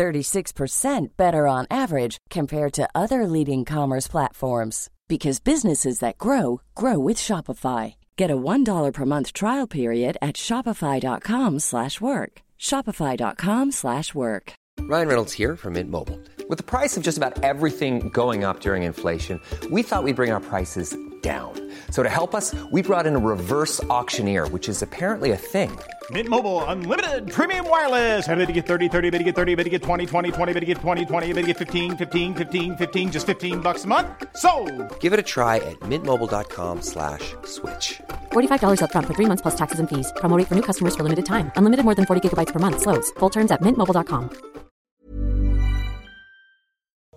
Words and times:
36% 0.00 1.08
better 1.18 1.46
on 1.46 1.66
average 1.70 2.16
compared 2.30 2.72
to 2.72 2.88
other 2.94 3.26
leading 3.26 3.66
commerce 3.66 4.08
platforms 4.08 4.88
because 5.08 5.40
businesses 5.40 5.98
that 5.98 6.16
grow 6.16 6.62
grow 6.74 6.98
with 6.98 7.18
Shopify. 7.18 7.96
Get 8.16 8.30
a 8.30 8.36
$1 8.36 8.92
per 8.94 9.04
month 9.04 9.34
trial 9.34 9.66
period 9.66 10.16
at 10.22 10.36
shopify.com/work. 10.36 12.32
shopify.com/work. 12.58 14.52
Ryan 14.92 15.08
Reynolds 15.08 15.34
here 15.40 15.56
from 15.56 15.72
Mint 15.74 15.90
Mobile. 15.90 16.18
With 16.48 16.58
the 16.58 16.70
price 16.74 16.96
of 16.96 17.02
just 17.02 17.18
about 17.18 17.44
everything 17.44 18.08
going 18.08 18.44
up 18.44 18.60
during 18.60 18.82
inflation, 18.84 19.38
we 19.70 19.82
thought 19.82 20.04
we'd 20.04 20.16
bring 20.16 20.32
our 20.32 20.44
prices 20.52 20.96
down. 21.22 21.52
So 21.90 22.02
to 22.02 22.08
help 22.08 22.34
us, 22.34 22.54
we 22.72 22.80
brought 22.82 23.06
in 23.06 23.14
a 23.16 23.18
reverse 23.34 23.84
auctioneer, 23.84 24.48
which 24.48 24.68
is 24.68 24.82
apparently 24.82 25.30
a 25.32 25.36
thing. 25.36 25.70
Mint 26.10 26.28
Mobile 26.28 26.64
unlimited 26.64 27.30
premium 27.30 27.68
wireless. 27.68 28.26
Ready 28.26 28.46
to 28.46 28.52
get 28.52 28.66
30, 28.66 28.88
30, 28.88 29.10
bit 29.10 29.18
to 29.18 29.24
get 29.24 29.36
30, 29.36 29.54
bit 29.54 29.64
to 29.64 29.70
get 29.70 29.82
20, 29.82 30.06
20, 30.06 30.32
20, 30.32 30.52
bit 30.52 30.60
to 30.60 30.66
get 30.66 30.78
20, 30.78 31.04
20, 31.04 31.32
bit 31.34 31.42
to 31.42 31.46
get 31.46 31.58
15, 31.58 31.96
15, 31.96 32.34
15, 32.34 32.76
15 32.76 33.12
just 33.12 33.26
15 33.26 33.60
bucks 33.60 33.84
a 33.84 33.86
month. 33.86 34.08
So, 34.36 34.50
Give 34.98 35.12
it 35.12 35.20
a 35.20 35.22
try 35.34 35.56
at 35.56 35.78
mintmobile.com 35.80 36.82
slash 36.82 37.36
switch. 37.44 38.00
$45 38.32 38.80
upfront 38.82 39.06
for 39.06 39.14
three 39.14 39.26
months 39.26 39.42
plus 39.42 39.54
taxes 39.54 39.78
and 39.78 39.88
fees. 39.88 40.12
Promo 40.16 40.36
rate 40.36 40.48
for 40.48 40.54
new 40.56 40.66
customers 40.70 40.96
for 40.96 41.04
limited 41.04 41.26
time. 41.26 41.52
Unlimited 41.56 41.84
more 41.84 41.94
than 41.94 42.06
40 42.06 42.28
gigabytes 42.28 42.52
per 42.52 42.58
month. 42.58 42.80
Slows. 42.80 43.12
Full 43.20 43.30
terms 43.30 43.50
at 43.52 43.60
mintmobile.com. 43.60 44.30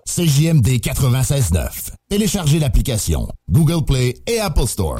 CJMD 0.05 0.79
96.9. 0.79 1.91
Téléchargez 2.09 2.59
l'application 2.59 3.29
Google 3.49 3.83
Play 3.83 4.21
et 4.27 4.39
Apple 4.39 4.67
Store. 4.67 4.99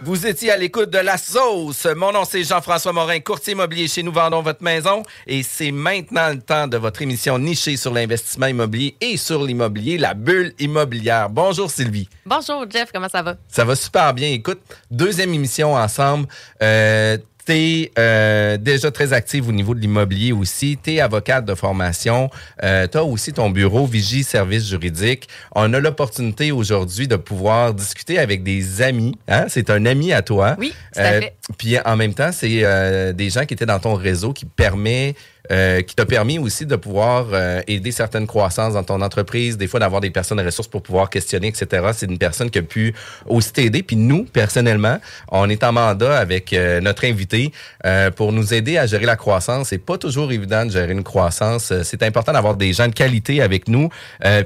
Vous 0.00 0.26
étiez 0.26 0.52
à 0.52 0.56
l'écoute 0.56 0.90
de 0.90 0.98
la 0.98 1.18
sauce. 1.18 1.86
Mon 1.96 2.12
nom, 2.12 2.24
c'est 2.24 2.44
Jean-François 2.44 2.92
Morin, 2.92 3.18
courtier 3.20 3.52
immobilier 3.52 3.88
chez 3.88 4.02
Nous 4.02 4.12
Vendons 4.12 4.42
Votre 4.42 4.62
Maison. 4.62 5.02
Et 5.26 5.42
c'est 5.42 5.72
maintenant 5.72 6.30
le 6.30 6.40
temps 6.40 6.66
de 6.68 6.76
votre 6.76 7.02
émission 7.02 7.38
nichée 7.38 7.76
sur 7.76 7.92
l'investissement 7.92 8.46
immobilier 8.46 8.96
et 9.00 9.16
sur 9.16 9.42
l'immobilier, 9.42 9.98
la 9.98 10.14
bulle 10.14 10.54
immobilière. 10.60 11.28
Bonjour 11.28 11.70
Sylvie. 11.70 12.08
Bonjour 12.24 12.64
Jeff, 12.70 12.90
comment 12.92 13.08
ça 13.08 13.22
va? 13.22 13.34
Ça 13.48 13.64
va 13.64 13.74
super 13.74 14.14
bien. 14.14 14.28
Écoute, 14.28 14.60
deuxième 14.90 15.34
émission 15.34 15.74
ensemble. 15.74 16.28
Euh, 16.62 17.18
T'es 17.48 17.92
euh, 17.98 18.58
déjà 18.58 18.90
très 18.90 19.14
active 19.14 19.48
au 19.48 19.52
niveau 19.52 19.74
de 19.74 19.80
l'immobilier 19.80 20.32
aussi. 20.32 20.76
T'es 20.76 21.00
avocate 21.00 21.46
de 21.46 21.54
formation. 21.54 22.28
Euh, 22.62 22.86
T'as 22.86 23.00
aussi 23.00 23.32
ton 23.32 23.48
bureau 23.48 23.86
Vigie 23.86 24.22
Service 24.22 24.68
Juridique. 24.68 25.30
On 25.54 25.72
a 25.72 25.80
l'opportunité 25.80 26.52
aujourd'hui 26.52 27.08
de 27.08 27.16
pouvoir 27.16 27.72
discuter 27.72 28.18
avec 28.18 28.42
des 28.42 28.82
amis. 28.82 29.14
Hein? 29.28 29.46
C'est 29.48 29.70
un 29.70 29.86
ami 29.86 30.12
à 30.12 30.20
toi. 30.20 30.56
Oui, 30.58 30.74
tout 30.92 31.00
à 31.00 31.20
fait. 31.20 31.36
Puis 31.56 31.78
en 31.82 31.96
même 31.96 32.12
temps, 32.12 32.32
c'est 32.32 32.64
euh, 32.64 33.14
des 33.14 33.30
gens 33.30 33.46
qui 33.46 33.54
étaient 33.54 33.64
dans 33.64 33.80
ton 33.80 33.94
réseau 33.94 34.34
qui 34.34 34.44
permet 34.44 35.14
euh, 35.50 35.82
qui 35.82 35.94
t'a 35.94 36.06
permis 36.06 36.38
aussi 36.38 36.66
de 36.66 36.76
pouvoir 36.76 37.26
euh, 37.32 37.60
aider 37.66 37.92
certaines 37.92 38.26
croissances 38.26 38.74
dans 38.74 38.84
ton 38.84 39.00
entreprise, 39.00 39.56
des 39.56 39.66
fois 39.66 39.80
d'avoir 39.80 40.00
des 40.00 40.10
personnes 40.10 40.40
ressources 40.40 40.68
pour 40.68 40.82
pouvoir 40.82 41.10
questionner, 41.10 41.48
etc. 41.48 41.88
C'est 41.94 42.06
une 42.06 42.18
personne 42.18 42.50
qui 42.50 42.58
a 42.58 42.62
pu 42.62 42.94
aussi 43.26 43.52
t'aider. 43.52 43.82
Puis 43.82 43.96
nous, 43.96 44.24
personnellement, 44.24 44.98
on 45.30 45.48
est 45.48 45.64
en 45.64 45.72
mandat 45.72 46.18
avec 46.18 46.52
euh, 46.52 46.80
notre 46.80 47.04
invité 47.04 47.52
euh, 47.86 48.10
pour 48.10 48.32
nous 48.32 48.54
aider 48.54 48.78
à 48.78 48.86
gérer 48.86 49.06
la 49.06 49.16
croissance. 49.16 49.68
C'est 49.68 49.78
pas 49.78 49.98
toujours 49.98 50.32
évident 50.32 50.66
de 50.66 50.70
gérer 50.70 50.92
une 50.92 51.04
croissance. 51.04 51.72
Euh, 51.72 51.82
C'est 51.82 52.02
important 52.02 52.32
d'avoir 52.32 52.56
des 52.56 52.72
gens 52.72 52.88
de 52.88 52.94
qualité 52.94 53.40
avec 53.42 53.68
nous. 53.68 53.88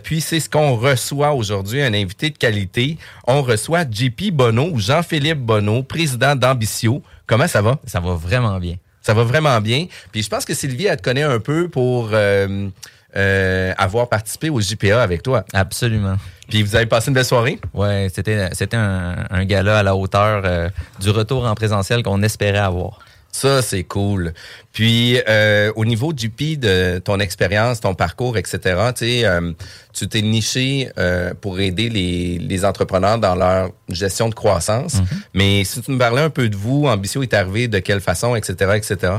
Puis 0.02 0.20
c'est 0.20 0.40
ce 0.40 0.48
qu'on 0.48 0.76
reçoit 0.76 1.32
aujourd'hui, 1.32 1.82
un 1.82 1.94
invité 1.94 2.30
de 2.30 2.38
qualité. 2.38 2.96
On 3.26 3.42
reçoit 3.42 3.84
JP 3.88 4.32
Bonneau, 4.32 4.70
ou 4.72 4.78
Jean-Philippe 4.78 5.38
Bonneau, 5.38 5.82
président 5.82 6.36
d'Ambitio. 6.36 7.02
Comment 7.26 7.48
ça 7.48 7.62
va? 7.62 7.78
Ça 7.86 8.00
va 8.00 8.14
vraiment 8.14 8.58
bien. 8.58 8.76
Ça 9.02 9.14
va 9.14 9.24
vraiment 9.24 9.60
bien. 9.60 9.86
Puis 10.12 10.22
je 10.22 10.28
pense 10.28 10.44
que 10.44 10.54
Sylvie, 10.54 10.86
elle 10.86 10.96
te 10.96 11.02
connaît 11.02 11.22
un 11.22 11.40
peu 11.40 11.68
pour 11.68 12.10
euh, 12.12 12.68
euh, 13.16 13.72
avoir 13.76 14.08
participé 14.08 14.48
au 14.48 14.60
JPA 14.60 15.02
avec 15.02 15.22
toi. 15.22 15.44
Absolument. 15.52 16.16
Puis 16.48 16.62
vous 16.62 16.76
avez 16.76 16.86
passé 16.86 17.08
une 17.08 17.14
belle 17.14 17.24
soirée? 17.24 17.58
Ouais, 17.74 18.08
c'était 18.14 18.48
c'était 18.52 18.76
un, 18.76 19.26
un 19.30 19.44
gala 19.44 19.78
à 19.78 19.82
la 19.82 19.96
hauteur 19.96 20.42
euh, 20.44 20.68
du 21.00 21.10
retour 21.10 21.44
en 21.44 21.54
présentiel 21.54 22.02
qu'on 22.02 22.22
espérait 22.22 22.58
avoir. 22.58 23.00
Ça, 23.32 23.62
c'est 23.62 23.84
cool. 23.84 24.34
Puis, 24.72 25.18
euh, 25.28 25.70
au 25.76 25.84
niveau 25.84 26.12
du 26.12 26.30
PI, 26.30 26.56
de 26.56 26.98
ton 27.04 27.20
expérience, 27.20 27.80
ton 27.80 27.94
parcours, 27.94 28.36
etc., 28.38 28.58
euh, 29.02 29.52
tu 29.92 30.08
t'es 30.08 30.22
niché 30.22 30.88
euh, 30.98 31.34
pour 31.38 31.60
aider 31.60 31.90
les, 31.90 32.38
les 32.38 32.64
entrepreneurs 32.64 33.18
dans 33.18 33.34
leur 33.34 33.70
gestion 33.90 34.30
de 34.30 34.34
croissance. 34.34 34.96
Mais 35.34 35.64
si 35.64 35.82
tu 35.82 35.90
me 35.90 35.98
parlais 35.98 36.22
un 36.22 36.30
peu 36.30 36.48
de 36.48 36.56
vous, 36.56 36.86
Ambition 36.86 37.20
est 37.22 37.34
arrivé 37.34 37.68
de 37.68 37.78
quelle 37.80 38.00
façon, 38.00 38.34
etc., 38.34 38.72
etc. 38.76 39.12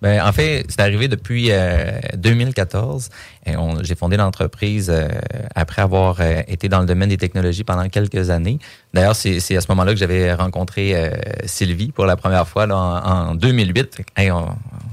Ben, 0.00 0.22
en 0.24 0.30
fait, 0.32 0.64
c'est 0.68 0.80
arrivé 0.80 1.08
depuis 1.08 1.48
euh, 1.50 1.90
2014. 2.16 3.08
Et 3.46 3.56
on- 3.56 3.82
J'ai 3.82 3.94
fondé 3.96 4.16
l'entreprise 4.16 4.90
euh, 4.90 5.08
après 5.56 5.82
avoir 5.82 6.18
euh, 6.20 6.42
été 6.46 6.68
dans 6.68 6.80
le 6.80 6.86
domaine 6.86 7.08
des 7.08 7.16
technologies 7.16 7.64
pendant 7.64 7.88
quelques 7.88 8.30
années. 8.30 8.58
D'ailleurs, 8.94 9.16
c'est 9.16 9.40
c'est 9.40 9.56
à 9.56 9.60
ce 9.60 9.66
moment-là 9.70 9.92
que 9.92 9.98
j'avais 9.98 10.32
rencontré 10.34 10.94
euh, 10.94 11.10
Sylvie 11.46 11.90
pour 11.90 12.06
la 12.06 12.16
première 12.16 12.46
fois 12.46 12.66
là, 12.66 12.76
en, 12.76 13.30
en 13.30 13.34
2008. 13.34 13.98
Hey, 14.16 14.30
on, 14.30 14.48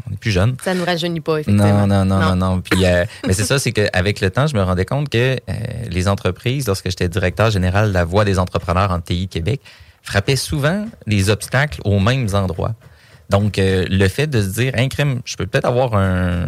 on 0.08 0.14
est 0.14 0.18
plus 0.18 0.32
jeune. 0.32 0.56
Ça 0.64 0.74
nous 0.74 0.86
rajeunit 0.86 1.20
pas, 1.20 1.40
effectivement. 1.40 1.88
Non, 1.88 2.06
non, 2.06 2.06
non, 2.06 2.20
non, 2.20 2.36
non. 2.36 2.62
Puis, 2.62 2.86
euh, 2.86 3.06
mais 3.28 3.34
c'est 3.34 3.44
ça, 3.44 3.60
c'est 3.60 3.72
qu'avec 3.72 4.22
le 4.22 4.30
temps, 4.30 4.48
je 4.48 4.56
me 4.56 4.62
rendais 4.62 4.86
compte 4.86 5.10
que 5.10 5.38
euh, 5.50 5.54
les 5.90 6.08
entreprises, 6.08 6.68
lorsque 6.68 6.90
j'étais 6.90 7.10
directeur 7.10 7.52
général 7.52 7.90
de 7.90 7.94
la 7.94 8.06
Voix 8.06 8.26
des 8.26 8.40
entrepreneurs 8.40 8.92
en 8.92 9.00
TI 9.00 9.28
Québec, 9.28 9.62
frappaient 10.02 10.36
souvent 10.36 10.86
les 11.06 11.30
obstacles 11.30 11.82
aux 11.84 12.00
mêmes 12.00 12.30
endroits. 12.34 12.74
Donc, 13.30 13.60
euh, 13.60 13.86
le 13.90 14.08
fait 14.08 14.28
de 14.28 14.42
se 14.42 14.48
dire, 14.48 14.74
un 14.76 14.88
crime, 14.88 15.22
je 15.26 15.36
peux 15.36 15.46
peut-être 15.46 15.66
avoir 15.66 15.96
un, 15.96 16.48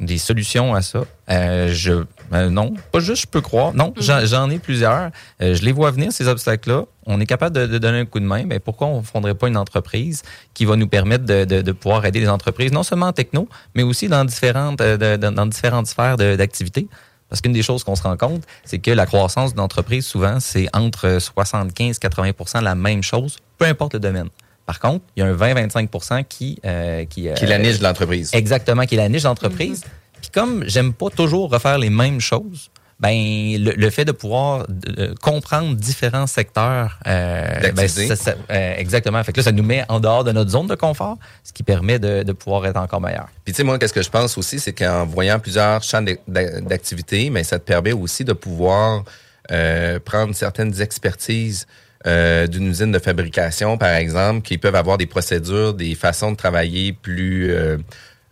des 0.00 0.18
solutions 0.18 0.74
à 0.74 0.82
ça. 0.82 1.04
Euh, 1.30 1.70
je, 1.72 2.04
euh, 2.32 2.50
non, 2.50 2.74
pas 2.92 3.00
juste 3.00 3.22
je 3.22 3.26
peux 3.26 3.40
croire. 3.40 3.74
Non, 3.74 3.92
j'en 3.96 4.24
j'en 4.24 4.50
ai 4.50 4.58
plusieurs. 4.58 5.10
Euh, 5.42 5.54
je 5.54 5.62
les 5.64 5.72
vois 5.72 5.90
venir, 5.90 6.12
ces 6.12 6.28
obstacles-là. 6.28 6.84
On 7.06 7.20
est 7.20 7.26
capable 7.26 7.56
de, 7.56 7.66
de 7.66 7.78
donner 7.78 8.00
un 8.00 8.04
coup 8.04 8.20
de 8.20 8.24
main. 8.24 8.44
Mais 8.46 8.60
pourquoi 8.60 8.86
on 8.86 8.98
ne 8.98 9.04
fonderait 9.04 9.34
pas 9.34 9.48
une 9.48 9.56
entreprise 9.56 10.22
qui 10.54 10.64
va 10.64 10.76
nous 10.76 10.86
permettre 10.88 11.24
de, 11.24 11.44
de, 11.44 11.62
de 11.62 11.72
pouvoir 11.72 12.04
aider 12.04 12.20
les 12.20 12.28
entreprises, 12.28 12.72
non 12.72 12.82
seulement 12.82 13.06
en 13.06 13.12
techno, 13.12 13.48
mais 13.74 13.82
aussi 13.82 14.08
dans 14.08 14.24
différentes, 14.24 14.80
euh, 14.80 15.16
dans 15.16 15.46
différentes 15.46 15.86
sphères 15.86 16.16
d'activité? 16.16 16.88
Parce 17.28 17.40
qu'une 17.40 17.52
des 17.52 17.62
choses 17.62 17.82
qu'on 17.82 17.96
se 17.96 18.02
rend 18.02 18.16
compte, 18.16 18.44
c'est 18.64 18.78
que 18.78 18.90
la 18.90 19.06
croissance 19.06 19.54
d'une 19.54 19.60
entreprise, 19.60 20.06
souvent, 20.06 20.38
c'est 20.40 20.68
entre 20.72 21.18
75-80% 21.18 22.62
la 22.62 22.74
même 22.74 23.02
chose, 23.02 23.38
peu 23.58 23.64
importe 23.64 23.94
le 23.94 24.00
domaine. 24.00 24.28
Par 24.66 24.80
contre, 24.80 25.04
il 25.16 25.20
y 25.20 25.22
a 25.22 25.26
un 25.26 25.34
20-25 25.34 26.24
qui... 26.24 26.58
euh, 26.64 27.04
qui, 27.04 27.28
euh, 27.28 27.34
Qui 27.34 27.44
est 27.44 27.48
la 27.48 27.58
niche 27.58 27.78
de 27.78 27.84
l'entreprise. 27.84 28.30
Exactement, 28.32 28.84
qui 28.86 28.94
est 28.94 28.98
la 28.98 29.08
niche 29.08 29.22
d'entreprise. 29.24 29.82
Puis 30.20 30.30
comme 30.32 30.64
j'aime 30.66 30.92
pas 30.94 31.10
toujours 31.10 31.50
refaire 31.50 31.78
les 31.78 31.90
mêmes 31.90 32.20
choses, 32.20 32.70
Ben 33.00 33.12
le, 33.12 33.72
le 33.76 33.90
fait 33.90 34.04
de 34.06 34.12
pouvoir 34.12 34.66
de- 34.68 35.12
comprendre 35.20 35.74
différents 35.76 36.28
secteurs, 36.28 36.98
euh, 37.06 37.60
ben, 37.60 37.74
D'activité. 37.74 38.06
ça- 38.06 38.16
ça- 38.16 38.34
euh, 38.50 38.74
exactement. 38.78 39.22
Fait 39.24 39.32
que 39.32 39.38
là, 39.40 39.44
ça 39.44 39.52
nous 39.52 39.64
met 39.64 39.84
en 39.88 39.98
dehors 40.00 40.22
de 40.24 40.30
notre 40.32 40.50
zone 40.50 40.68
de 40.68 40.76
confort, 40.76 41.18
ce 41.42 41.52
qui 41.52 41.64
permet 41.64 41.98
de, 41.98 42.22
de 42.22 42.32
pouvoir 42.32 42.64
être 42.66 42.76
encore 42.78 43.00
meilleur. 43.00 43.26
Puis 43.44 43.52
tu 43.52 43.58
sais, 43.58 43.64
moi, 43.64 43.78
qu'est-ce 43.78 43.92
que 43.92 44.00
je 44.02 44.08
pense 44.10 44.38
aussi, 44.38 44.60
c'est 44.60 44.72
qu'en 44.72 45.04
voyant 45.06 45.40
plusieurs 45.40 45.82
champs 45.82 46.00
d'ac- 46.02 46.20
d'ac- 46.28 46.64
d'activité, 46.66 47.28
mais 47.30 47.42
ça 47.44 47.58
te 47.58 47.64
permet 47.64 47.92
aussi 47.92 48.24
de 48.24 48.32
pouvoir 48.32 49.02
euh, 49.50 49.98
prendre 50.02 50.34
certaines 50.34 50.80
expertises 50.80 51.66
euh, 52.06 52.46
d'une 52.46 52.66
usine 52.68 52.92
de 52.92 52.98
fabrication, 52.98 53.78
par 53.78 53.94
exemple, 53.94 54.42
qui 54.42 54.58
peuvent 54.58 54.74
avoir 54.74 54.98
des 54.98 55.06
procédures, 55.06 55.74
des 55.74 55.94
façons 55.94 56.32
de 56.32 56.36
travailler 56.36 56.92
plus 56.92 57.50
euh, 57.50 57.78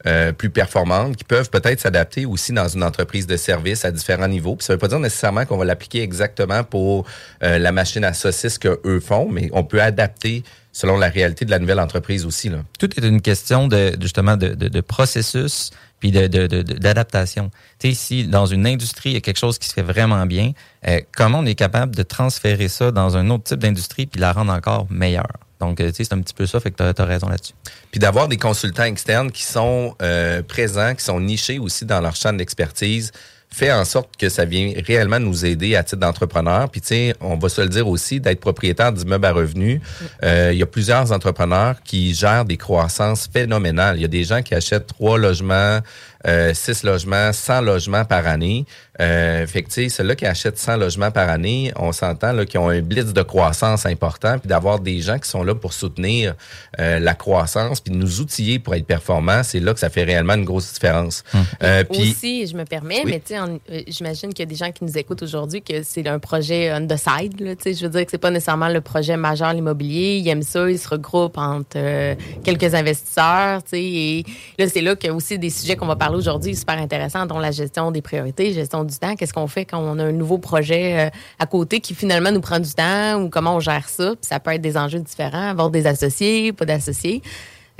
euh, 0.06 0.32
plus 0.32 0.50
performantes, 0.50 1.14
qui 1.16 1.22
peuvent 1.22 1.48
peut-être 1.48 1.78
s'adapter 1.80 2.26
aussi 2.26 2.52
dans 2.52 2.66
une 2.66 2.82
entreprise 2.82 3.26
de 3.28 3.36
service 3.36 3.84
à 3.84 3.92
différents 3.92 4.26
niveaux. 4.26 4.56
Puis 4.56 4.64
ça 4.66 4.72
veut 4.72 4.78
pas 4.78 4.88
dire 4.88 4.98
nécessairement 4.98 5.44
qu'on 5.46 5.56
va 5.56 5.64
l'appliquer 5.64 6.02
exactement 6.02 6.64
pour 6.64 7.06
euh, 7.44 7.58
la 7.58 7.70
machine 7.70 8.04
à 8.04 8.12
saucisses 8.12 8.58
que 8.58 8.80
eux 8.84 8.98
font, 8.98 9.28
mais 9.30 9.48
on 9.52 9.62
peut 9.62 9.80
adapter 9.80 10.42
selon 10.72 10.96
la 10.96 11.08
réalité 11.08 11.44
de 11.44 11.50
la 11.52 11.60
nouvelle 11.60 11.78
entreprise 11.80 12.26
aussi. 12.26 12.48
Là. 12.48 12.58
Tout 12.80 12.90
est 12.98 13.06
une 13.06 13.20
question 13.20 13.69
de- 13.69 13.96
justement 14.00 14.36
de, 14.36 14.48
de, 14.48 14.69
de 14.69 14.80
processus 14.80 15.70
puis 16.02 16.10
de, 16.10 16.26
de, 16.26 16.49
de- 16.49 16.62
d'adaptation. 16.62 17.52
Tu 17.78 17.90
sais, 17.90 17.94
si 17.94 18.26
dans 18.26 18.44
une 18.44 18.66
industrie, 18.66 19.10
il 19.10 19.12
y 19.12 19.16
a 19.16 19.20
quelque 19.20 19.38
chose 19.38 19.56
qui 19.60 19.69
se 19.69 19.72
fait 19.72 19.82
vraiment 19.82 20.26
bien, 20.26 20.50
euh, 20.88 21.00
comment 21.16 21.38
on 21.38 21.46
est 21.46 21.54
capable 21.54 21.94
de 21.94 22.02
transférer 22.02 22.66
ça 22.66 22.90
dans 22.90 23.16
un 23.16 23.31
autre 23.31 23.44
type 23.44 23.60
d'industrie 23.60 24.06
puis 24.06 24.20
la 24.20 24.32
rendre 24.32 24.52
encore 24.52 24.88
meilleure? 24.90 25.38
Donc, 25.60 25.81
euh, 25.81 25.90
tu 25.90 25.99
sais, 25.99 26.04
c'est 26.04 26.14
un 26.14 26.20
petit 26.20 26.34
peu 26.34 26.44
ça, 26.44 26.58
fait 26.58 26.72
que 26.72 26.93
tu 26.93 27.02
as, 27.02 27.04
raison 27.04 27.28
là-dessus. 27.28 27.52
Puis 27.93 28.00
d'avoir 28.00 28.26
des 28.26 28.37
consultants 28.37 28.82
externes 28.82 29.31
qui 29.31 29.44
sont 29.44 29.94
euh, 30.02 30.43
présents, 30.43 30.96
qui 30.96 31.04
sont 31.04 31.20
nichés 31.20 31.60
aussi 31.60 31.84
dans 31.84 32.00
leur 32.00 32.16
champ 32.16 32.32
d'expertise, 32.32 33.12
fait 33.52 33.70
en 33.72 33.84
sorte 33.84 34.16
que 34.16 34.28
ça 34.28 34.44
vient 34.44 34.72
réellement 34.87 35.20
nous 35.20 35.44
aider 35.44 35.76
à 35.76 35.82
titre 35.82 36.00
d'entrepreneur. 36.00 36.70
Puis 36.70 36.81
tu 36.81 37.12
on 37.20 37.37
va 37.37 37.49
se 37.49 37.60
le 37.60 37.69
dire 37.69 37.87
aussi, 37.87 38.20
d'être 38.20 38.40
propriétaire 38.40 38.93
d'immeubles 38.93 39.26
à 39.26 39.32
revenus. 39.32 39.81
Euh, 40.22 40.50
il 40.52 40.58
y 40.58 40.62
a 40.62 40.66
plusieurs 40.66 41.12
entrepreneurs 41.12 41.76
qui 41.84 42.14
gèrent 42.14 42.44
des 42.44 42.56
croissances 42.56 43.28
phénoménales. 43.32 43.96
Il 43.96 44.02
y 44.02 44.04
a 44.04 44.08
des 44.08 44.25
gens 44.25 44.43
qui 44.43 44.54
achètent 44.54 44.87
trois 44.87 45.19
logements, 45.19 45.81
euh, 46.26 46.54
six 46.54 46.82
logements, 46.82 47.32
100 47.32 47.60
logements 47.62 48.04
par 48.04 48.26
année. 48.26 48.64
Euh, 49.00 49.46
fait 49.46 49.62
que 49.62 49.68
tu 49.68 49.84
sais, 49.84 49.88
ceux-là 49.88 50.14
qui 50.14 50.26
achètent 50.26 50.58
100 50.58 50.76
logements 50.76 51.10
par 51.10 51.30
année, 51.30 51.72
on 51.76 51.92
s'entend 51.92 52.32
là, 52.32 52.44
qu'ils 52.44 52.60
ont 52.60 52.68
un 52.68 52.82
blitz 52.82 53.12
de 53.14 53.22
croissance 53.22 53.86
important, 53.86 54.38
puis 54.38 54.48
d'avoir 54.48 54.80
des 54.80 55.00
gens 55.00 55.18
qui 55.18 55.28
sont 55.30 55.42
là 55.42 55.54
pour 55.54 55.72
soutenir 55.72 56.34
euh, 56.78 56.98
la 56.98 57.14
croissance, 57.14 57.80
puis 57.80 57.92
de 57.92 57.98
nous 57.98 58.20
outiller 58.20 58.58
pour 58.58 58.74
être 58.74 58.84
performants, 58.86 59.42
c'est 59.42 59.60
là 59.60 59.72
que 59.72 59.80
ça 59.80 59.88
fait 59.88 60.04
réellement 60.04 60.34
une 60.34 60.44
grosse 60.44 60.72
différence. 60.74 61.24
Euh, 61.62 61.84
puis 61.84 62.10
Aussi, 62.10 62.46
je 62.46 62.54
me 62.54 62.64
permets, 62.64 63.00
Oui. 63.04 63.10
mais 63.12 63.20
tu 63.20 63.34
sais, 63.34 63.40
euh, 63.40 63.80
j'imagine 63.88 64.34
qu'il 64.34 64.40
y 64.44 64.48
a 64.48 64.50
des 64.50 64.56
gens 64.56 64.70
qui 64.70 64.84
nous 64.84 64.98
écoutent 64.98 65.22
aujourd'hui 65.22 65.62
que 65.62 65.82
c'est 65.82 66.06
un 66.06 66.18
projet 66.18 66.70
on 66.74 66.86
the 66.86 66.96
side. 66.98 67.40
Là, 67.40 67.56
tu 67.56 67.62
sais, 67.62 67.74
je 67.74 67.82
veux 67.86 67.90
dire 67.90 68.04
que 68.04 68.10
c'est 68.10 68.18
pas 68.18 68.30
nécessairement 68.30 68.68
le 68.68 68.82
projet 68.82 69.16
majeur 69.16 69.52
l'immobilier. 69.54 70.18
Ils 70.22 70.28
aiment 70.28 70.42
ça, 70.42 70.70
ils 70.70 70.78
se 70.78 70.88
regroupent 70.88 71.38
entre 71.38 71.76
euh, 71.76 72.14
quelques 72.44 72.74
investisseurs. 72.74 73.62
tu 73.62 73.70
sais, 73.70 73.82
Et 73.82 74.24
là, 74.58 74.68
c'est 74.68 74.82
là 74.82 74.96
qu'il 74.96 75.08
y 75.08 75.10
a 75.10 75.14
aussi 75.14 75.38
des 75.38 75.50
sujets 75.50 75.76
qu'on 75.76 75.86
va 75.86 75.96
parler 75.96 76.16
aujourd'hui 76.18 76.54
super 76.54 76.76
intéressants, 76.78 77.24
dont 77.24 77.38
la 77.38 77.52
gestion 77.52 77.90
des 77.90 78.02
priorités, 78.02 78.52
gestion 78.52 78.81
du 78.84 78.96
temps. 78.99 79.14
Qu'est-ce 79.17 79.32
qu'on 79.32 79.46
fait 79.49 79.64
quand 79.64 79.79
on 79.81 79.99
a 79.99 80.05
un 80.05 80.12
nouveau 80.12 80.38
projet 80.38 81.06
euh, 81.06 81.11
à 81.38 81.46
côté 81.46 81.81
qui 81.81 81.94
finalement 81.94 82.31
nous 82.32 82.40
prend 82.40 82.58
du 82.61 82.73
temps 82.73 83.20
ou 83.20 83.29
comment 83.29 83.56
on 83.56 83.61
gère 83.61 83.88
ça? 83.88 84.11
Puis 84.11 84.29
ça 84.29 84.40
peut 84.40 84.52
être 84.52 84.61
des 84.62 84.76
enjeux 84.76 85.00
différents, 85.00 85.49
avoir 85.50 85.70
des 85.70 85.87
associés, 85.87 86.52
pas 86.52 86.64
d'associés. 86.64 87.23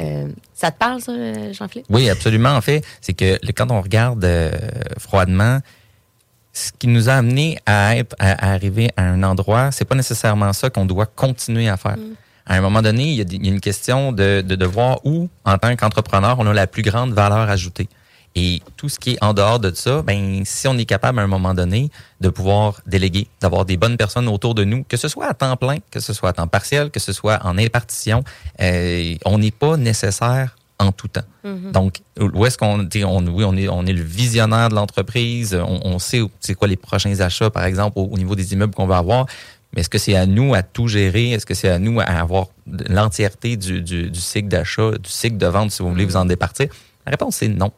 Euh, 0.01 0.29
ça 0.55 0.71
te 0.71 0.79
parle, 0.79 1.01
ça, 1.01 1.13
Jean-Philippe? 1.53 1.87
Oui, 1.91 2.09
absolument. 2.09 2.51
En 2.57 2.61
fait, 2.61 2.83
c'est 3.01 3.13
que 3.13 3.39
quand 3.53 3.71
on 3.71 3.81
regarde 3.83 4.25
euh, 4.25 4.51
froidement, 4.99 5.61
ce 6.55 6.71
qui 6.79 6.87
nous 6.89 7.09
a 7.09 7.15
amené 7.15 7.59
à, 7.67 7.97
être, 7.97 8.15
à, 8.19 8.33
à 8.33 8.53
arriver 8.53 8.91
à 8.97 9.03
un 9.05 9.23
endroit, 9.23 9.71
c'est 9.71 9.85
pas 9.85 9.95
nécessairement 9.95 10.53
ça 10.53 10.71
qu'on 10.71 10.87
doit 10.87 11.07
continuer 11.07 11.69
à 11.69 11.77
faire. 11.77 11.97
À 12.45 12.57
un 12.57 12.61
moment 12.61 12.83
donné, 12.83 13.05
il 13.05 13.15
y 13.15 13.21
a, 13.21 13.25
des- 13.25 13.37
il 13.37 13.47
y 13.47 13.49
a 13.49 13.53
une 13.53 13.61
question 13.61 14.13
de, 14.13 14.43
de, 14.43 14.57
de 14.57 14.67
voir 14.67 15.01
où, 15.05 15.29
en 15.45 15.57
tant 15.59 15.75
qu'entrepreneur, 15.77 16.37
on 16.41 16.47
a 16.47 16.53
la 16.53 16.67
plus 16.67 16.83
grande 16.83 17.13
valeur 17.13 17.49
ajoutée. 17.49 17.89
Et 18.35 18.63
tout 18.77 18.89
ce 18.89 18.99
qui 18.99 19.13
est 19.13 19.23
en 19.23 19.35
dehors 19.35 19.61
de 19.61 19.71
ça, 19.75 20.03
ben, 20.03 20.43
si 20.45 20.67
on 20.67 20.79
est 20.79 20.87
capable 20.87 21.19
à 21.19 21.23
un 21.23 21.27
moment 21.27 21.53
donné 21.53 21.91
de 22.21 22.31
pouvoir 22.31 22.81
déléguer, 22.87 23.29
d'avoir 23.41 23.65
des 23.65 23.77
bonnes 23.77 23.97
personnes 23.97 24.29
autour 24.29 24.55
de 24.55 24.65
nous, 24.65 24.85
que 24.85 24.97
ce 24.97 25.09
soit 25.09 25.27
à 25.27 25.35
temps 25.35 25.57
plein, 25.57 25.79
que 25.91 26.01
ce 26.01 26.13
soit 26.15 26.31
à 26.31 26.33
temps 26.33 26.47
partiel, 26.47 26.91
que 26.91 27.01
ce 27.01 27.13
soit 27.13 27.41
en 27.45 27.59
impartition, 27.59 28.25
euh, 28.61 29.15
on 29.27 29.39
n'est 29.39 29.51
pas 29.51 29.77
nécessaire 29.77 30.57
en 30.79 30.93
tout 30.93 31.09
temps. 31.09 31.21
Donc, 31.73 32.01
où 32.19 32.47
est-ce 32.47 32.59
qu'on 32.59 32.89
on, 33.05 33.27
oui, 33.27 33.45
on 33.45 33.57
est, 33.57 33.69
on 33.69 33.85
est 33.87 33.93
le 33.93 34.03
visionnaire 34.03 34.69
de 34.69 34.75
l'entreprise, 34.75 35.55
on, 35.55 35.81
on 35.85 35.99
sait 35.99 36.23
c'est 36.41 36.55
quoi 36.55 36.69
les 36.69 36.77
prochains 36.77 37.21
achats, 37.21 37.51
par 37.51 37.65
exemple, 37.65 37.99
au, 37.99 38.05
au 38.05 38.17
niveau 38.17 38.35
des 38.35 38.53
immeubles 38.53 38.75
qu'on 38.75 38.87
va 38.87 38.99
avoir. 38.99 39.27
Mais 39.75 39.81
est-ce 39.83 39.89
que 39.89 39.99
c'est 39.99 40.17
à 40.17 40.27
nous 40.27 40.55
à 40.55 40.63
tout 40.63 40.89
gérer? 40.89 41.31
Est-ce 41.31 41.47
que 41.47 41.55
c'est 41.55 41.69
à 41.69 41.79
nous 41.79 42.01
à 42.01 42.05
avoir 42.05 42.47
l'entièreté 42.67 43.57
du, 43.57 43.81
du, 43.81 44.11
du 44.11 44.21
cycle 44.21 44.49
d'achat, 44.49 44.93
du 44.93 45.11
cycle 45.11 45.37
de 45.37 45.47
vente, 45.47 45.71
si 45.71 45.83
vous 45.83 45.91
voulez 45.91 46.05
vous 46.05 46.17
en 46.17 46.25
départir? 46.25 46.69
La 47.07 47.11
réponse, 47.11 47.37
c'est 47.37 47.49
non. 47.49 47.73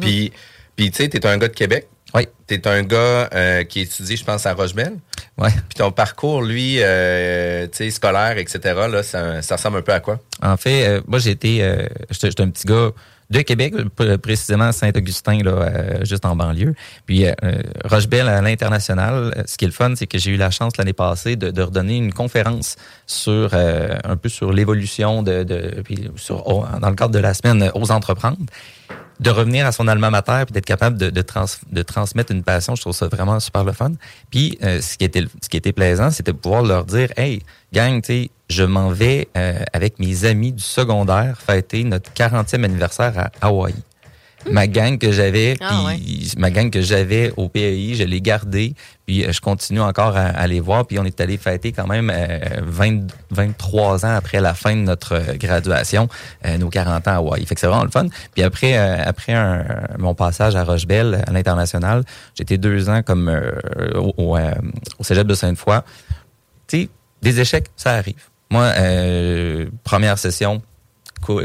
Puis, 0.00 0.32
puis 0.76 0.90
tu 0.90 0.96
sais, 0.96 1.08
t'es 1.08 1.24
un 1.26 1.38
gars 1.38 1.48
de 1.48 1.54
Québec. 1.54 1.88
Oui. 2.14 2.26
T'es 2.46 2.66
un 2.66 2.82
gars 2.82 3.28
euh, 3.34 3.64
qui 3.64 3.80
étudie, 3.80 4.16
je 4.16 4.24
pense, 4.24 4.46
à 4.46 4.54
Rochebelle. 4.54 4.94
Ouais. 5.36 5.50
Puis 5.50 5.76
ton 5.76 5.90
parcours, 5.90 6.42
lui, 6.42 6.76
euh, 6.78 7.66
tu 7.66 7.78
sais, 7.78 7.90
scolaire, 7.90 8.38
etc., 8.38 8.60
là, 8.90 9.02
ça, 9.02 9.42
ça 9.42 9.56
ressemble 9.56 9.78
un 9.78 9.82
peu 9.82 9.92
à 9.92 10.00
quoi? 10.00 10.18
En 10.42 10.56
fait, 10.56 10.86
euh, 10.86 11.00
moi, 11.06 11.18
j'ai 11.18 11.30
été, 11.32 11.62
euh, 11.62 11.86
j'étais 12.10 12.28
j'étais 12.28 12.42
un 12.42 12.50
petit 12.50 12.66
gars 12.66 12.90
de 13.30 13.42
Québec, 13.42 13.74
précisément 14.22 14.64
à 14.64 14.72
Saint-Augustin, 14.72 15.42
là, 15.42 15.50
euh, 15.50 16.04
juste 16.04 16.24
en 16.24 16.34
banlieue. 16.34 16.74
Puis 17.04 17.26
euh, 17.26 17.34
Rochebelle 17.84 18.28
à 18.28 18.40
l'international, 18.40 19.44
ce 19.46 19.58
qui 19.58 19.66
est 19.66 19.68
le 19.68 19.74
fun, 19.74 19.92
c'est 19.96 20.06
que 20.06 20.18
j'ai 20.18 20.30
eu 20.30 20.36
la 20.36 20.50
chance 20.50 20.76
l'année 20.78 20.94
passée 20.94 21.36
de, 21.36 21.50
de 21.50 21.62
redonner 21.62 21.98
une 21.98 22.12
conférence 22.12 22.76
sur 23.06 23.50
euh, 23.52 23.98
un 24.04 24.16
peu 24.16 24.30
sur 24.30 24.52
l'évolution 24.52 25.22
de, 25.22 25.42
de 25.42 25.82
puis 25.84 26.10
sur, 26.16 26.42
dans 26.80 26.88
le 26.88 26.96
cadre 26.96 27.12
de 27.12 27.18
la 27.18 27.34
semaine 27.34 27.70
aux 27.74 27.90
entreprendre 27.90 28.38
de 29.20 29.30
revenir 29.30 29.66
à 29.66 29.72
son 29.72 29.88
alma 29.88 30.10
mater 30.10 30.44
puis 30.46 30.52
d'être 30.52 30.66
capable 30.66 30.96
de, 30.96 31.22
trans- 31.22 31.44
de 31.72 31.82
transmettre 31.82 32.32
une 32.32 32.42
passion, 32.42 32.76
je 32.76 32.82
trouve 32.82 32.94
ça 32.94 33.08
vraiment 33.08 33.40
super 33.40 33.64
le 33.64 33.72
fun. 33.72 33.92
Puis 34.30 34.58
euh, 34.62 34.80
ce 34.80 34.96
qui 34.96 35.04
était 35.04 35.24
ce 35.42 35.48
qui 35.48 35.56
était 35.56 35.72
plaisant, 35.72 36.10
c'était 36.10 36.32
de 36.32 36.36
pouvoir 36.38 36.62
leur 36.62 36.84
dire 36.84 37.08
hey, 37.16 37.42
gang, 37.72 38.00
tu 38.00 38.06
sais, 38.06 38.30
je 38.48 38.62
m'en 38.62 38.90
vais 38.90 39.28
euh, 39.36 39.58
avec 39.72 39.98
mes 39.98 40.24
amis 40.24 40.52
du 40.52 40.62
secondaire 40.62 41.38
fêter 41.40 41.84
notre 41.84 42.10
40e 42.12 42.64
anniversaire 42.64 43.18
à 43.18 43.46
Hawaï. 43.46 43.74
Ma 44.50 44.66
gang 44.68 44.98
que 44.98 45.10
j'avais, 45.10 45.56
Ah, 45.60 45.82
ma 46.38 46.50
gang 46.50 46.70
que 46.70 46.80
j'avais 46.80 47.32
au 47.36 47.48
PEI, 47.48 47.94
je 47.96 48.04
l'ai 48.04 48.20
gardée, 48.20 48.74
puis 49.04 49.24
euh, 49.24 49.32
je 49.32 49.40
continue 49.40 49.80
encore 49.80 50.16
à, 50.16 50.26
à 50.26 50.46
les 50.46 50.60
voir, 50.60 50.86
puis 50.86 50.98
on 50.98 51.04
est 51.04 51.20
allé 51.20 51.36
fêter 51.38 51.72
quand 51.72 51.86
même 51.88 52.10
euh, 52.14 52.38
20, 52.62 53.08
23 53.30 54.06
ans 54.06 54.14
après 54.14 54.40
la 54.40 54.54
fin 54.54 54.76
de 54.76 54.82
notre 54.82 55.14
euh, 55.14 55.34
graduation, 55.34 56.08
euh, 56.46 56.56
nos 56.56 56.68
40 56.70 57.08
ans 57.08 57.10
à 57.10 57.14
Hawaï. 57.16 57.44
Fait 57.46 57.54
que 57.56 57.60
c'est 57.60 57.66
vraiment 57.66 57.84
le 57.84 57.90
fun. 57.90 58.06
Puis 58.34 58.42
après, 58.44 58.78
euh, 58.78 59.02
après 59.04 59.32
un- 59.34 59.64
mon 59.98 60.14
passage 60.14 60.54
à 60.56 60.62
Rochebelle, 60.64 61.22
à 61.26 61.32
l'international, 61.32 62.04
j'étais 62.36 62.58
deux 62.58 62.88
ans 62.88 63.02
comme 63.02 63.28
euh, 63.28 63.50
au, 63.96 64.14
au, 64.16 64.36
euh, 64.36 64.52
au 64.98 65.04
cégep 65.04 65.26
de 65.26 65.34
Sainte-Foy. 65.34 65.80
Tu 66.68 66.82
sais, 66.82 66.88
des 67.22 67.40
échecs, 67.40 67.66
ça 67.76 67.94
arrive. 67.94 68.14
Moi, 68.50 68.62
euh, 68.78 69.66
première 69.84 70.16
session, 70.18 70.62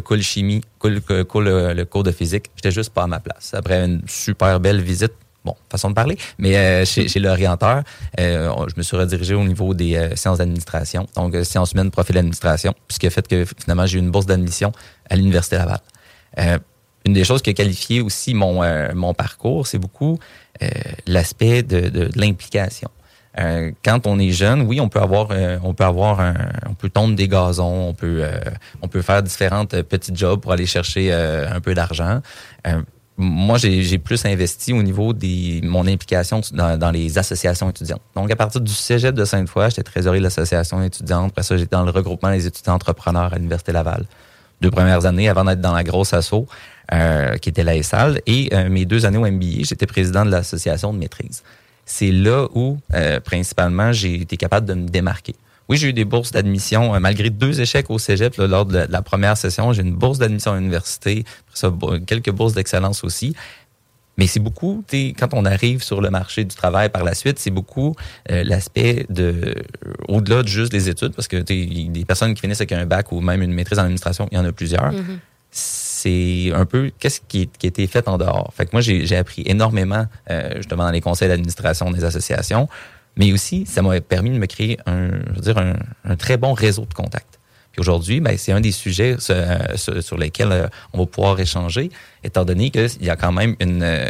cool 0.01 0.21
chimie, 0.21 0.61
cool, 0.79 1.01
euh, 1.09 1.73
le 1.73 1.85
cours 1.85 2.03
de 2.03 2.11
physique. 2.11 2.45
J'étais 2.55 2.71
juste 2.71 2.91
pas 2.91 3.03
à 3.03 3.07
ma 3.07 3.19
place. 3.19 3.53
Après 3.53 3.83
une 3.83 4.01
super 4.07 4.59
belle 4.59 4.81
visite, 4.81 5.13
bon, 5.43 5.55
façon 5.69 5.89
de 5.89 5.95
parler, 5.95 6.17
mais 6.37 6.55
euh, 6.57 6.85
chez, 6.85 7.19
l'orienteur, 7.19 7.83
euh, 8.19 8.49
je 8.67 8.73
me 8.77 8.83
suis 8.83 8.97
redirigé 8.97 9.33
au 9.33 9.43
niveau 9.43 9.73
des 9.73 10.11
sciences 10.15 10.37
d'administration, 10.37 11.07
donc 11.15 11.35
sciences 11.43 11.73
humaines, 11.73 11.91
profil 11.91 12.15
d'administration, 12.15 12.73
a 13.03 13.09
fait 13.09 13.27
que 13.27 13.45
finalement 13.61 13.85
j'ai 13.85 13.97
eu 13.97 14.01
une 14.01 14.11
bourse 14.11 14.25
d'admission 14.25 14.71
à 15.09 15.15
l'Université 15.15 15.57
Laval. 15.57 15.79
Une 17.05 17.11
des 17.11 17.25
choses 17.25 17.41
qui 17.41 17.49
a 17.49 17.53
qualifié 17.53 17.99
aussi 17.99 18.33
mon, 18.33 18.61
mon 18.95 19.13
parcours, 19.13 19.67
c'est 19.67 19.77
beaucoup 19.77 20.19
l'aspect 21.05 21.61
de 21.61 22.09
l'implication. 22.15 22.89
Euh, 23.39 23.71
quand 23.83 24.05
on 24.05 24.19
est 24.19 24.31
jeune, 24.31 24.61
oui, 24.61 24.79
on 24.79 24.89
peut 24.89 24.99
avoir, 24.99 25.29
euh, 25.31 25.57
on 25.63 25.73
peut 25.73 25.83
avoir, 25.83 26.19
un, 26.19 26.35
on 26.69 26.75
peut 26.75 26.89
tondre 26.89 27.15
des 27.15 27.27
gazons, 27.27 27.89
on 27.89 27.93
peut, 27.93 28.19
euh, 28.21 28.39
on 28.81 28.87
peut 28.87 29.01
faire 29.01 29.23
différentes 29.23 29.73
euh, 29.73 29.83
petites 29.83 30.15
jobs 30.15 30.39
pour 30.39 30.51
aller 30.51 30.67
chercher 30.67 31.11
euh, 31.11 31.51
un 31.51 31.59
peu 31.59 31.73
d'argent. 31.73 32.21
Moi, 33.15 33.59
j'ai 33.59 33.99
plus 33.99 34.25
investi 34.25 34.73
au 34.73 34.81
niveau 34.81 35.13
de 35.13 35.63
mon 35.63 35.85
implication 35.85 36.41
dans, 36.51 36.79
dans 36.79 36.89
les 36.89 37.19
associations 37.19 37.69
étudiantes. 37.69 38.01
Donc, 38.15 38.31
à 38.31 38.35
partir 38.35 38.59
du 38.59 38.71
cégep 38.71 39.13
de 39.13 39.23
Sainte-Foy, 39.23 39.69
j'étais 39.69 39.83
trésorier 39.83 40.19
de 40.19 40.23
l'association 40.23 40.81
étudiante. 40.81 41.29
Après 41.29 41.43
ça, 41.43 41.55
j'étais 41.55 41.75
dans 41.75 41.83
le 41.83 41.91
regroupement 41.91 42.31
des 42.31 42.47
étudiants 42.47 42.73
entrepreneurs 42.73 43.31
à 43.31 43.35
l'Université 43.35 43.71
Laval. 43.71 44.05
Deux 44.61 44.71
premières 44.71 45.05
années 45.05 45.29
avant 45.29 45.45
d'être 45.45 45.61
dans 45.61 45.75
la 45.75 45.83
grosse 45.83 46.11
asso, 46.13 46.47
qui 47.39 47.49
était 47.49 47.63
la 47.63 47.75
ESAL. 47.75 48.19
Et 48.25 48.49
mes 48.67 48.85
deux 48.85 49.05
années 49.05 49.19
au 49.19 49.29
MBA, 49.29 49.61
j'étais 49.61 49.85
président 49.85 50.25
de 50.25 50.31
l'association 50.31 50.91
de 50.91 50.97
maîtrise. 50.97 51.43
C'est 51.85 52.11
là 52.11 52.47
où, 52.53 52.77
euh, 52.93 53.19
principalement, 53.19 53.91
j'ai 53.91 54.15
été 54.21 54.37
capable 54.37 54.65
de 54.65 54.73
me 54.73 54.87
démarquer. 54.87 55.35
Oui, 55.69 55.77
j'ai 55.77 55.89
eu 55.89 55.93
des 55.93 56.05
bourses 56.05 56.31
d'admission, 56.31 56.93
euh, 56.93 56.99
malgré 56.99 57.29
deux 57.29 57.61
échecs 57.61 57.89
au 57.89 57.97
cégep 57.97 58.35
lors 58.37 58.65
de 58.65 58.85
la, 58.89 59.01
première 59.01 59.37
session. 59.37 59.73
J'ai 59.73 59.81
une 59.81 59.95
bourse 59.95 60.19
d'admission 60.19 60.53
à 60.53 60.55
l'université, 60.57 61.25
quelques 62.05 62.31
bourses 62.31 62.53
d'excellence 62.53 63.03
aussi. 63.03 63.35
Mais 64.17 64.27
c'est 64.27 64.39
beaucoup, 64.39 64.83
quand 65.17 65.33
on 65.33 65.43
arrive 65.43 65.81
sur 65.81 65.99
le 65.99 66.11
marché 66.11 66.43
du 66.43 66.55
travail 66.55 66.89
par 66.89 67.03
la 67.03 67.15
suite, 67.15 67.39
c'est 67.39 67.49
beaucoup 67.49 67.95
euh, 68.29 68.43
l'aspect 68.43 69.07
de, 69.09 69.55
au-delà 70.07 70.43
de 70.43 70.47
juste 70.47 70.71
les 70.71 70.87
études, 70.87 71.15
parce 71.15 71.27
que 71.27 71.37
des 71.37 72.05
personnes 72.05 72.35
qui 72.35 72.41
finissent 72.41 72.61
avec 72.61 72.73
un 72.73 72.85
bac 72.85 73.11
ou 73.11 73.21
même 73.21 73.41
une 73.41 73.53
maîtrise 73.53 73.79
en 73.79 73.83
administration, 73.83 74.27
il 74.31 74.37
y 74.37 74.37
en 74.37 74.45
a 74.45 74.51
plusieurs. 74.51 74.91
Mhm. 74.91 75.19
C'est 76.03 76.51
un 76.53 76.65
peu 76.65 76.91
qu'est-ce 76.99 77.21
qui, 77.21 77.47
qui 77.47 77.67
a 77.67 77.69
été 77.69 77.87
fait 77.87 78.09
en 78.09 78.17
dehors. 78.17 78.51
Fait 78.53 78.65
que 78.65 78.71
moi, 78.73 78.81
j'ai 78.81 79.15
appris 79.15 79.43
énormément, 79.45 80.05
euh, 80.29 80.55
justement, 80.57 80.83
dans 80.83 80.91
les 80.91 80.99
conseils 80.99 81.29
d'administration 81.29 81.91
des 81.91 82.03
associations, 82.03 82.67
mais 83.15 83.31
aussi, 83.31 83.65
ça 83.65 83.81
m'a 83.81 84.01
permis 84.01 84.31
de 84.31 84.37
me 84.37 84.45
créer 84.45 84.77
un, 84.85 85.11
je 85.29 85.33
veux 85.35 85.41
dire, 85.41 85.57
un, 85.57 86.15
très 86.17 86.35
bon 86.35 86.51
réseau 86.51 86.85
de 86.85 86.93
contacts. 86.93 87.39
Puis 87.71 87.79
aujourd'hui, 87.79 88.19
ben, 88.19 88.37
c'est 88.37 88.51
un 88.51 88.59
des 88.59 88.73
sujets 88.73 89.15
sur, 89.17 90.17
lesquels 90.17 90.51
euh, 90.51 90.67
on 90.91 90.99
va 90.99 91.05
pouvoir 91.05 91.39
échanger, 91.39 91.89
étant 92.21 92.43
donné 92.43 92.69
qu'il 92.69 93.05
y 93.05 93.09
a 93.09 93.15
quand 93.15 93.31
même 93.31 93.55
une, 93.61 93.81
euh, 93.81 94.09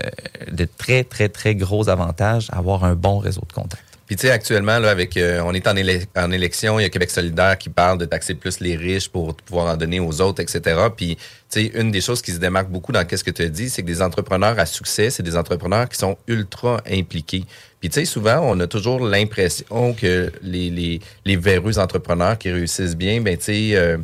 de 0.51 0.65
très, 0.65 1.03
très, 1.03 1.29
très 1.29 1.53
gros 1.53 1.89
avantages 1.89 2.49
à 2.51 2.57
avoir 2.57 2.85
un 2.85 2.95
bon 2.95 3.19
réseau 3.19 3.43
de 3.47 3.53
contacts. 3.53 3.92
Puis 4.13 4.19
tu 4.19 4.27
sais, 4.27 4.31
actuellement, 4.31 4.77
là, 4.77 4.91
avec, 4.91 5.17
euh, 5.17 5.41
on 5.43 5.55
est 5.55 5.65
en, 5.65 5.71
en, 5.71 6.31
élection, 6.31 6.79
il 6.79 6.83
y 6.83 6.85
a 6.85 6.89
Québec 6.89 7.09
solidaire 7.09 7.57
qui 7.57 7.69
parle 7.69 7.97
de 7.97 8.05
taxer 8.05 8.35
plus 8.35 8.59
les 8.59 8.75
riches 8.75 9.09
pour 9.09 9.35
pouvoir 9.35 9.73
en 9.73 9.75
donner 9.75 9.99
aux 9.99 10.21
autres, 10.21 10.39
etc. 10.39 10.81
Puis, 10.95 11.15
tu 11.15 11.23
sais, 11.49 11.71
une 11.73 11.89
des 11.89 11.99
choses 11.99 12.21
qui 12.21 12.31
se 12.31 12.37
démarque 12.37 12.69
beaucoup 12.69 12.91
dans 12.91 13.03
qu'est-ce 13.05 13.23
que 13.23 13.31
tu 13.31 13.41
as 13.41 13.49
dit, 13.49 13.71
c'est 13.71 13.81
que 13.81 13.87
des 13.87 14.03
entrepreneurs 14.03 14.59
à 14.59 14.67
succès, 14.67 15.09
c'est 15.09 15.23
des 15.23 15.35
entrepreneurs 15.35 15.89
qui 15.89 15.97
sont 15.97 16.15
ultra 16.27 16.79
impliqués. 16.87 17.43
Puis, 17.79 17.89
tu 17.89 18.01
sais, 18.01 18.05
souvent, 18.05 18.39
on 18.43 18.59
a 18.59 18.67
toujours 18.67 19.03
l'impression 19.03 19.95
que 19.95 20.31
les, 20.43 20.69
les, 20.69 20.99
les 21.25 21.35
véreux 21.35 21.79
entrepreneurs 21.79 22.37
qui 22.37 22.51
réussissent 22.51 22.95
bien, 22.95 23.19
ben, 23.19 23.35
tu 23.35 23.45
sais, 23.45 23.69
euh, 23.73 23.97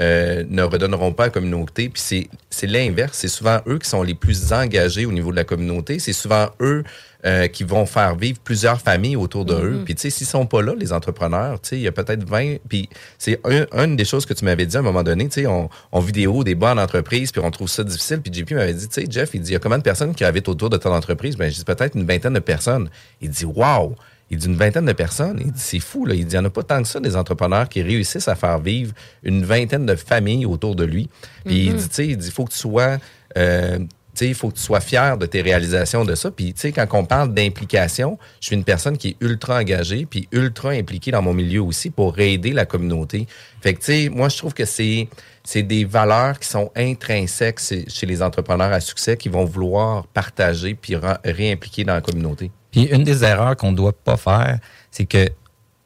euh, 0.00 0.42
ne 0.48 0.62
redonneront 0.62 1.12
pas 1.12 1.24
à 1.24 1.26
la 1.26 1.32
communauté. 1.32 1.88
Puis 1.90 2.28
c'est 2.50 2.66
l'inverse. 2.66 3.12
C'est 3.12 3.28
souvent 3.28 3.60
eux 3.66 3.78
qui 3.78 3.88
sont 3.88 4.02
les 4.02 4.14
plus 4.14 4.52
engagés 4.52 5.04
au 5.04 5.12
niveau 5.12 5.30
de 5.30 5.36
la 5.36 5.44
communauté. 5.44 5.98
C'est 5.98 6.14
souvent 6.14 6.48
eux 6.60 6.82
euh, 7.24 7.46
qui 7.46 7.62
vont 7.64 7.86
faire 7.86 8.16
vivre 8.16 8.38
plusieurs 8.40 8.80
familles 8.80 9.16
autour 9.16 9.44
de 9.44 9.54
eux. 9.54 9.74
Mm-hmm. 9.74 9.84
Puis 9.84 9.94
tu 9.94 10.00
sais, 10.02 10.10
s'ils 10.10 10.26
sont 10.26 10.46
pas 10.46 10.60
là, 10.60 10.74
les 10.76 10.92
entrepreneurs, 10.92 11.60
tu 11.60 11.68
sais, 11.68 11.76
il 11.76 11.82
y 11.82 11.88
a 11.88 11.92
peut-être 11.92 12.24
20... 12.24 12.56
Puis 12.68 12.88
c'est 13.16 13.40
une 13.44 13.94
des 13.94 14.04
choses 14.04 14.26
que 14.26 14.34
tu 14.34 14.44
m'avais 14.44 14.66
dit 14.66 14.76
à 14.76 14.80
un 14.80 14.82
moment 14.82 15.04
donné, 15.04 15.28
tu 15.28 15.42
sais, 15.42 15.46
on, 15.46 15.70
on 15.92 16.00
vit 16.00 16.12
des 16.12 16.26
hauts, 16.26 16.42
des 16.42 16.54
bas 16.54 16.72
en 16.72 16.78
entreprise, 16.78 17.30
puis 17.30 17.40
on 17.44 17.50
trouve 17.50 17.68
ça 17.68 17.84
difficile. 17.84 18.20
Puis 18.20 18.32
JP 18.32 18.52
m'avait 18.52 18.74
dit, 18.74 18.88
tu 18.88 19.00
sais, 19.00 19.06
Jeff, 19.08 19.30
il 19.34 19.40
dit, 19.40 19.50
il 19.50 19.52
y 19.52 19.56
a 19.56 19.60
combien 19.60 19.78
de 19.78 19.84
personnes 19.84 20.14
qui 20.14 20.24
habitent 20.24 20.48
autour 20.48 20.68
de 20.68 20.76
ton 20.76 20.92
entreprise? 20.92 21.36
Ben, 21.36 21.48
je 21.50 21.58
dis 21.58 21.64
peut-être 21.64 21.96
une 21.96 22.06
vingtaine 22.06 22.34
de 22.34 22.40
personnes. 22.40 22.90
Il 23.20 23.30
dit, 23.30 23.44
wow! 23.44 23.94
Il 24.32 24.38
dit 24.38 24.46
une 24.46 24.56
vingtaine 24.56 24.86
de 24.86 24.92
personnes? 24.94 25.40
Il 25.44 25.52
dit 25.52 25.60
c'est 25.60 25.78
fou. 25.78 26.06
Là. 26.06 26.14
Il 26.14 26.24
dit 26.24 26.34
il 26.34 26.38
n'y 26.38 26.44
en 26.44 26.48
a 26.48 26.50
pas 26.50 26.62
tant 26.62 26.82
que 26.82 26.88
ça 26.88 26.98
des 27.00 27.16
entrepreneurs 27.16 27.68
qui 27.68 27.82
réussissent 27.82 28.28
à 28.28 28.34
faire 28.34 28.58
vivre 28.58 28.94
une 29.22 29.44
vingtaine 29.44 29.84
de 29.84 29.94
familles 29.94 30.46
autour 30.46 30.74
de 30.74 30.84
lui. 30.84 31.10
Puis 31.44 31.66
il 31.66 31.72
mm-hmm. 31.72 31.76
dit 31.76 31.88
tu 31.88 31.94
sais, 31.94 32.06
il 32.08 32.16
dit 32.16 32.30
faut 32.30 32.46
que 32.46 32.52
tu 32.52 32.58
sois 32.58 32.96
euh, 33.36 33.78
il 34.20 34.34
faut 34.34 34.50
que 34.50 34.56
tu 34.56 34.62
sois 34.62 34.80
fier 34.80 35.16
de 35.16 35.26
tes 35.26 35.42
réalisations 35.42 36.04
de 36.04 36.14
ça. 36.14 36.30
Puis, 36.30 36.52
tu 36.52 36.60
sais, 36.60 36.72
quand 36.72 36.86
on 36.92 37.04
parle 37.04 37.32
d'implication, 37.32 38.18
je 38.40 38.46
suis 38.48 38.56
une 38.56 38.64
personne 38.64 38.98
qui 38.98 39.08
est 39.08 39.16
ultra 39.20 39.58
engagée 39.58 40.06
puis 40.06 40.28
ultra 40.32 40.70
impliquée 40.70 41.10
dans 41.10 41.22
mon 41.22 41.32
milieu 41.32 41.62
aussi 41.62 41.90
pour 41.90 42.18
aider 42.18 42.52
la 42.52 42.66
communauté. 42.66 43.26
Fait 43.60 43.74
que, 43.74 44.08
moi, 44.10 44.28
je 44.28 44.36
trouve 44.36 44.54
que 44.54 44.64
c'est, 44.64 45.08
c'est 45.44 45.62
des 45.62 45.84
valeurs 45.84 46.38
qui 46.38 46.48
sont 46.48 46.70
intrinsèques 46.76 47.60
chez 47.60 48.06
les 48.06 48.22
entrepreneurs 48.22 48.72
à 48.72 48.80
succès 48.80 49.16
qui 49.16 49.28
vont 49.28 49.44
vouloir 49.44 50.06
partager 50.08 50.74
puis 50.74 50.94
réimpliquer 51.24 51.84
dans 51.84 51.94
la 51.94 52.00
communauté. 52.00 52.50
Puis 52.70 52.84
une 52.84 53.04
des 53.04 53.22
erreurs 53.24 53.56
qu'on 53.56 53.72
ne 53.72 53.76
doit 53.76 53.92
pas 53.92 54.16
faire, 54.16 54.58
c'est 54.90 55.04
que 55.04 55.28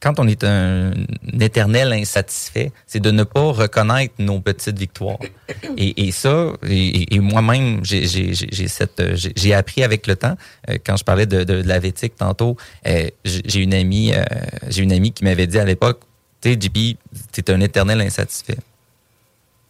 quand 0.01 0.21
on 0.21 0.29
est 0.29 0.45
un, 0.45 0.93
éternel 1.41 1.93
insatisfait, 1.93 2.73
c'est 2.87 3.01
de 3.01 3.11
ne 3.11 3.25
pas 3.25 3.53
reconnaître 3.53 4.15
nos 4.19 4.41
petites 4.41 4.79
victoires. 4.79 5.19
Et, 5.79 6.11
ça, 6.13 6.53
et, 6.69 7.19
moi-même, 7.21 7.81
j'ai 7.85 8.69
cette, 8.69 9.03
j'ai 9.17 9.55
appris 9.55 9.83
avec 9.83 10.07
le 10.07 10.17
temps. 10.17 10.37
Euh, 10.69 10.79
quand 10.85 10.97
je 10.97 11.05
parlais 11.05 11.27
de, 11.27 11.63
la 11.63 11.79
vétique 11.79 12.17
tantôt, 12.17 12.57
euh, 12.87 13.09
j'ai 13.25 13.61
une 13.61 13.75
amie, 13.75 14.13
euh, 14.13 14.25
j'ai 14.69 14.83
une 14.83 14.93
amie 14.93 15.13
qui 15.13 15.25
m'avait 15.25 15.47
dit 15.47 15.59
à 15.59 15.65
l'époque, 15.65 16.01
tu 16.41 16.53
sais, 16.53 16.59
JP, 16.61 16.99
t'es 17.33 17.51
un 17.51 17.61
éternel 17.61 18.01
insatisfait. 18.01 18.59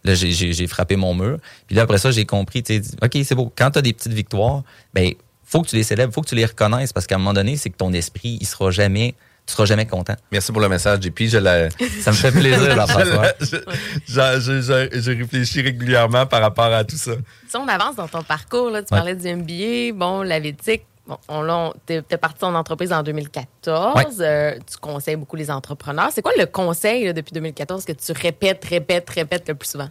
Là, 0.03 0.15
j'ai 0.15 0.67
frappé 0.67 0.95
mon 0.95 1.13
mur. 1.13 1.39
Puis 1.67 1.75
là, 1.75 1.83
après 1.83 1.97
ça, 1.97 2.11
j'ai 2.11 2.25
compris, 2.25 2.63
tu 2.63 2.81
sais, 2.81 2.95
OK, 3.01 3.17
c'est 3.23 3.35
beau. 3.35 3.51
Quand 3.55 3.71
tu 3.71 3.79
as 3.79 3.81
des 3.81 3.93
petites 3.93 4.13
victoires, 4.13 4.63
ben 4.93 5.13
faut 5.43 5.61
que 5.61 5.67
tu 5.67 5.75
les 5.75 5.83
célèbres, 5.83 6.13
faut 6.13 6.21
que 6.21 6.29
tu 6.29 6.35
les 6.35 6.45
reconnaisses 6.45 6.93
parce 6.93 7.07
qu'à 7.07 7.15
un 7.15 7.19
moment 7.19 7.33
donné, 7.33 7.57
c'est 7.57 7.69
que 7.69 7.77
ton 7.77 7.93
esprit, 7.93 8.37
il 8.41 8.45
sera 8.47 8.71
jamais 8.71 9.15
tu 9.47 9.53
seras 9.53 9.65
jamais 9.65 9.85
content. 9.85 10.15
Merci 10.29 10.51
pour 10.51 10.61
le 10.61 10.67
message, 10.67 11.01
JP. 11.01 11.19
Je 11.21 11.37
la... 11.37 11.69
Ça 12.01 12.11
me 12.11 12.15
fait 12.15 12.31
plaisir, 12.31 12.69
Jean-François. 12.75 13.31
je, 13.39 13.57
je, 14.05 14.99
je, 14.99 15.11
réfléchis 15.11 15.61
régulièrement 15.61 16.25
par 16.25 16.41
rapport 16.41 16.65
à 16.65 16.83
tout 16.83 16.97
ça. 16.97 17.13
Si 17.47 17.55
on 17.55 17.65
avance 17.67 17.95
dans 17.95 18.09
ton 18.09 18.23
parcours, 18.23 18.69
là, 18.69 18.81
tu 18.81 18.89
parlais 18.89 19.15
du 19.15 19.25
MBA, 19.33 19.97
bon, 19.97 20.21
la 20.21 20.41
vétique, 20.41 20.83
bon, 21.07 21.17
on, 21.29 21.73
t'es, 21.85 22.01
parti 22.01 22.43
en 22.43 22.55
entreprise 22.55 22.91
en 22.91 23.03
2014. 23.03 24.17
Euh, 24.19 24.55
tu 24.69 24.77
conseilles 24.81 25.15
beaucoup 25.15 25.37
les 25.37 25.49
entrepreneurs. 25.49 26.09
C'est 26.13 26.21
quoi 26.21 26.33
le 26.37 26.45
conseil 26.45 27.13
depuis 27.13 27.31
2014 27.31 27.85
que 27.85 27.93
tu 27.93 28.11
répètes, 28.11 28.65
répètes, 28.65 29.09
répètes 29.09 29.47
le 29.47 29.55
plus 29.55 29.69
souvent? 29.69 29.89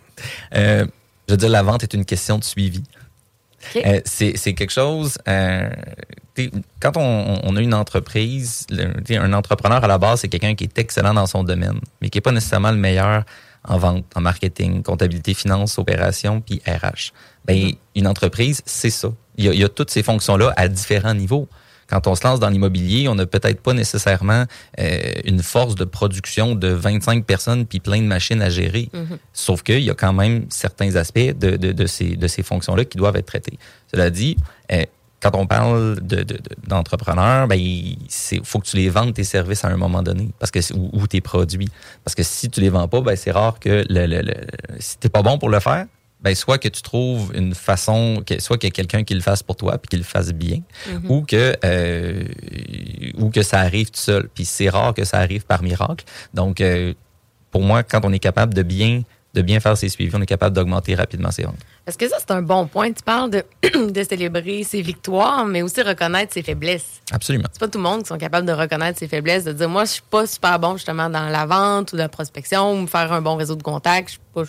Euh, 0.55 0.85
je 1.29 1.33
veux 1.33 1.39
dire, 1.39 1.49
la 1.49 1.63
vente 1.63 1.83
est 1.83 1.95
une 1.95 2.05
question 2.05 2.37
de 2.39 2.45
suivi. 2.45 2.83
Euh, 3.75 4.01
c'est 4.05 4.53
quelque 4.53 4.71
chose. 4.71 5.17
Quand 6.81 6.97
on, 6.97 7.57
a 7.57 7.61
une 7.61 7.75
entreprise, 7.75 8.67
un 9.11 9.33
entrepreneur 9.33 9.83
à 9.83 9.87
la 9.87 9.99
base, 9.99 10.21
c'est 10.21 10.29
quelqu'un 10.29 10.55
qui 10.55 10.65
est 10.65 10.79
excellent 10.79 11.15
dans 11.15 11.27
son 11.27 11.45
domaine, 11.45 11.81
mais 12.01 12.11
qui 12.11 12.19
n'est 12.19 12.23
pas 12.23 12.33
nécessairement 12.33 12.71
le 12.71 12.77
meilleur 12.77 13.25
en 13.65 13.79
vente, 13.79 14.05
en 14.15 14.21
marketing, 14.21 14.83
comptabilité, 14.83 15.35
finance, 15.35 15.79
opération, 15.79 16.41
puis 16.41 16.63
RH. 16.67 17.13
Ben, 17.45 17.57
mm-hmm. 17.57 17.77
Une 17.97 18.07
entreprise, 18.07 18.63
c'est 18.65 18.91
ça. 18.91 19.09
Il 19.37 19.45
y, 19.45 19.65
a, 19.65 19.69
toutes 19.69 19.91
ces 19.91 20.03
fonctions-là 20.03 20.53
à 20.57 20.69
différents 20.69 21.15
niveaux 21.15 21.49
quand 21.89 22.07
on 22.07 22.15
se 22.15 22.27
lance 22.27 22.41
dans 22.41 22.49
l'immobilier, 22.49 23.09
on 23.09 23.15
n'a 23.15 23.27
peut-être 23.27 23.61
pas 23.61 23.73
nécessairement 23.73 24.45
euh, 24.81 24.99
une 25.25 25.43
force 25.43 25.75
de 25.75 25.85
production 25.85 26.55
de 26.55 26.69
25 26.69 27.25
personnes 27.25 27.67
puis 27.67 27.81
plein 27.81 28.01
de 28.01 28.07
machines 28.07 28.43
à 28.43 28.51
gérer. 28.51 28.89
Mm-hmm. 28.93 29.19
Sauf 29.33 29.63
qu'il 29.63 29.83
y 29.83 29.91
a 29.91 29.95
quand 29.95 30.13
même 30.13 30.47
certains 30.49 30.97
aspects 30.97 31.19
de, 31.19 31.57
de, 31.57 31.73
de 31.73 31.87
ces, 31.87 32.17
de 32.17 32.27
ces 32.27 32.43
fonctions-là 32.43 32.85
qui 32.85 32.99
doivent 32.99 33.17
être 33.17 33.27
traités. 33.27 33.59
Cela 33.93 34.11
dit, 34.11 34.37
euh, 34.73 34.85
quand 35.21 35.35
on 35.35 35.47
parle 35.47 35.99
d'entrepreneurs, 36.67 37.45
de, 37.45 37.49
ben, 37.49 37.59
il 37.59 37.97
faut 38.45 38.59
que 38.59 38.67
tu 38.67 38.77
les 38.77 38.91
vendes 38.91 39.15
tes 39.15 39.25
services 39.25 39.65
à 39.65 39.69
un 39.69 39.77
moment 39.77 40.03
donné, 40.03 40.29
parce 40.39 40.51
que 40.51 40.61
ou, 40.75 41.07
tes 41.07 41.21
produits. 41.21 41.69
Parce 42.05 42.15
que 42.15 42.23
si 42.23 42.51
tu 42.51 42.61
les 42.61 42.69
vends 42.69 42.89
pas, 42.89 43.01
ben, 43.01 43.17
c'est 43.17 43.31
rare 43.31 43.59
que 43.59 43.85
le, 43.89 44.07
le, 44.07 44.21
le 44.23 44.35
si 44.79 44.99
t'es 44.99 45.09
pas 45.09 45.23
bon 45.23 45.39
pour 45.39 45.49
le 45.49 45.61
faire, 45.61 45.87
ben 46.21 46.35
soit 46.35 46.59
que 46.59 46.69
tu 46.69 46.83
trouves 46.83 47.31
une 47.35 47.55
façon, 47.55 48.23
que, 48.27 48.41
soit 48.41 48.59
qu'il 48.59 48.67
y 48.67 48.69
ait 48.69 48.73
quelqu'un 48.73 49.05
qui 49.05 49.15
le 49.15 49.21
fasse 49.21 49.43
pour 49.43 49.57
toi 49.57 49.79
puis 49.79 49.89
qu'il 49.89 49.99
le 49.99 50.05
fasse 50.05 50.33
bien, 50.33 50.63
mhm. 50.89 51.11
ou 51.11 51.23
que 51.23 51.57
euh, 51.65 52.25
ou 53.19 53.31
que 53.31 53.43
ça 53.43 53.61
arrive 53.61 53.91
tout 53.91 54.01
seul. 54.01 54.29
Puis 54.35 54.45
c'est 54.45 54.69
rare 54.69 54.95
que 54.95 55.05
ça 55.05 55.19
arrive 55.19 55.45
par 55.45 55.63
miracle. 55.63 56.05
Donc 56.35 56.61
euh, 56.61 56.95
pour 57.51 57.63
moi, 57.63 57.83
quand 57.83 58.01
on 58.05 58.13
est 58.13 58.19
capable 58.19 58.55
de 58.55 58.63
bien 58.63 59.03
de 59.35 59.43
bien 59.43 59.61
faire 59.61 59.77
ses 59.77 59.91
suivis, 59.91 60.17
on 60.17 60.23
est 60.23 60.27
capable 60.27 60.57
d'augmenter 60.57 60.95
rapidement 60.95 61.31
ses 61.31 61.43
ventes. 61.43 61.61
Est-ce 61.87 61.97
que 61.97 62.09
ça, 62.09 62.17
c'est 62.19 62.33
un 62.33 62.43
bon 62.43 62.67
point? 62.67 62.93
Tu 62.93 63.03
parles 63.05 63.31
de, 63.31 63.45
de 63.91 64.03
célébrer 64.03 64.65
ses 64.65 64.83
victoires, 64.83 65.47
mais 65.47 65.63
aussi 65.63 65.83
reconnaître 65.83 66.33
ses 66.33 66.43
faiblesses. 66.43 67.01
Absolument. 67.13 67.47
C'est 67.53 67.61
pas 67.61 67.69
tout 67.69 67.79
le 67.79 67.85
monde 67.85 68.03
qui 68.03 68.09
sont 68.09 68.19
capables 68.19 68.47
de 68.47 68.53
reconnaître 68.53 68.99
ses 68.99 69.07
faiblesses, 69.07 69.45
de 69.45 69.53
dire, 69.53 69.69
moi, 69.69 69.85
je 69.85 69.93
suis 69.93 70.03
pas 70.03 70.27
super 70.27 70.59
bon, 70.59 70.73
justement, 70.73 71.09
dans 71.09 71.29
la 71.29 71.47
vente 71.47 71.93
ou 71.93 71.97
la 71.97 72.09
prospection, 72.09 72.83
ou 72.83 72.87
faire 72.89 73.13
un 73.13 73.23
bon 73.23 73.37
réseau 73.37 73.55
de 73.55 73.63
contacts. 73.63 74.09
Je 74.09 74.13
suis 74.13 74.21
pas, 74.35 74.43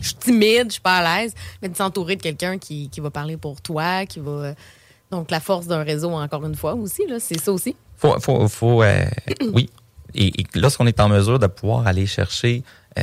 je 0.00 0.06
suis 0.06 0.16
timide, 0.16 0.66
je 0.66 0.72
suis 0.72 0.80
pas 0.82 0.98
à 0.98 1.22
l'aise, 1.22 1.34
mais 1.62 1.70
de 1.70 1.76
s'entourer 1.76 2.16
de 2.16 2.22
quelqu'un 2.22 2.58
qui, 2.58 2.90
qui, 2.90 3.00
va 3.00 3.10
parler 3.10 3.38
pour 3.38 3.62
toi, 3.62 4.04
qui 4.04 4.20
va. 4.20 4.52
Donc, 5.10 5.30
la 5.30 5.40
force 5.40 5.66
d'un 5.66 5.82
réseau, 5.82 6.10
encore 6.10 6.44
une 6.44 6.56
fois, 6.56 6.74
aussi, 6.74 7.06
là, 7.06 7.16
c'est 7.20 7.40
ça 7.40 7.52
aussi. 7.52 7.74
Faut, 7.96 8.20
faut, 8.20 8.46
faut 8.48 8.82
euh, 8.82 9.04
oui. 9.54 9.70
Et, 10.14 10.32
lorsqu'on 10.54 10.86
est 10.86 11.00
en 11.00 11.08
mesure 11.08 11.38
de 11.38 11.46
pouvoir 11.46 11.86
aller 11.86 12.06
chercher 12.06 12.62
euh, 12.98 13.02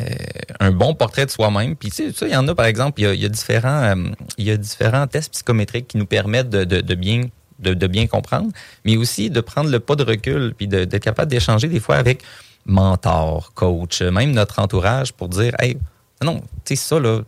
un 0.60 0.72
bon 0.72 0.96
portrait 0.96 1.26
de 1.26 1.32
soi-même, 1.32 1.76
puis 1.76 1.92
tu 1.92 2.12
sais, 2.12 2.28
il 2.28 2.34
y 2.34 2.36
en 2.36 2.48
a, 2.48 2.56
par 2.56 2.66
exemple, 2.66 3.00
il 3.02 3.16
y 3.16 3.26
a, 3.26 3.30
différents, 3.30 3.84
euh, 3.84 3.96
y 4.38 4.50
a 4.50 4.58
différents 4.58 5.06
tests 5.08 5.34
psychométriques 5.34 5.88
qui 5.88 5.98
nous 5.98 6.06
permettent 6.06 6.50
de, 6.50 6.64
de, 6.64 6.96
bien 6.96 7.30
de, 7.60 7.74
de, 7.74 7.88
bien 7.88 8.08
comprendre, 8.08 8.52
mais 8.86 8.98
aussi 8.98 9.30
de 9.30 9.40
prendre 9.40 9.70
le 9.70 9.80
pas 9.80 9.96
de 9.96 10.04
recul, 10.04 10.54
puis 10.58 10.68
d'être 10.68 11.00
capable 11.00 11.30
d'échanger 11.30 11.68
des 11.68 11.80
fois 11.80 11.98
avec 11.98 12.24
mentor, 12.66 13.54
coach, 13.54 14.02
même 14.02 14.32
notre 14.32 14.60
entourage 14.60 15.14
pour 15.14 15.30
dire, 15.30 15.54
hey, 15.60 15.78
non, 16.24 16.42
tu 16.66 16.76
sais, 16.76 16.76
ça, 16.76 17.00
là, 17.00 17.22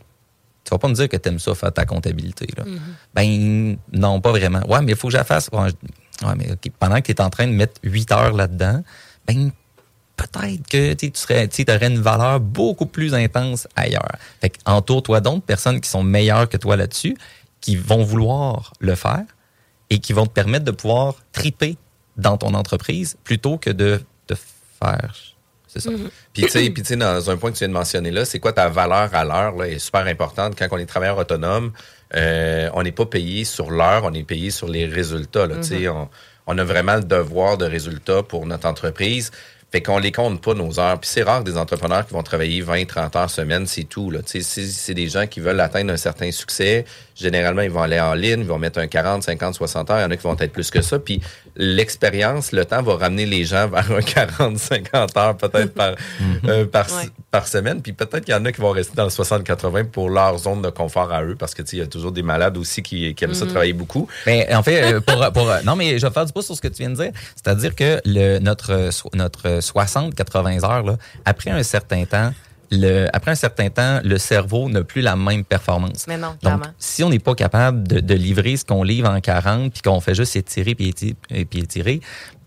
tu 0.63 0.71
vas 0.71 0.79
pas 0.79 0.87
me 0.87 0.95
dire 0.95 1.07
que 1.07 1.17
tu 1.17 1.29
aimes 1.29 1.39
ça 1.39 1.53
faire 1.53 1.71
ta 1.71 1.85
comptabilité. 1.85 2.47
Là. 2.57 2.63
Mm-hmm. 2.63 2.79
Ben, 3.13 3.77
non, 3.93 4.19
pas 4.21 4.31
vraiment. 4.31 4.61
Ouais, 4.67 4.81
mais 4.81 4.93
il 4.93 4.97
faut 4.97 5.07
que 5.07 5.13
je 5.13 5.17
la 5.17 5.23
fasse. 5.23 5.49
Ouais, 5.53 5.69
mais 6.35 6.47
pendant 6.79 6.95
que 7.01 7.05
tu 7.05 7.11
es 7.11 7.21
en 7.21 7.29
train 7.29 7.45
de 7.45 7.51
mettre 7.51 7.79
8 7.83 8.11
heures 8.11 8.33
là-dedans, 8.33 8.81
ben, 9.27 9.51
peut-être 10.15 10.67
que 10.69 10.93
tu 10.93 11.11
serais, 11.13 11.47
tu 11.47 11.65
aurais 11.69 11.87
une 11.87 11.99
valeur 12.01 12.39
beaucoup 12.39 12.85
plus 12.85 13.13
intense 13.13 13.67
ailleurs. 13.75 14.17
Fait 14.41 14.53
entoure-toi 14.65 15.21
d'autres 15.21 15.45
personnes 15.45 15.81
qui 15.81 15.89
sont 15.89 16.03
meilleures 16.03 16.49
que 16.49 16.57
toi 16.57 16.77
là-dessus, 16.77 17.17
qui 17.61 17.75
vont 17.75 18.03
vouloir 18.03 18.73
le 18.79 18.95
faire 18.95 19.23
et 19.89 19.99
qui 19.99 20.13
vont 20.13 20.25
te 20.25 20.31
permettre 20.31 20.65
de 20.65 20.71
pouvoir 20.71 21.15
triper 21.31 21.77
dans 22.17 22.37
ton 22.37 22.53
entreprise 22.53 23.17
plutôt 23.23 23.57
que 23.57 23.69
de 23.69 24.01
te 24.27 24.35
faire 24.81 25.13
c'est 25.75 25.81
ça. 25.81 25.91
Mhm. 25.91 26.09
Puis, 26.31 26.45
tu 26.45 26.83
sais, 26.85 26.95
dans 26.95 27.29
un 27.29 27.35
point 27.35 27.51
que 27.51 27.57
tu 27.57 27.59
viens 27.59 27.67
de 27.67 27.73
mentionner 27.73 28.09
là, 28.09 28.23
c'est 28.23 28.39
quoi 28.39 28.53
ta 28.53 28.69
valeur 28.69 29.13
à 29.13 29.25
l'heure, 29.25 29.55
là, 29.57 29.67
est 29.67 29.79
super 29.79 30.07
importante 30.07 30.55
quand 30.57 30.67
on 30.71 30.77
est 30.77 30.85
travailleur 30.85 31.17
autonome. 31.17 31.73
euh, 32.15 32.69
on 32.73 32.83
n'est 32.83 32.93
pas 32.93 33.05
payé 33.05 33.43
sur 33.43 33.71
l'heure, 33.71 34.03
on 34.05 34.13
est 34.13 34.23
payé 34.23 34.51
sur 34.51 34.69
les 34.69 34.85
résultats. 34.85 35.47
Là, 35.47 35.57
Tu 35.57 35.63
sais, 35.63 35.89
on, 35.89 36.07
on 36.47 36.57
a 36.57 36.63
vraiment 36.63 36.95
le 36.95 37.03
devoir 37.03 37.57
de 37.57 37.65
résultats 37.65 38.23
pour 38.23 38.45
notre 38.45 38.67
entreprise. 38.67 39.31
Fait 39.75 39.81
qu'on 39.81 39.97
les 39.97 40.13
compte 40.13 40.41
pas 40.41 40.53
nos 40.53 40.79
heures. 40.79 40.97
Puis 41.01 41.09
c'est 41.09 41.23
rare 41.23 41.43
des 41.43 41.57
entrepreneurs 41.57 42.07
qui 42.07 42.13
vont 42.13 42.23
travailler 42.23 42.61
20, 42.61 42.85
30 42.85 43.15
heures 43.17 43.29
semaine, 43.29 43.67
c'est 43.67 43.83
tout. 43.83 44.09
C'est 44.25 44.93
des 44.93 45.09
gens 45.09 45.27
qui 45.27 45.41
veulent 45.41 45.59
atteindre 45.59 45.91
un 45.91 45.97
certain 45.97 46.31
succès. 46.31 46.85
Généralement, 47.15 47.61
ils 47.61 47.71
vont 47.71 47.81
aller 47.81 47.99
en 47.99 48.13
ligne, 48.13 48.41
ils 48.41 48.45
vont 48.45 48.59
mettre 48.59 48.79
un 48.79 48.87
40, 48.87 49.23
50, 49.23 49.55
60 49.55 49.89
heures. 49.89 49.99
Il 49.99 50.01
y 50.01 50.05
en 50.05 50.11
a 50.11 50.17
qui 50.17 50.23
vont 50.23 50.35
être 50.37 50.51
plus 50.51 50.69
que 50.69 50.81
ça. 50.81 50.99
Puis 50.99 51.21
l'expérience, 51.55 52.51
le 52.51 52.65
temps 52.65 52.81
va 52.83 52.95
ramener 52.97 53.25
les 53.25 53.45
gens 53.45 53.67
vers 53.67 53.89
un 53.91 54.01
40, 54.01 54.57
50 54.57 55.17
heures 55.17 55.37
peut-être 55.37 55.73
par, 55.73 55.95
euh, 56.47 56.65
par, 56.65 56.85
Ouais. 56.85 57.09
par 57.31 57.47
semaine. 57.47 57.81
Puis 57.81 57.93
peut-être 57.93 58.25
qu'il 58.25 58.33
y 58.33 58.37
en 58.37 58.45
a 58.45 58.51
qui 58.51 58.61
vont 58.61 58.71
rester 58.71 58.95
dans 58.95 59.03
le 59.05 59.09
60-80 59.09 59.85
pour 59.85 60.09
leur 60.09 60.37
zone 60.37 60.61
de 60.61 60.69
confort 60.69 61.11
à 61.11 61.23
eux. 61.23 61.35
Parce 61.37 61.53
que 61.53 61.61
tu 61.61 61.69
sais, 61.69 61.77
il 61.77 61.79
y 61.79 61.83
a 61.83 61.87
toujours 61.87 62.11
des 62.11 62.21
malades 62.21 62.57
aussi 62.57 62.83
qui, 62.83 63.13
qui 63.15 63.23
aiment 63.23 63.33
ça 63.33 63.45
travailler 63.45 63.73
beaucoup. 63.73 64.07
Mais 64.25 64.53
en 64.53 64.61
fait, 64.63 64.93
euh, 64.93 64.99
pour, 65.01 65.31
pour, 65.33 65.49
euh, 65.49 65.59
non, 65.65 65.75
mais 65.75 65.97
je 65.97 66.05
vais 66.05 66.13
faire 66.13 66.25
du 66.25 66.33
pouce 66.33 66.45
sur 66.45 66.55
ce 66.55 66.61
que 66.61 66.67
tu 66.67 66.83
viens 66.83 66.89
de 66.91 66.95
dire. 66.95 67.11
C'est-à-dire 67.35 67.75
que 67.75 68.01
le, 68.05 68.39
notre, 68.39 68.89
notre 69.13 69.59
60-80 69.59 70.63
heures, 70.65 70.83
là, 70.83 70.97
après 71.25 71.51
un 71.51 71.63
certain 71.63 72.05
temps, 72.05 72.31
le, 72.75 73.07
après 73.13 73.31
un 73.31 73.35
certain 73.35 73.69
temps, 73.69 73.99
le 74.03 74.17
cerveau 74.17 74.69
n'a 74.69 74.83
plus 74.83 75.01
la 75.01 75.15
même 75.15 75.43
performance. 75.43 76.05
Mais 76.07 76.17
non, 76.17 76.29
Donc, 76.29 76.39
clairement. 76.41 76.65
si 76.77 77.03
on 77.03 77.09
n'est 77.09 77.19
pas 77.19 77.35
capable 77.35 77.87
de, 77.87 77.99
de 77.99 78.13
livrer 78.13 78.57
ce 78.57 78.65
qu'on 78.65 78.83
livre 78.83 79.09
en 79.09 79.19
40 79.21 79.71
puis 79.73 79.81
qu'on 79.81 79.99
fait 80.01 80.15
juste 80.15 80.35
étirer 80.35 80.75
puis 80.75 80.89
étirer, 80.89 81.15
puis 81.49 81.59
étirer, 81.59 82.01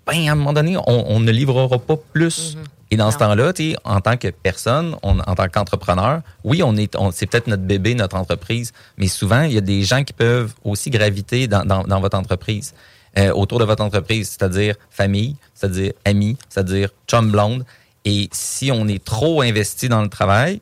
ben, 0.07 0.29
à 0.29 0.33
un 0.33 0.35
moment 0.35 0.53
donné, 0.53 0.77
on, 0.77 0.83
on 0.87 1.21
ne 1.21 1.31
livrera 1.31 1.79
pas 1.79 1.97
plus. 2.13 2.55
Mm-hmm. 2.55 2.65
Et 2.91 2.97
dans 2.97 3.11
ce 3.11 3.19
temps-là, 3.19 3.53
tu 3.53 3.73
sais, 3.73 3.77
en 3.85 4.01
tant 4.01 4.17
que 4.17 4.29
personne, 4.29 4.97
on- 5.03 5.19
en 5.19 5.35
tant 5.35 5.49
qu'entrepreneur, 5.49 6.23
oui, 6.45 6.63
on 6.63 6.75
est, 6.77 6.97
on- 6.97 7.11
c'est 7.11 7.27
peut-être 7.27 7.47
notre 7.47 7.65
bébé, 7.65 7.95
notre 7.95 8.17
entreprise, 8.17 8.73
mais 8.97 9.09
souvent, 9.09 9.43
il 9.43 9.53
y 9.53 9.59
a 9.59 9.61
des 9.61 9.83
gens 9.83 10.05
qui 10.05 10.15
peuvent 10.15 10.55
aussi 10.65 10.89
graviter 10.89 11.47
dans, 11.49 11.65
dans, 11.67 11.83
dans 11.83 12.01
votre 12.01 12.17
entreprise, 12.17 12.73
euh, 13.19 13.31
autour 13.33 13.59
de 13.59 13.65
votre 13.65 13.83
entreprise, 13.85 14.31
c'est-à-dire 14.31 14.75
famille, 14.89 15.37
c'est-à-dire 15.55 15.93
amis, 16.07 16.39
c'est-à-dire 16.49 16.89
chum 17.07 17.31
blonde. 17.31 17.65
Et 18.09 18.29
si 18.33 18.71
on 18.73 18.89
est 18.89 19.05
trop 19.05 19.43
investi 19.43 19.89
dans 19.89 20.03
le 20.03 20.09
travail, 20.09 20.61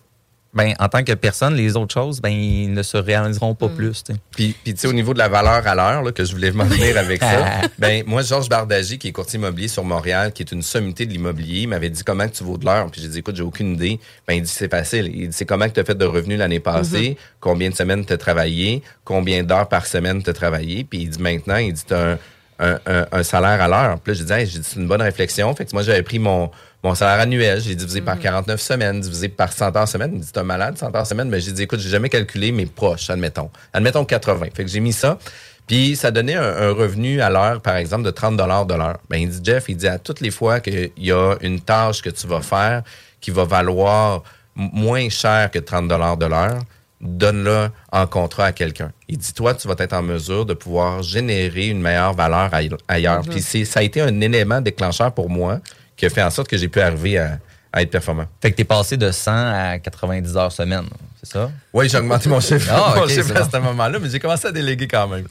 ben, 0.55 0.73
en 0.79 0.89
tant 0.89 1.05
que 1.05 1.13
personne, 1.13 1.55
les 1.55 1.77
autres 1.77 1.93
choses, 1.93 2.23
ben, 2.23 2.31
ils 2.31 2.73
ne 2.73 2.83
se 2.83 2.97
réaliseront 2.97 3.55
pas 3.55 3.69
plus. 3.69 4.03
tu 4.03 4.15
sais. 4.15 4.19
Puis, 4.31 4.57
puis 4.65 4.73
tu 4.73 4.81
sais, 4.81 4.87
au 4.87 4.95
niveau 4.95 5.13
de 5.13 5.19
la 5.19 5.29
valeur 5.29 5.67
à 5.67 5.75
l'heure, 5.75 6.03
là, 6.03 6.13
que 6.13 6.25
je 6.25 6.33
voulais 6.33 6.51
m'en 6.51 6.65
venir 6.65 6.97
avec 7.05 7.21
ça, 7.23 7.45
ben 7.79 8.03
moi, 8.07 8.23
Georges 8.23 8.49
Bardagy, 8.49 8.97
qui 8.99 9.09
est 9.09 9.13
courtier 9.13 9.39
immobilier 9.39 9.69
sur 9.69 9.85
Montréal, 9.85 10.33
qui 10.33 10.43
est 10.43 10.53
une 10.53 10.63
sommité 10.63 11.05
de 11.05 11.13
l'immobilier, 11.13 11.61
il 11.63 11.69
m'avait 11.69 11.91
dit 11.91 12.03
comment 12.03 12.27
que 12.27 12.33
tu 12.35 12.43
vaux 12.43 12.57
de 12.57 12.65
l'heure? 12.65 12.91
Puis 12.91 13.03
j'ai 13.03 13.09
dit, 13.09 13.19
écoute, 13.19 13.37
j'ai 13.37 13.43
aucune 13.43 13.75
idée. 13.75 14.01
Ben, 14.27 14.33
il 14.35 14.43
dit, 14.45 14.49
c'est 14.51 14.71
facile. 14.71 15.11
Il 15.15 15.29
dit, 15.29 15.37
c'est 15.37 15.45
comment 15.45 15.69
que 15.69 15.75
tu 15.75 15.81
as 15.81 15.85
fait 15.85 15.95
de 15.99 16.07
revenus 16.07 16.39
l'année 16.39 16.61
passée, 16.61 17.19
combien 17.39 17.69
de 17.69 17.75
semaines 17.75 18.07
tu 18.07 18.15
as 18.15 18.19
travaillé, 18.19 18.83
combien 19.05 19.43
d'heures 19.43 19.69
par 19.69 19.87
semaine 19.87 20.23
tu 20.23 20.31
as 20.31 20.33
travaillé? 20.33 20.85
Puis 20.85 21.01
il 21.03 21.11
dit, 21.11 21.21
maintenant, 21.21 21.57
il 21.57 21.75
dit, 21.75 21.83
tu 21.87 21.93
as 21.93 22.13
un, 22.13 22.19
un, 22.59 22.79
un- 22.87 23.07
un 23.13 23.23
salaire 23.23 23.61
à 23.61 23.69
l'heure. 23.69 24.01
Puis 24.01 24.15
là, 24.15 24.19
j'ai 24.19 24.25
dit, 24.25 24.33
Hey, 24.33 24.47
j'ai 24.47 24.59
dit, 24.61 24.67
c'est 24.67 24.81
une 24.81 24.89
bonne 24.89 25.03
réflexion. 25.03 25.55
Fait 25.55 25.67
que 25.67 25.71
moi, 25.75 25.83
j'avais 25.83 26.03
pris 26.03 26.19
mon, 26.19 26.51
mon 26.87 26.95
salaire 26.95 27.21
annuel, 27.21 27.61
j'ai 27.61 27.75
divisé 27.75 28.01
par 28.01 28.19
49 28.19 28.61
semaines, 28.61 29.01
divisé 29.01 29.29
par 29.29 29.53
100 29.53 29.77
heures 29.77 29.89
semaine. 29.89 30.13
Il 30.15 30.21
dit, 30.21 30.31
t'es 30.33 30.39
un 30.41 30.45
malade, 30.45 30.79
100 30.79 30.95
heures 30.95 31.07
semaine. 31.07 31.29
Mais 31.29 31.41
j'ai 31.41 31.53
dit, 31.53 31.63
écoute, 31.63 31.81
j'ai 31.81 31.89
jamais 31.91 32.09
calculé 32.09 32.53
mes 32.53 32.67
proches, 32.67 33.11
admettons. 33.11 33.51
Admettons 33.73 34.05
80. 34.05 34.47
Fait 34.55 34.65
que 34.65 34.71
j'ai 34.71 34.81
mis 34.81 34.93
ça. 34.93 35.19
Puis 35.67 35.97
ça 35.97 36.11
donnait 36.13 36.35
un, 36.37 36.43
un 36.69 36.71
revenu 36.73 37.21
à 37.21 37.29
l'heure, 37.29 37.61
par 37.61 37.77
exemple, 37.77 38.05
de 38.05 38.11
30 38.11 38.37
dollars 38.37 38.67
de 38.67 38.75
l'heure. 38.75 38.99
Ben, 39.11 39.17
il 39.19 39.29
dit, 39.29 39.41
Jeff, 39.43 39.65
il 39.69 39.77
dit, 39.77 39.89
à 39.89 39.99
toutes 39.99 40.21
les 40.21 40.31
fois 40.31 40.61
qu'il 40.61 40.91
y 40.97 41.11
a 41.13 41.35
une 41.41 41.61
tâche 41.61 42.03
que 42.03 42.11
tu 42.11 42.27
vas 42.29 42.41
faire 42.41 42.83
qui 43.21 43.31
va 43.33 43.45
valoir 43.45 44.23
moins 44.55 45.09
cher 45.09 45.51
que 45.51 45.59
30 45.59 45.89
dollars 45.89 46.17
de 46.17 46.27
l'heure, 46.27 46.61
donne-le 47.01 47.69
en 47.93 48.07
contrat 48.07 48.47
à 48.47 48.53
quelqu'un. 48.53 48.93
Il 49.09 49.19
dit, 49.19 49.33
toi, 49.35 49.55
tu 49.55 49.69
vas 49.69 49.75
être 49.79 49.93
en 49.93 50.03
mesure 50.03 50.47
de 50.47 50.55
pouvoir 50.55 51.03
générer 51.03 51.67
une 51.69 51.81
meilleure 51.81 52.15
valeur 52.15 52.55
aille- 52.55 52.71
ailleurs. 52.89 53.23
Puis 53.23 53.43
c'est- 53.43 53.65
ça 53.65 53.81
a 53.81 53.83
été 53.83 54.01
un 54.01 54.21
élément 54.21 54.61
déclencheur 54.61 55.13
pour 55.13 55.29
moi 55.29 55.59
qui 55.97 56.07
a 56.07 56.11
fait 56.11 56.23
en 56.23 56.31
sorte 56.31 56.49
que 56.49 56.57
j'ai 56.57 56.69
pu 56.69 56.81
arriver 56.81 57.19
à, 57.19 57.39
à 57.73 57.83
être 57.83 57.91
performant. 57.91 58.27
Fait 58.41 58.51
que 58.51 58.57
t'es 58.57 58.65
passé 58.65 58.97
de 58.97 59.11
100 59.11 59.31
à 59.33 59.79
90 59.79 60.37
heures 60.37 60.53
semaine, 60.53 60.87
c'est 61.23 61.33
ça? 61.33 61.51
Oui, 61.73 61.89
j'ai 61.89 61.99
augmenté 61.99 62.29
mon 62.29 62.41
chiffre, 62.41 62.71
Ah, 62.73 62.95
mon 63.01 63.09
chiffre 63.09 63.37
à 63.37 63.49
ce 63.49 63.57
moment-là, 63.59 63.99
mais 64.01 64.09
j'ai 64.11 64.19
commencé 64.21 64.47
à 64.49 64.53
déléguer 64.53 64.87
quand 64.89 65.09
même. 65.09 65.27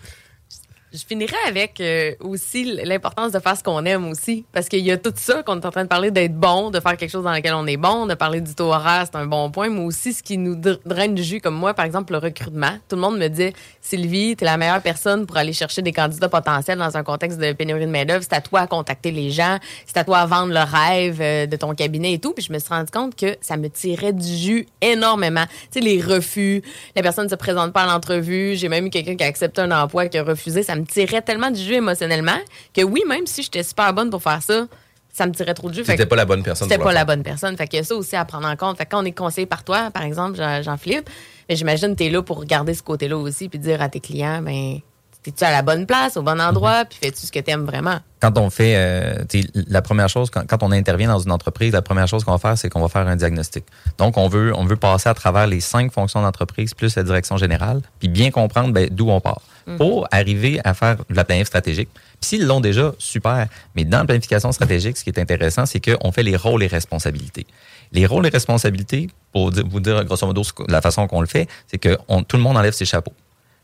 Je 0.95 1.05
finirais 1.05 1.35
avec 1.47 1.81
euh, 1.81 2.13
aussi 2.21 2.63
l'importance 2.83 3.31
de 3.33 3.39
faire 3.39 3.57
ce 3.57 3.63
qu'on 3.63 3.83
aime 3.85 4.07
aussi. 4.07 4.45
Parce 4.53 4.69
qu'il 4.69 4.79
y 4.79 4.91
a 4.91 4.97
tout 4.97 5.13
ça 5.15 5.43
qu'on 5.43 5.59
est 5.59 5.65
en 5.65 5.71
train 5.71 5.83
de 5.83 5.89
parler 5.89 6.09
d'être 6.09 6.35
bon, 6.35 6.69
de 6.69 6.79
faire 6.79 6.95
quelque 6.95 7.09
chose 7.09 7.23
dans 7.23 7.33
lequel 7.33 7.53
on 7.53 7.67
est 7.67 7.75
bon, 7.77 8.05
de 8.05 8.13
parler 8.13 8.39
du 8.39 8.55
taux 8.55 8.71
horaire, 8.73 9.05
c'est 9.05 9.17
un 9.17 9.25
bon 9.25 9.51
point, 9.51 9.69
mais 9.69 9.81
aussi 9.81 10.13
ce 10.13 10.23
qui 10.23 10.37
nous 10.37 10.55
dr- 10.55 10.79
draine 10.85 11.13
du 11.15 11.23
jus, 11.23 11.41
comme 11.41 11.55
moi, 11.55 11.73
par 11.73 11.85
exemple, 11.85 12.13
le 12.13 12.19
recrutement. 12.19 12.77
Tout 12.87 12.95
le 12.95 13.01
monde 13.01 13.17
me 13.17 13.27
dit 13.27 13.51
Sylvie, 13.81 14.35
t'es 14.35 14.45
la 14.45 14.57
meilleure 14.57 14.81
personne 14.81 15.25
pour 15.25 15.35
aller 15.37 15.53
chercher 15.53 15.81
des 15.81 15.91
candidats 15.91 16.29
potentiels 16.29 16.77
dans 16.77 16.95
un 16.95 17.03
contexte 17.03 17.39
de 17.39 17.51
pénurie 17.51 17.85
de 17.85 17.91
main-d'œuvre. 17.91 18.23
C'est 18.23 18.33
à 18.33 18.41
toi 18.41 18.61
à 18.61 18.67
contacter 18.67 19.11
les 19.11 19.31
gens, 19.31 19.57
c'est 19.85 19.97
à 19.97 20.03
toi 20.05 20.19
à 20.19 20.25
vendre 20.25 20.53
le 20.53 20.59
rêve 20.59 21.19
euh, 21.19 21.45
de 21.45 21.55
ton 21.57 21.75
cabinet 21.75 22.13
et 22.13 22.19
tout. 22.19 22.31
Puis 22.33 22.45
je 22.47 22.53
me 22.53 22.59
suis 22.59 22.69
rendu 22.69 22.91
compte 22.91 23.15
que 23.15 23.35
ça 23.41 23.57
me 23.57 23.69
tirait 23.69 24.13
du 24.13 24.33
jus 24.35 24.67
énormément. 24.81 25.45
Tu 25.71 25.79
sais, 25.79 25.79
les 25.81 26.01
refus, 26.01 26.61
la 26.95 27.01
personne 27.01 27.25
ne 27.25 27.29
se 27.29 27.35
présente 27.35 27.73
pas 27.73 27.81
à 27.83 27.87
l'entrevue. 27.87 28.55
J'ai 28.55 28.69
même 28.69 28.85
eu 28.85 28.89
quelqu'un 28.89 29.15
qui 29.15 29.23
a 29.23 29.27
accepté 29.27 29.61
un 29.61 29.71
emploi 29.71 30.07
qui 30.07 30.17
a 30.17 30.23
refusé. 30.23 30.63
Ça 30.63 30.75
me 30.75 30.84
tirait 30.85 31.21
tellement 31.21 31.51
du 31.51 31.61
jus 31.61 31.73
émotionnellement 31.75 32.37
que 32.73 32.81
oui, 32.83 33.03
même 33.07 33.25
si 33.27 33.41
j'étais 33.43 33.63
super 33.63 33.93
bonne 33.93 34.09
pour 34.09 34.21
faire 34.21 34.41
ça, 34.41 34.67
ça 35.11 35.25
me 35.27 35.31
tirait 35.31 35.53
trop 35.53 35.69
de 35.69 35.73
jus. 35.73 35.83
Fait 35.85 35.93
C'était 35.93 36.03
que 36.03 36.09
pas 36.09 36.15
la 36.17 36.25
bonne 36.25 36.43
personne 36.43 36.67
C'était 36.69 36.83
pas 36.83 36.91
la 36.91 37.05
bonne 37.05 37.23
personne. 37.23 37.55
Fait 37.55 37.67
qu'il 37.67 37.77
y 37.77 37.81
a 37.81 37.85
ça 37.85 37.95
aussi 37.95 38.15
à 38.17 38.25
prendre 38.25 38.47
en 38.47 38.55
compte. 38.57 38.77
Fait 38.77 38.85
que 38.85 38.91
quand 38.91 39.01
on 39.01 39.05
est 39.05 39.13
conseillé 39.13 39.45
par 39.47 39.63
toi, 39.63 39.89
par 39.91 40.03
exemple, 40.03 40.35
Jean- 40.37 40.61
Jean-Philippe, 40.61 41.09
ben, 41.47 41.55
j'imagine 41.55 41.93
que 41.93 41.99
tu 41.99 42.05
es 42.05 42.09
là 42.09 42.21
pour 42.21 42.39
regarder 42.39 42.73
ce 42.73 42.83
côté-là 42.83 43.17
aussi 43.17 43.47
puis 43.47 43.57
dire 43.59 43.81
à 43.81 43.87
tes 43.89 43.99
clients, 44.01 44.41
ben, 44.41 44.79
t'es-tu 45.25 45.43
à 45.43 45.51
la 45.51 45.61
bonne 45.63 45.85
place, 45.85 46.17
au 46.17 46.21
bon 46.21 46.39
endroit, 46.39 46.85
puis 46.85 46.99
fais-tu 47.01 47.25
ce 47.25 47.31
que 47.31 47.39
t'aimes 47.39 47.65
vraiment? 47.65 47.97
Quand 48.19 48.37
on 48.37 48.49
fait, 48.49 48.73
euh, 48.75 49.23
tu 49.27 49.43
la 49.67 49.81
première 49.81 50.07
chose, 50.09 50.29
quand, 50.29 50.45
quand 50.47 50.61
on 50.63 50.71
intervient 50.71 51.07
dans 51.09 51.19
une 51.19 51.31
entreprise, 51.31 51.73
la 51.73 51.81
première 51.81 52.07
chose 52.07 52.23
qu'on 52.23 52.31
va 52.31 52.37
faire, 52.37 52.57
c'est 52.57 52.69
qu'on 52.69 52.81
va 52.81 52.87
faire 52.89 53.07
un 53.07 53.15
diagnostic. 53.15 53.65
Donc, 53.97 54.17
on 54.17 54.27
veut, 54.27 54.53
on 54.55 54.65
veut 54.65 54.75
passer 54.77 55.09
à 55.09 55.13
travers 55.13 55.47
les 55.47 55.59
cinq 55.59 55.91
fonctions 55.91 56.21
d'entreprise 56.21 56.73
plus 56.73 56.95
la 56.95 57.03
direction 57.03 57.37
générale, 57.37 57.81
puis 57.99 58.07
bien 58.07 58.31
comprendre 58.31 58.71
ben, 58.71 58.87
d'où 58.91 59.09
on 59.09 59.19
part 59.19 59.41
pour 59.77 60.07
arriver 60.11 60.61
à 60.63 60.75
faire 60.75 60.97
de 61.09 61.15
la 61.15 61.23
planification 61.25 61.45
stratégique. 61.59 61.89
Puis 62.21 62.29
s'ils 62.29 62.45
l'ont 62.45 62.61
déjà, 62.61 62.91
super. 62.99 63.47
Mais 63.75 63.83
dans 63.83 63.97
la 63.97 64.05
planification 64.05 64.51
stratégique, 64.51 64.95
ce 64.95 65.03
qui 65.03 65.09
est 65.09 65.19
intéressant, 65.19 65.65
c'est 65.65 65.79
qu'on 65.83 66.11
fait 66.11 66.21
les 66.21 66.35
rôles 66.37 66.61
et 66.61 66.67
responsabilités. 66.67 67.47
Les 67.91 68.05
rôles 68.05 68.27
et 68.27 68.29
responsabilités, 68.29 69.09
pour 69.31 69.49
vous 69.51 69.79
dire 69.79 70.03
grosso 70.05 70.25
modo 70.27 70.43
la 70.67 70.81
façon 70.81 71.07
qu'on 71.07 71.19
le 71.21 71.25
fait, 71.27 71.47
c'est 71.67 71.79
que 71.79 71.97
on- 72.07 72.21
tout 72.21 72.37
le 72.37 72.43
monde 72.43 72.57
enlève 72.57 72.73
ses 72.73 72.85
chapeaux. 72.85 73.13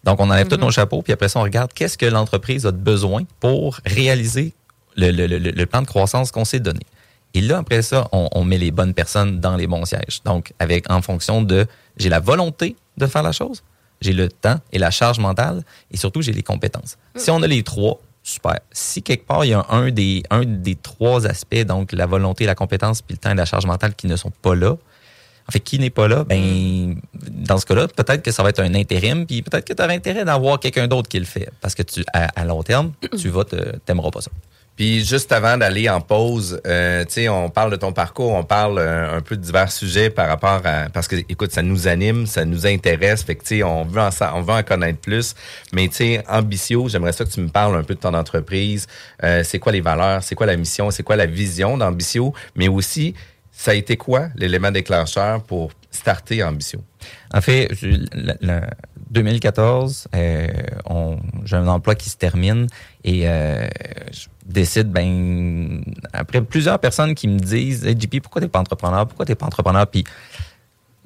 Donc, 0.03 0.19
on 0.19 0.29
enlève 0.29 0.47
tous 0.47 0.57
nos 0.57 0.71
chapeaux, 0.71 1.01
puis 1.01 1.13
après 1.13 1.29
ça, 1.29 1.39
on 1.39 1.43
regarde 1.43 1.71
qu'est-ce 1.73 1.97
que 1.97 2.05
l'entreprise 2.07 2.65
a 2.65 2.71
de 2.71 2.77
besoin 2.77 3.23
pour 3.39 3.79
réaliser 3.85 4.53
le, 4.95 5.11
le- 5.11 5.27
le- 5.27 5.37
le 5.51 5.65
plan 5.65 5.81
de 5.81 5.87
croissance 5.87 6.31
qu'on 6.31 6.45
s'est 6.45 6.59
donné. 6.59 6.79
Et 7.33 7.41
là, 7.41 7.59
après 7.59 7.81
ça, 7.81 8.07
on, 8.11 8.27
on 8.33 8.43
met 8.43 8.57
les 8.57 8.71
bonnes 8.71 8.93
personnes 8.93 9.39
dans 9.39 9.55
les 9.55 9.67
bons 9.67 9.85
sièges. 9.85 10.21
Donc, 10.25 10.53
avec 10.59 10.89
en 10.91 11.01
fonction 11.01 11.41
de 11.41 11.65
j'ai 11.97 12.09
la 12.09 12.19
volonté 12.19 12.75
de 12.97 13.05
faire 13.05 13.23
la 13.23 13.31
chose, 13.31 13.63
j'ai 14.01 14.13
le 14.13 14.27
temps 14.27 14.59
et 14.73 14.79
la 14.79 14.91
charge 14.91 15.19
mentale, 15.19 15.63
et 15.91 15.97
surtout, 15.97 16.21
j'ai 16.21 16.33
les 16.33 16.43
compétences. 16.43 16.97
Si 17.15 17.29
on 17.31 17.41
a 17.43 17.47
les 17.47 17.61
trois, 17.63 17.99
super. 18.23 18.59
Si 18.71 19.01
quelque 19.03 19.25
part, 19.27 19.45
il 19.45 19.49
y 19.49 19.53
a 19.53 19.65
un 19.69 19.91
des, 19.91 20.23
un 20.29 20.43
des 20.45 20.75
trois 20.75 21.25
aspects, 21.27 21.63
donc 21.65 21.91
la 21.93 22.05
volonté, 22.07 22.45
la 22.45 22.55
compétence, 22.55 23.01
puis 23.01 23.13
le 23.13 23.19
temps 23.19 23.31
et 23.31 23.35
la 23.35 23.45
charge 23.45 23.65
mentale 23.67 23.93
qui 23.95 24.07
ne 24.07 24.15
sont 24.15 24.31
pas 24.41 24.55
là, 24.55 24.75
en 25.47 25.51
fait, 25.51 25.59
qui 25.59 25.79
n'est 25.79 25.89
pas 25.89 26.07
là, 26.07 26.23
ben, 26.23 26.95
dans 27.13 27.57
ce 27.57 27.65
cas-là, 27.65 27.87
peut-être 27.87 28.21
que 28.21 28.31
ça 28.31 28.43
va 28.43 28.49
être 28.49 28.61
un 28.61 28.73
intérim, 28.73 29.25
puis 29.25 29.41
peut-être 29.41 29.65
que 29.65 29.73
tu 29.73 29.81
auras 29.81 29.93
intérêt 29.93 30.25
d'avoir 30.25 30.59
quelqu'un 30.59 30.87
d'autre 30.87 31.09
qui 31.09 31.19
le 31.19 31.25
fait. 31.25 31.49
Parce 31.61 31.75
que 31.75 31.83
tu, 31.83 32.03
à, 32.13 32.27
à 32.39 32.45
long 32.45 32.63
terme, 32.63 32.91
tu 33.19 33.29
vas 33.29 33.43
te, 33.43 33.77
t'aimeras 33.85 34.11
pas 34.11 34.21
ça. 34.21 34.31
Puis 34.77 35.05
juste 35.05 35.31
avant 35.31 35.57
d'aller 35.57 35.89
en 35.89 35.99
pause, 35.99 36.61
euh, 36.65 37.03
tu 37.05 37.13
sais, 37.13 37.29
on 37.29 37.49
parle 37.49 37.71
de 37.71 37.75
ton 37.75 37.91
parcours, 37.91 38.31
on 38.31 38.43
parle 38.43 38.79
euh, 38.79 39.17
un 39.17 39.21
peu 39.21 39.35
de 39.35 39.41
divers 39.41 39.71
sujets 39.71 40.09
par 40.09 40.27
rapport 40.27 40.61
à 40.65 40.89
parce 40.89 41.07
que 41.07 41.17
écoute, 41.29 41.51
ça 41.51 41.61
nous 41.61 41.87
anime, 41.87 42.25
ça 42.25 42.45
nous 42.45 42.65
intéresse, 42.65 43.21
fait 43.23 43.35
que 43.35 43.41
tu 43.41 43.57
sais, 43.57 43.63
on 43.63 43.83
veut 43.83 44.01
en 44.01 44.09
on 44.33 44.41
veut 44.41 44.53
en 44.53 44.63
connaître 44.63 44.99
plus. 44.99 45.35
Mais 45.73 45.87
tu 45.89 45.95
sais, 45.97 46.23
Ambitio, 46.27 46.87
j'aimerais 46.87 47.11
ça 47.11 47.25
que 47.25 47.29
tu 47.29 47.41
me 47.41 47.49
parles 47.49 47.75
un 47.75 47.83
peu 47.83 47.95
de 47.95 47.99
ton 47.99 48.13
entreprise. 48.13 48.87
Euh, 49.23 49.43
c'est 49.43 49.59
quoi 49.59 49.73
les 49.73 49.81
valeurs, 49.81 50.23
c'est 50.23 50.35
quoi 50.35 50.45
la 50.45 50.55
mission, 50.55 50.89
c'est 50.89 51.03
quoi 51.03 51.17
la 51.17 51.25
vision 51.25 51.77
d'Ambitio, 51.77 52.33
mais 52.55 52.69
aussi 52.69 53.13
ça 53.61 53.71
a 53.71 53.73
été 53.75 53.95
quoi 53.95 54.29
l'élément 54.35 54.71
déclencheur 54.71 55.43
pour 55.43 55.71
starter 55.91 56.43
Ambitio? 56.43 56.83
En 57.31 57.41
fait, 57.41 57.67
je- 57.79 57.87
le, 57.87 58.33
le 58.41 58.61
2014, 59.11 60.07
euh, 60.15 60.47
j'ai 61.45 61.55
un 61.57 61.67
emploi 61.67 61.93
qui 61.93 62.09
se 62.09 62.17
termine 62.17 62.65
et 63.03 63.29
euh, 63.29 63.67
je 64.11 64.27
décide, 64.45 64.89
ben, 64.91 65.83
après 66.11 66.41
plusieurs 66.41 66.79
personnes 66.79 67.13
qui 67.13 67.27
me 67.27 67.37
disent, 67.37 67.85
hey, 67.85 67.95
JP, 67.99 68.21
pourquoi 68.23 68.41
t'es 68.41 68.47
pas 68.47 68.59
entrepreneur? 68.59 69.05
Pourquoi 69.05 69.25
t'es 69.27 69.35
pas 69.35 69.45
entrepreneur? 69.45 69.85
Puis 69.85 70.05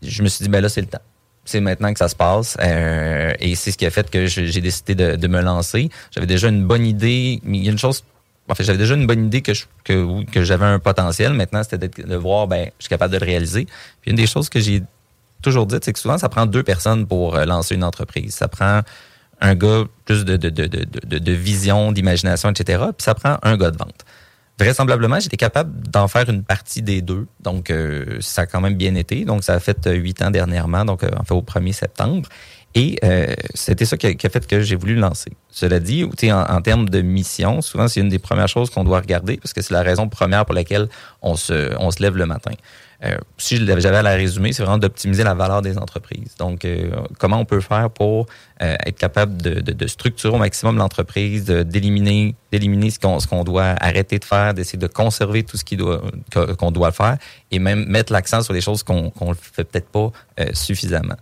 je 0.01 0.23
me 0.23 0.29
suis 0.29 0.43
dit, 0.43 0.49
ben 0.49 0.61
là, 0.61 0.69
c'est 0.69 0.81
le 0.81 0.87
temps. 0.87 1.01
C'est 1.43 1.59
maintenant 1.59 1.91
que 1.91 1.99
ça 1.99 2.07
se 2.07 2.15
passe. 2.15 2.55
Euh, 2.61 3.33
et 3.39 3.55
c'est 3.55 3.71
ce 3.71 3.77
qui 3.77 3.85
a 3.85 3.91
fait 3.91 4.09
que 4.09 4.27
j'ai 4.27 4.61
décidé 4.61 4.95
de, 4.95 5.15
de 5.17 5.27
me 5.27 5.41
lancer. 5.41 5.89
J'avais 6.11 6.25
déjà 6.25 6.47
une 6.47 6.65
bonne 6.65 6.85
idée. 6.85 7.39
Mais 7.43 7.57
il 7.57 7.65
y 7.65 7.67
a 7.67 7.71
une 7.71 7.77
chose. 7.77 8.03
En 8.47 8.55
fait, 8.55 8.63
j'avais 8.63 8.77
déjà 8.77 8.93
une 8.93 9.07
bonne 9.07 9.25
idée 9.25 9.41
que, 9.41 9.53
que, 9.83 10.43
j'avais 10.43 10.65
un 10.65 10.79
potentiel. 10.79 11.33
Maintenant, 11.33 11.63
c'était 11.63 11.87
de 11.87 12.15
voir, 12.15 12.47
ben, 12.47 12.69
je 12.77 12.83
suis 12.83 12.89
capable 12.89 13.13
de 13.13 13.19
le 13.19 13.25
réaliser. 13.25 13.65
Puis 14.01 14.11
une 14.11 14.17
des 14.17 14.27
choses 14.27 14.49
que 14.49 14.59
j'ai 14.59 14.83
toujours 15.41 15.65
dit, 15.65 15.77
c'est 15.81 15.93
que 15.93 15.99
souvent, 15.99 16.17
ça 16.17 16.29
prend 16.29 16.45
deux 16.45 16.63
personnes 16.63 17.07
pour 17.07 17.35
euh, 17.35 17.45
lancer 17.45 17.75
une 17.75 17.83
entreprise. 17.83 18.35
Ça 18.35 18.47
prend 18.47 18.81
un 19.41 19.55
gars 19.55 19.83
plus 20.05 20.25
de, 20.25 20.37
de, 20.37 20.49
de, 20.49 20.67
de, 20.67 21.17
de 21.17 21.31
vision, 21.31 21.91
d'imagination, 21.91 22.49
etc. 22.49 22.83
Puis 22.95 23.03
ça 23.03 23.15
prend 23.15 23.37
un 23.41 23.57
gars 23.57 23.71
de 23.71 23.77
vente. 23.77 24.05
Vraisemblablement, 24.59 25.19
j'étais 25.19 25.37
capable 25.37 25.89
d'en 25.89 26.07
faire 26.07 26.29
une 26.29 26.43
partie 26.43 26.81
des 26.81 27.01
deux. 27.01 27.27
Donc, 27.41 27.69
euh, 27.69 28.17
ça 28.21 28.43
a 28.43 28.45
quand 28.45 28.61
même 28.61 28.75
bien 28.75 28.95
été. 28.95 29.25
Donc, 29.25 29.43
ça 29.43 29.55
a 29.55 29.59
fait 29.59 29.85
huit 29.89 30.21
ans 30.21 30.31
dernièrement, 30.31 30.85
donc 30.85 31.03
en 31.03 31.23
fait 31.23 31.33
au 31.33 31.41
1er 31.41 31.73
septembre. 31.73 32.29
Et 32.77 32.97
euh, 33.05 33.33
c'était 33.53 33.85
ça 33.85 33.95
qui 33.95 34.05
a, 34.07 34.29
fait 34.29 34.45
que 34.45 34.59
j'ai 34.59 34.75
voulu 34.75 34.95
le 34.95 35.01
lancer. 35.01 35.31
Cela 35.49 35.79
dit, 35.79 36.03
en, 36.03 36.29
en 36.29 36.61
termes 36.61 36.89
de 36.89 37.01
mission, 37.01 37.61
souvent 37.61 37.87
c'est 37.87 38.01
une 38.01 38.09
des 38.09 38.19
premières 38.19 38.49
choses 38.49 38.69
qu'on 38.69 38.83
doit 38.83 38.99
regarder 38.99 39.37
parce 39.37 39.53
que 39.53 39.61
c'est 39.61 39.73
la 39.73 39.81
raison 39.81 40.09
première 40.09 40.45
pour 40.45 40.53
laquelle 40.53 40.89
on 41.21 41.35
se, 41.35 41.73
on 41.79 41.89
se 41.89 42.01
lève 42.03 42.17
le 42.17 42.25
matin. 42.25 42.51
Euh, 43.03 43.17
si 43.37 43.57
j'avais 43.65 43.97
à 43.97 44.01
la 44.01 44.15
résumer, 44.15 44.53
c'est 44.53 44.63
vraiment 44.63 44.77
d'optimiser 44.77 45.23
la 45.23 45.33
valeur 45.33 45.61
des 45.61 45.77
entreprises. 45.77 46.35
Donc, 46.37 46.65
euh, 46.65 46.91
comment 47.19 47.39
on 47.39 47.45
peut 47.45 47.59
faire 47.59 47.89
pour 47.89 48.25
euh, 48.61 48.75
être 48.85 48.97
capable 48.97 49.41
de, 49.41 49.59
de, 49.59 49.73
de, 49.73 49.87
structurer 49.87 50.33
au 50.33 50.39
maximum 50.39 50.77
l'entreprise, 50.77 51.45
d'éliminer, 51.45 52.35
d'éliminer 52.51 52.89
ce 52.89 52.99
qu'on, 52.99 53.19
ce 53.19 53.27
qu'on 53.27 53.43
doit 53.43 53.75
arrêter 53.79 54.17
de 54.19 54.25
faire, 54.25 54.53
d'essayer 54.53 54.79
de 54.79 54.87
conserver 54.87 55.43
tout 55.43 55.57
ce 55.57 55.65
qui 55.65 55.77
doit, 55.77 56.01
qu'on 56.57 56.71
doit 56.71 56.91
faire, 56.91 57.17
et 57.51 57.59
même 57.59 57.85
mettre 57.85 58.13
l'accent 58.13 58.41
sur 58.41 58.53
les 58.53 58.61
choses 58.61 58.83
qu'on, 58.83 59.09
qu'on 59.09 59.33
fait 59.33 59.65
peut-être 59.65 59.89
pas 59.89 60.11
suffisamment 60.53 61.15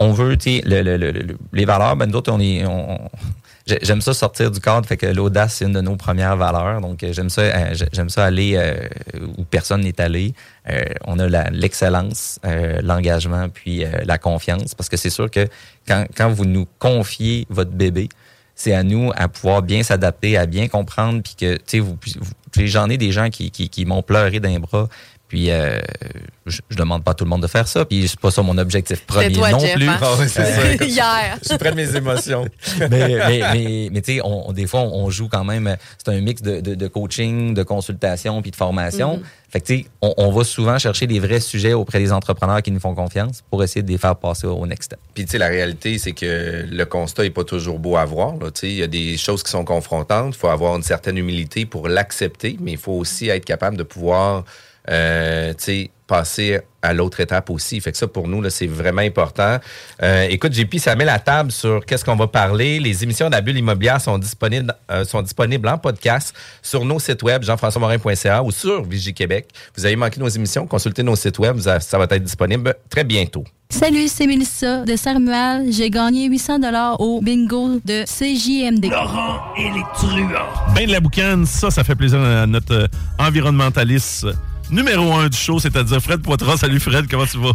on 0.00 0.12
veut, 0.12 0.36
tu 0.36 0.60
le, 0.64 0.82
le, 0.82 0.96
le, 0.96 1.36
les 1.52 1.64
valeurs, 1.64 1.94
ben 1.94 2.06
nous 2.06 2.16
autres, 2.16 2.32
on 2.32 2.38
j'aime 3.82 4.00
ça 4.00 4.14
sortir 4.14 4.50
du 4.50 4.60
cadre, 4.60 4.86
fait 4.86 4.96
que 4.96 5.06
l'audace, 5.06 5.56
c'est 5.56 5.64
une 5.64 5.72
de 5.72 5.80
nos 5.80 5.96
premières 5.96 6.36
valeurs. 6.36 6.80
Donc, 6.80 7.02
euh, 7.02 7.12
j'aime 7.12 7.30
ça, 7.30 7.42
euh, 7.42 7.74
j'aime 7.92 8.08
ça 8.08 8.24
aller 8.24 8.54
euh, 8.56 8.88
où 9.38 9.44
personne 9.44 9.82
n'est 9.82 10.00
allé. 10.00 10.34
on 11.06 11.18
a 11.18 11.50
l'excellence, 11.50 12.38
l'engagement, 12.82 13.48
puis 13.48 13.84
la 14.04 14.18
confiance, 14.18 14.74
parce 14.74 14.88
que 14.88 14.96
c'est 14.96 15.10
sûr 15.10 15.30
que 15.30 15.48
quand, 15.86 16.06
quand 16.16 16.30
vous 16.30 16.44
nous 16.44 16.66
confiez 16.78 17.46
votre 17.50 17.72
bébé, 17.72 18.08
c'est 18.54 18.74
à 18.74 18.82
nous 18.82 19.10
à 19.16 19.28
pouvoir 19.28 19.62
bien 19.62 19.82
s'adapter, 19.82 20.36
à 20.36 20.46
bien 20.46 20.68
comprendre, 20.68 21.22
puis 21.22 21.34
que, 21.34 21.56
tu 21.56 21.62
sais, 21.66 21.78
vous, 21.80 21.96
j'en 22.56 22.88
ai 22.90 22.98
des 22.98 23.10
gens 23.10 23.30
qui, 23.30 23.50
qui, 23.50 23.68
qui 23.68 23.84
m'ont 23.84 24.02
pleuré 24.02 24.38
d'un 24.38 24.60
bras, 24.60 24.88
puis, 25.30 25.48
euh, 25.52 25.78
je, 26.44 26.58
je, 26.68 26.76
demande 26.76 27.04
pas 27.04 27.12
à 27.12 27.14
tout 27.14 27.22
le 27.22 27.30
monde 27.30 27.42
de 27.42 27.46
faire 27.46 27.68
ça. 27.68 27.84
Puis, 27.84 28.08
c'est 28.08 28.18
pas 28.18 28.32
ça 28.32 28.42
mon 28.42 28.58
objectif 28.58 29.06
premier 29.06 29.30
toi, 29.30 29.52
non 29.52 29.60
Jeff, 29.60 29.76
plus. 29.76 29.88
Hein? 29.88 29.98
Ouais, 30.18 30.26
c'est 30.26 30.44
ça. 30.44 30.84
Hier. 30.84 31.38
Je 31.48 31.56
prends 31.56 31.72
mes 31.72 31.96
émotions. 31.96 32.46
mais, 32.80 32.88
mais, 32.88 33.40
mais, 33.54 33.88
mais 33.92 34.02
tu 34.02 34.14
sais, 34.14 34.20
on, 34.24 34.52
des 34.52 34.66
fois, 34.66 34.80
on 34.80 35.08
joue 35.08 35.28
quand 35.28 35.44
même. 35.44 35.76
C'est 35.98 36.10
un 36.12 36.20
mix 36.20 36.42
de, 36.42 36.60
de, 36.60 36.74
de, 36.74 36.88
coaching, 36.88 37.54
de 37.54 37.62
consultation, 37.62 38.42
puis 38.42 38.50
de 38.50 38.56
formation. 38.56 39.18
Mm-hmm. 39.18 39.50
Fait 39.50 39.60
que, 39.60 39.66
tu 39.66 39.78
sais, 39.78 39.86
on, 40.02 40.14
on, 40.16 40.32
va 40.32 40.42
souvent 40.42 40.78
chercher 40.80 41.06
des 41.06 41.20
vrais 41.20 41.38
sujets 41.38 41.74
auprès 41.74 42.00
des 42.00 42.12
entrepreneurs 42.12 42.60
qui 42.60 42.72
nous 42.72 42.80
font 42.80 42.96
confiance 42.96 43.44
pour 43.50 43.62
essayer 43.62 43.84
de 43.84 43.90
les 43.90 43.98
faire 43.98 44.16
passer 44.16 44.48
au 44.48 44.66
next 44.66 44.86
step. 44.86 44.98
Puis, 45.14 45.26
tu 45.26 45.30
sais, 45.30 45.38
la 45.38 45.48
réalité, 45.48 45.98
c'est 45.98 46.12
que 46.12 46.66
le 46.68 46.84
constat 46.86 47.24
est 47.24 47.30
pas 47.30 47.44
toujours 47.44 47.78
beau 47.78 47.96
à 47.96 48.04
voir. 48.04 48.34
Tu 48.38 48.48
sais, 48.54 48.68
il 48.68 48.76
y 48.76 48.82
a 48.82 48.88
des 48.88 49.16
choses 49.16 49.44
qui 49.44 49.50
sont 49.52 49.64
confrontantes. 49.64 50.34
Il 50.34 50.38
faut 50.38 50.48
avoir 50.48 50.74
une 50.74 50.82
certaine 50.82 51.18
humilité 51.18 51.66
pour 51.66 51.88
l'accepter, 51.88 52.56
mais 52.60 52.72
il 52.72 52.78
faut 52.78 52.94
aussi 52.94 53.28
être 53.28 53.44
capable 53.44 53.76
de 53.76 53.84
pouvoir, 53.84 54.44
euh, 54.90 55.50
tu 55.50 55.64
sais, 55.64 55.90
passer 56.10 56.58
à 56.82 56.92
l'autre 56.92 57.20
étape 57.20 57.50
aussi. 57.50 57.80
Fait 57.80 57.92
que 57.92 57.98
ça, 57.98 58.08
pour 58.08 58.26
nous, 58.26 58.42
là, 58.42 58.50
c'est 58.50 58.66
vraiment 58.66 59.02
important. 59.02 59.58
Euh, 60.02 60.26
écoute, 60.28 60.52
JP, 60.52 60.78
ça 60.78 60.96
met 60.96 61.04
la 61.04 61.20
table 61.20 61.52
sur 61.52 61.86
qu'est-ce 61.86 62.04
qu'on 62.04 62.16
va 62.16 62.26
parler. 62.26 62.80
Les 62.80 63.04
émissions 63.04 63.28
de 63.28 63.32
la 63.32 63.40
bulle 63.40 63.58
immobilière 63.58 64.00
sont 64.00 64.18
disponibles, 64.18 64.74
euh, 64.90 65.04
sont 65.04 65.22
disponibles 65.22 65.68
en 65.68 65.78
podcast 65.78 66.34
sur 66.62 66.84
nos 66.84 66.98
sites 66.98 67.22
web, 67.22 67.44
jean-françois-morin.ca 67.44 68.42
ou 68.42 68.50
sur 68.50 68.82
Vigie 68.82 69.14
Québec. 69.14 69.48
Vous 69.76 69.86
avez 69.86 69.94
manqué 69.94 70.18
nos 70.18 70.28
émissions, 70.28 70.66
consultez 70.66 71.04
nos 71.04 71.14
sites 71.14 71.38
web. 71.38 71.58
Ça 71.60 71.98
va 71.98 72.04
être 72.04 72.24
disponible 72.24 72.74
très 72.88 73.04
bientôt. 73.04 73.44
Salut, 73.68 74.08
c'est 74.08 74.26
Mélissa 74.26 74.84
de 74.84 74.96
Saint-Romuald. 74.96 75.72
J'ai 75.72 75.90
gagné 75.90 76.26
800 76.26 76.58
dollars 76.58 77.00
au 77.00 77.20
bingo 77.20 77.78
de 77.84 78.02
CJMD. 78.02 78.90
Laurent 78.90 79.54
et 79.56 79.70
les 79.70 79.84
truands. 79.94 80.74
Ben 80.74 80.88
de 80.88 80.92
la 80.92 80.98
boucane, 80.98 81.46
ça, 81.46 81.70
ça 81.70 81.84
fait 81.84 81.94
plaisir 81.94 82.20
à 82.20 82.48
notre 82.48 82.88
environnementaliste 83.16 84.26
numéro 84.70 85.12
un 85.14 85.28
du 85.28 85.36
show, 85.36 85.58
c'est-à-dire 85.58 86.00
Fred 86.00 86.22
Poitras. 86.22 86.58
Salut 86.58 86.80
Fred, 86.80 87.08
comment 87.10 87.26
tu 87.26 87.38
vas? 87.38 87.52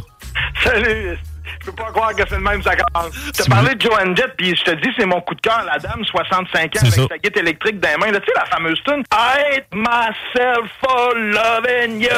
Salut! 0.64 1.18
Je 1.62 1.72
peux 1.72 1.76
pas 1.76 1.92
croire 1.92 2.14
que 2.14 2.22
c'est 2.30 2.36
le 2.36 2.42
même, 2.42 2.62
ça 2.62 2.76
commence. 2.76 3.12
Tu 3.34 3.42
as 3.42 3.46
parlé 3.46 3.74
de 3.74 3.82
Joanne 3.82 4.16
Jett, 4.16 4.34
puis 4.38 4.56
je 4.56 4.64
te 4.64 4.72
dis, 4.82 4.90
c'est 4.98 5.06
mon 5.06 5.20
coup 5.22 5.34
de 5.34 5.42
cœur, 5.42 5.64
la 5.66 5.80
dame, 5.80 6.04
65 6.06 6.44
ans, 6.44 6.80
avec 6.80 6.94
ça. 6.94 7.08
sa 7.10 7.18
guitare 7.18 7.44
électrique 7.44 7.80
dans 7.80 7.90
les 7.90 7.98
mains. 7.98 8.12
Là, 8.12 8.20
tu 8.20 8.28
sais, 8.28 8.34
la 8.36 8.46
fameuse 8.46 8.80
tune 8.86 9.04
I 9.12 9.56
hate 9.56 9.74
myself 9.74 10.70
for 10.80 11.16
loving 11.16 12.02
you. 12.02 12.10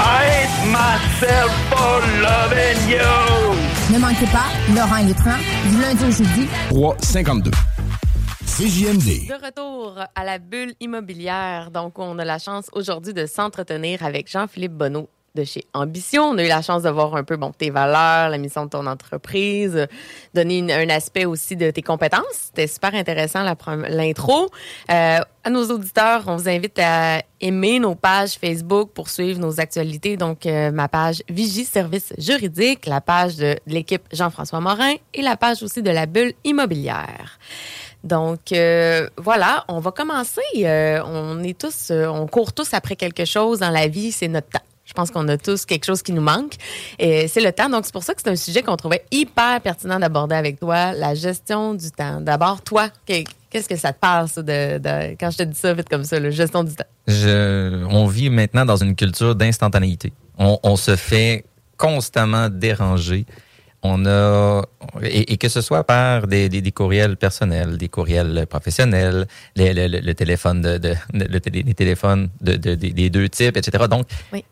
I 0.00 0.24
hate 0.26 0.66
myself 0.66 1.52
for 1.70 2.00
loving 2.20 2.90
you. 2.90 3.92
Ne 3.92 3.98
manquez 3.98 4.26
pas, 4.26 4.46
Laurent 4.74 5.06
Truands, 5.14 5.38
du 5.70 5.80
lundi 5.80 6.04
au 6.04 6.10
jeudi. 6.10 6.48
352. 6.70 7.50
CJMD. 8.58 9.28
De 9.28 9.46
retour 9.46 9.98
à 10.14 10.24
la 10.24 10.38
bulle 10.38 10.74
immobilière. 10.78 11.70
Donc, 11.70 11.98
on 11.98 12.18
a 12.18 12.24
la 12.24 12.38
chance 12.38 12.66
aujourd'hui 12.72 13.14
de 13.14 13.24
s'entretenir 13.24 14.04
avec 14.04 14.30
Jean-Philippe 14.30 14.74
Bonneau 14.74 15.08
de 15.34 15.44
chez 15.44 15.64
Ambition. 15.72 16.24
On 16.24 16.36
a 16.36 16.44
eu 16.44 16.48
la 16.48 16.60
chance 16.60 16.82
de 16.82 16.90
voir 16.90 17.16
un 17.16 17.24
peu 17.24 17.36
bon, 17.36 17.52
tes 17.52 17.70
valeurs, 17.70 18.28
la 18.28 18.36
mission 18.36 18.66
de 18.66 18.70
ton 18.70 18.86
entreprise, 18.86 19.86
donner 20.34 20.70
un 20.70 20.90
aspect 20.90 21.24
aussi 21.24 21.56
de 21.56 21.70
tes 21.70 21.80
compétences. 21.80 22.24
C'était 22.32 22.66
super 22.66 22.94
intéressant 22.94 23.42
l'intro. 23.88 24.50
Euh, 24.90 25.20
à 25.44 25.50
nos 25.50 25.70
auditeurs, 25.70 26.24
on 26.26 26.36
vous 26.36 26.48
invite 26.50 26.78
à 26.78 27.22
aimer 27.40 27.78
nos 27.78 27.94
pages 27.94 28.34
Facebook 28.34 28.90
pour 28.92 29.08
suivre 29.08 29.40
nos 29.40 29.60
actualités. 29.60 30.18
Donc, 30.18 30.44
euh, 30.44 30.70
ma 30.70 30.88
page 30.88 31.22
Vigie 31.30 31.64
Service 31.64 32.12
Juridique, 32.18 32.84
la 32.84 33.00
page 33.00 33.36
de 33.36 33.56
l'équipe 33.66 34.02
Jean-François 34.12 34.60
Morin 34.60 34.92
et 35.14 35.22
la 35.22 35.38
page 35.38 35.62
aussi 35.62 35.82
de 35.82 35.90
la 35.90 36.04
bulle 36.04 36.34
immobilière. 36.44 37.38
Donc 38.04 38.52
euh, 38.52 39.08
voilà, 39.16 39.64
on 39.68 39.78
va 39.80 39.90
commencer. 39.92 40.40
Euh, 40.58 41.00
on 41.04 41.42
est 41.42 41.56
tous, 41.58 41.90
euh, 41.90 42.06
on 42.06 42.26
court 42.26 42.52
tous 42.52 42.74
après 42.74 42.96
quelque 42.96 43.24
chose 43.24 43.60
dans 43.60 43.70
la 43.70 43.86
vie, 43.88 44.12
c'est 44.12 44.28
notre 44.28 44.48
temps. 44.48 44.60
Je 44.84 44.92
pense 44.94 45.10
qu'on 45.12 45.26
a 45.28 45.38
tous 45.38 45.64
quelque 45.64 45.84
chose 45.86 46.02
qui 46.02 46.12
nous 46.12 46.20
manque. 46.22 46.54
Et 46.98 47.28
c'est 47.28 47.40
le 47.40 47.52
temps. 47.52 47.68
Donc, 47.70 47.84
c'est 47.86 47.92
pour 47.92 48.02
ça 48.02 48.14
que 48.14 48.20
c'est 48.22 48.30
un 48.30 48.36
sujet 48.36 48.62
qu'on 48.62 48.76
trouvait 48.76 49.04
hyper 49.12 49.60
pertinent 49.60 49.98
d'aborder 50.00 50.34
avec 50.34 50.58
toi, 50.58 50.92
la 50.92 51.14
gestion 51.14 51.74
du 51.74 51.90
temps. 51.92 52.20
D'abord, 52.20 52.60
toi, 52.62 52.88
que- 53.06 53.22
qu'est-ce 53.48 53.68
que 53.68 53.76
ça 53.76 53.92
te 53.92 53.98
ça, 54.02 54.42
de, 54.42 54.78
de- 54.78 55.16
quand 55.18 55.30
je 55.30 55.38
te 55.38 55.42
dis 55.44 55.54
ça 55.58 55.72
vite 55.72 55.88
comme 55.88 56.02
ça, 56.04 56.18
la 56.18 56.30
gestion 56.30 56.64
du 56.64 56.74
temps? 56.74 56.84
Je, 57.06 57.84
on 57.90 58.06
vit 58.06 58.28
maintenant 58.28 58.66
dans 58.66 58.76
une 58.76 58.96
culture 58.96 59.34
d'instantanéité. 59.36 60.12
On, 60.36 60.58
on 60.64 60.76
se 60.76 60.96
fait 60.96 61.44
constamment 61.78 62.48
déranger. 62.50 63.24
On 63.84 64.06
a 64.06 64.62
et, 65.02 65.32
et 65.32 65.36
que 65.38 65.48
ce 65.48 65.60
soit 65.60 65.82
par 65.84 66.26
des, 66.28 66.48
des, 66.48 66.60
des 66.60 66.70
courriels 66.72 67.16
personnels, 67.16 67.76
des 67.78 67.88
courriels 67.88 68.46
professionnels, 68.48 69.26
les- 69.56 69.74
le, 69.88 70.12
téléphone 70.14 70.60
de, 70.62 70.78
de- 70.78 70.94
le 71.12 71.40
télé- 71.40 71.64
les 71.64 71.74
téléphones 71.74 72.28
de, 72.40 72.54
de- 72.56 72.74
des- 72.76 73.10
deux 73.10 73.28
types, 73.28 73.56
etc. 73.56 73.84
Donc, 73.90 74.06
Oui. 74.32 74.44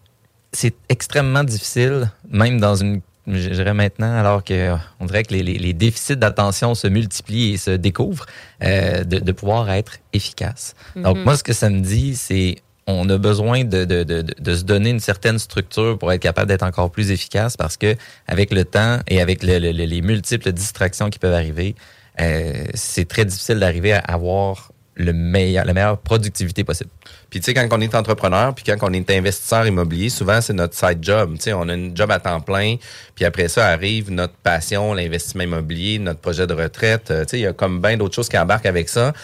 c'est 0.53 0.75
extrêmement 0.89 1.45
difficile, 1.45 2.11
même 2.29 2.59
dans 2.59 2.75
une, 2.75 3.03
je 3.29 3.51
dirais 3.51 3.75
maintenant, 3.75 4.13
alors 4.19 4.43
que 4.43 4.75
on 4.99 5.07
dirait 5.07 5.23
que 5.23 5.33
les, 5.35 5.45
les- 5.45 5.59
les 5.59 5.75
déficits 5.75 6.17
d'attention 6.17 6.75
se 6.75 6.89
multiplient 6.89 7.53
et 7.55 7.57
se 7.57 7.71
découvrent, 7.71 8.27
euh, 8.65 9.05
de, 9.05 9.21
de 9.21 9.33
pouvoir 9.33 9.71
être 9.71 9.99
efficace. 10.13 10.75
Donc 10.97 11.19
Mhm. 11.19 11.25
moi, 11.25 11.37
ce 11.37 11.45
que 11.45 11.53
ça 11.53 11.71
me 11.71 11.81
dit, 11.81 12.17
c'est 12.17 12.57
on 12.87 13.09
a 13.09 13.19
besoin 13.19 13.65
de, 13.65 13.85
de, 13.85 14.03
de, 14.03 14.23
de- 14.23 14.55
se 14.55 14.65
donner 14.65 14.91
une 14.91 15.01
certaine 15.01 15.39
structure 15.39 15.99
pour 15.99 16.13
être 16.13 16.21
capable 16.23 16.49
d'être 16.49 16.63
encore 16.65 16.91
plus 16.91 17.11
efficace 17.11 17.57
parce 17.57 17.77
que 17.77 17.95
avec 18.27 18.53
le 18.53 18.65
temps 18.65 18.99
et 19.09 19.21
avec 19.21 19.43
le- 19.43 19.59
le- 19.59 19.73
le- 19.73 19.85
les 19.85 20.03
multiples 20.03 20.51
distractions 20.53 21.09
qui 21.11 21.19
peuvent 21.19 21.35
arriver, 21.35 21.75
euh, 22.21 22.65
c'est 22.75 23.07
très 23.09 23.25
difficile 23.25 23.59
d'arriver 23.61 23.93
à 23.93 23.99
avoir 24.01 24.73
le 24.97 25.13
meilleur, 25.15 25.65
la 25.65 25.73
meilleure 25.73 25.97
productivité 25.99 26.63
possible. 26.63 26.91
Puis 27.31 27.41
tu 27.41 27.45
sais, 27.47 27.55
quand 27.55 27.67
on 27.71 27.81
est 27.81 27.95
entrepreneur, 27.95 28.53
puis 28.55 28.65
quand 28.65 28.77
on 28.83 28.93
est 28.93 29.09
investisseur 29.11 29.67
immobilier, 29.67 30.11
souvent 30.11 30.41
c'est 30.43 30.53
notre 30.53 30.75
side 30.75 30.99
job. 31.01 31.37
Tu 31.37 31.45
sais, 31.45 31.53
on 31.55 31.69
a 31.71 31.75
une 31.75 31.97
job 31.97 32.11
à 32.11 32.19
temps 32.19 32.41
plein, 32.41 32.77
puis 33.15 33.25
après 33.25 33.49
ça 33.49 33.69
arrive 33.69 34.11
notre 34.11 34.35
passion, 34.35 34.93
l'investissement 34.93 35.45
immobilier, 35.45 35.99
notre 35.99 36.21
projet 36.21 36.47
de 36.47 36.53
retraite. 36.53 37.11
Euh, 37.13 37.23
Tu 37.25 37.31
sais, 37.31 37.39
il 37.39 37.43
y 37.43 37.47
a 37.47 37.55
comme 37.55 37.81
bien 37.81 37.97
d'autres 37.97 38.15
choses 38.17 38.29
qui 38.29 38.37
embarquent 38.37 38.67
avec 38.67 38.89
ça. 38.91 39.15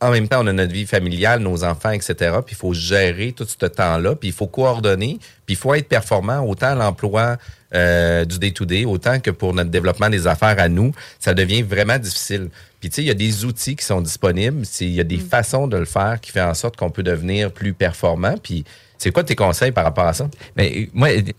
En 0.00 0.10
même 0.10 0.28
temps, 0.28 0.42
on 0.42 0.46
a 0.46 0.52
notre 0.52 0.72
vie 0.72 0.86
familiale, 0.86 1.40
nos 1.40 1.62
enfants, 1.62 1.90
etc. 1.90 2.14
Puis 2.44 2.54
il 2.54 2.56
faut 2.56 2.72
gérer 2.72 3.32
tout 3.32 3.46
ce 3.46 3.66
temps-là, 3.66 4.14
puis 4.14 4.28
il 4.28 4.34
faut 4.34 4.46
coordonner, 4.46 5.18
puis 5.44 5.54
il 5.54 5.56
faut 5.56 5.74
être 5.74 5.88
performant 5.88 6.40
autant 6.40 6.68
à 6.68 6.74
l'emploi 6.74 7.36
euh, 7.74 8.24
du 8.24 8.38
day-to-day, 8.38 8.84
autant 8.84 9.20
que 9.20 9.30
pour 9.30 9.54
notre 9.54 9.70
développement 9.70 10.08
des 10.08 10.26
affaires 10.26 10.58
à 10.58 10.68
nous. 10.68 10.92
Ça 11.18 11.34
devient 11.34 11.62
vraiment 11.62 11.98
difficile. 11.98 12.48
Puis 12.80 12.88
tu 12.88 12.96
sais, 12.96 13.02
il 13.02 13.06
y 13.06 13.10
a 13.10 13.14
des 13.14 13.44
outils 13.44 13.76
qui 13.76 13.84
sont 13.84 14.00
disponibles, 14.00 14.62
il 14.80 14.88
y 14.90 15.00
a 15.00 15.04
des 15.04 15.18
façons 15.18 15.68
de 15.68 15.76
le 15.76 15.84
faire 15.84 16.18
qui 16.20 16.32
fait 16.32 16.40
en 16.40 16.54
sorte 16.54 16.76
qu'on 16.76 16.90
peut 16.90 17.02
devenir 17.02 17.52
plus 17.52 17.74
performant. 17.74 18.34
Puis 18.42 18.64
c'est 18.98 19.12
quoi 19.12 19.22
tes 19.22 19.36
conseils 19.36 19.70
par 19.70 19.84
rapport 19.84 20.06
à 20.06 20.14
ça? 20.14 20.28
Mais 20.56 20.88
moi, 20.92 21.10
tu 21.10 21.26
sais, 21.26 21.34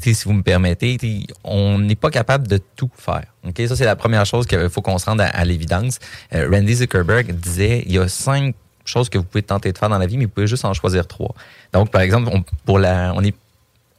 si 0.00 0.24
vous 0.24 0.32
me 0.32 0.42
permettez, 0.42 0.98
on 1.44 1.78
n'est 1.78 1.96
pas 1.96 2.10
capable 2.10 2.46
de 2.48 2.58
tout 2.76 2.90
faire. 2.96 3.24
Ça, 3.66 3.76
c'est 3.76 3.84
la 3.84 3.96
première 3.96 4.26
chose 4.26 4.46
qu'il 4.46 4.68
faut 4.68 4.82
qu'on 4.82 4.98
se 4.98 5.06
rende 5.06 5.20
à, 5.20 5.26
à 5.28 5.44
l'évidence. 5.44 5.98
Euh, 6.34 6.48
Randy 6.52 6.74
Zuckerberg 6.74 7.32
disait, 7.34 7.82
il 7.86 7.92
y 7.92 7.98
a 7.98 8.08
cinq 8.08 8.54
choses 8.84 9.08
que 9.08 9.18
vous 9.18 9.24
pouvez 9.24 9.42
tenter 9.42 9.72
de 9.72 9.78
faire 9.78 9.88
dans 9.88 9.98
la 9.98 10.06
vie, 10.06 10.16
mais 10.18 10.24
vous 10.24 10.30
pouvez 10.30 10.46
juste 10.46 10.64
en 10.64 10.72
choisir 10.74 11.06
trois. 11.06 11.34
Donc, 11.72 11.90
par 11.90 12.00
exemple, 12.00 12.30
on, 12.32 12.42
pour 12.64 12.78
la, 12.78 13.12
on 13.14 13.22
est 13.22 13.34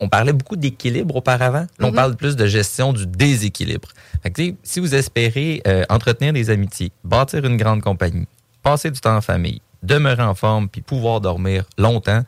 on 0.02 0.08
parlait 0.08 0.32
beaucoup 0.32 0.56
d'équilibre 0.56 1.18
auparavant. 1.18 1.68
Là, 1.78 1.88
on 1.88 1.90
Mhm. 1.90 1.96
parle 1.96 2.16
plus 2.16 2.38
de 2.38 2.46
gestion 2.48 2.94
du 2.94 3.06
déséquilibre. 3.06 3.90
Fait 4.24 4.32
que, 4.32 4.42
si 4.64 4.80
vous 4.80 4.96
espérez 4.96 5.62
euh, 5.68 5.84
entretenir 5.90 6.32
des 6.32 6.50
amitiés, 6.50 6.94
bâtir 7.04 7.44
une 7.46 7.58
grande 7.58 7.82
compagnie, 7.82 8.26
passer 8.64 8.92
du 8.92 9.02
temps 9.02 9.18
en 9.18 9.22
famille, 9.22 9.62
demeurer 9.84 10.24
en 10.24 10.36
forme, 10.36 10.70
puis 10.70 10.82
pouvoir 10.82 11.20
dormir 11.20 11.66
longtemps, 11.78 12.24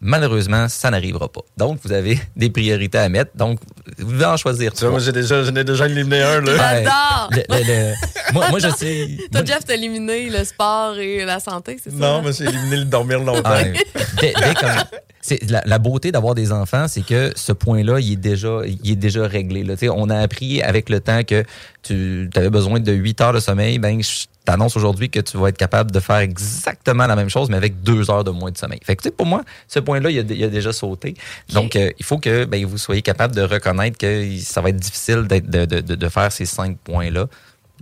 malheureusement, 0.00 0.68
ça 0.68 0.90
n'arrivera 0.90 1.28
pas. 1.28 1.40
Donc, 1.56 1.78
vous 1.84 1.92
avez 1.92 2.18
des 2.36 2.50
priorités 2.50 2.98
à 2.98 3.08
mettre. 3.08 3.32
Donc, 3.36 3.58
vous 3.98 4.12
devez 4.12 4.24
en 4.26 4.36
choisir 4.36 4.72
trois. 4.72 4.90
moi, 4.90 4.98
j'ai 5.00 5.12
déjà, 5.12 5.42
j'en 5.42 5.54
ai 5.54 5.64
déjà 5.64 5.86
éliminé 5.86 6.22
un, 6.22 6.40
là. 6.40 6.52
Ouais. 6.52 6.58
J'adore! 6.84 7.30
Le- 7.32 7.56
le- 7.56 7.64
le- 7.90 8.32
moi, 8.32 8.48
moi, 8.50 8.58
je 8.58 8.68
sais. 8.70 9.08
Toi, 9.32 9.42
Jeff, 9.44 9.64
t'as 9.66 9.74
éliminé 9.74 10.28
le 10.30 10.44
sport 10.44 10.96
et 10.98 11.24
la 11.24 11.40
santé, 11.40 11.78
c'est 11.82 11.90
ça? 11.90 11.96
Non, 11.96 12.22
mais 12.22 12.32
j'ai 12.32 12.44
éliminé 12.44 12.76
le 12.78 12.84
dormir 12.84 13.20
longtemps. 13.20 13.42
Ah, 13.44 13.62
ouais. 13.62 13.72
Dès- 14.20 14.32
dès 14.34 14.54
comme- 14.54 14.84
c'est 15.26 15.50
la, 15.50 15.62
la 15.66 15.78
beauté 15.78 16.12
d'avoir 16.12 16.34
des 16.36 16.52
enfants, 16.52 16.86
c'est 16.88 17.04
que 17.04 17.32
ce 17.34 17.52
point-là, 17.52 17.98
il 17.98 18.12
est 18.12 18.16
déjà, 18.16 18.60
il 18.64 18.92
est 18.92 18.96
déjà 18.96 19.26
réglé. 19.26 19.64
Là. 19.64 19.74
On 19.94 20.08
a 20.08 20.18
appris 20.18 20.62
avec 20.62 20.88
le 20.88 21.00
temps 21.00 21.24
que 21.24 21.42
tu 21.82 22.30
avais 22.36 22.50
besoin 22.50 22.78
de 22.80 22.92
8 22.92 23.20
heures 23.20 23.32
de 23.32 23.40
sommeil. 23.40 23.78
Ben, 23.80 24.00
je 24.02 24.26
t'annonce 24.44 24.76
aujourd'hui 24.76 25.10
que 25.10 25.18
tu 25.18 25.36
vas 25.36 25.48
être 25.48 25.58
capable 25.58 25.90
de 25.90 25.98
faire 25.98 26.18
exactement 26.18 27.06
la 27.08 27.16
même 27.16 27.28
chose, 27.28 27.48
mais 27.50 27.56
avec 27.56 27.82
2 27.82 28.08
heures 28.10 28.22
de 28.22 28.30
moins 28.30 28.52
de 28.52 28.56
sommeil. 28.56 28.78
Fait 28.84 28.94
que, 28.94 29.08
pour 29.08 29.26
moi, 29.26 29.42
ce 29.66 29.80
point-là, 29.80 30.10
il 30.10 30.18
a, 30.20 30.22
il 30.22 30.44
a 30.44 30.48
déjà 30.48 30.72
sauté. 30.72 31.14
Donc, 31.52 31.74
euh, 31.74 31.90
il 31.98 32.04
faut 32.04 32.18
que 32.18 32.44
ben, 32.44 32.64
vous 32.64 32.78
soyez 32.78 33.02
capable 33.02 33.34
de 33.34 33.42
reconnaître 33.42 33.98
que 33.98 34.28
ça 34.38 34.60
va 34.60 34.68
être 34.68 34.76
difficile 34.76 35.26
de, 35.28 35.40
de, 35.40 35.80
de, 35.80 35.94
de 35.96 36.08
faire 36.08 36.30
ces 36.30 36.46
cinq 36.46 36.78
points-là. 36.84 37.26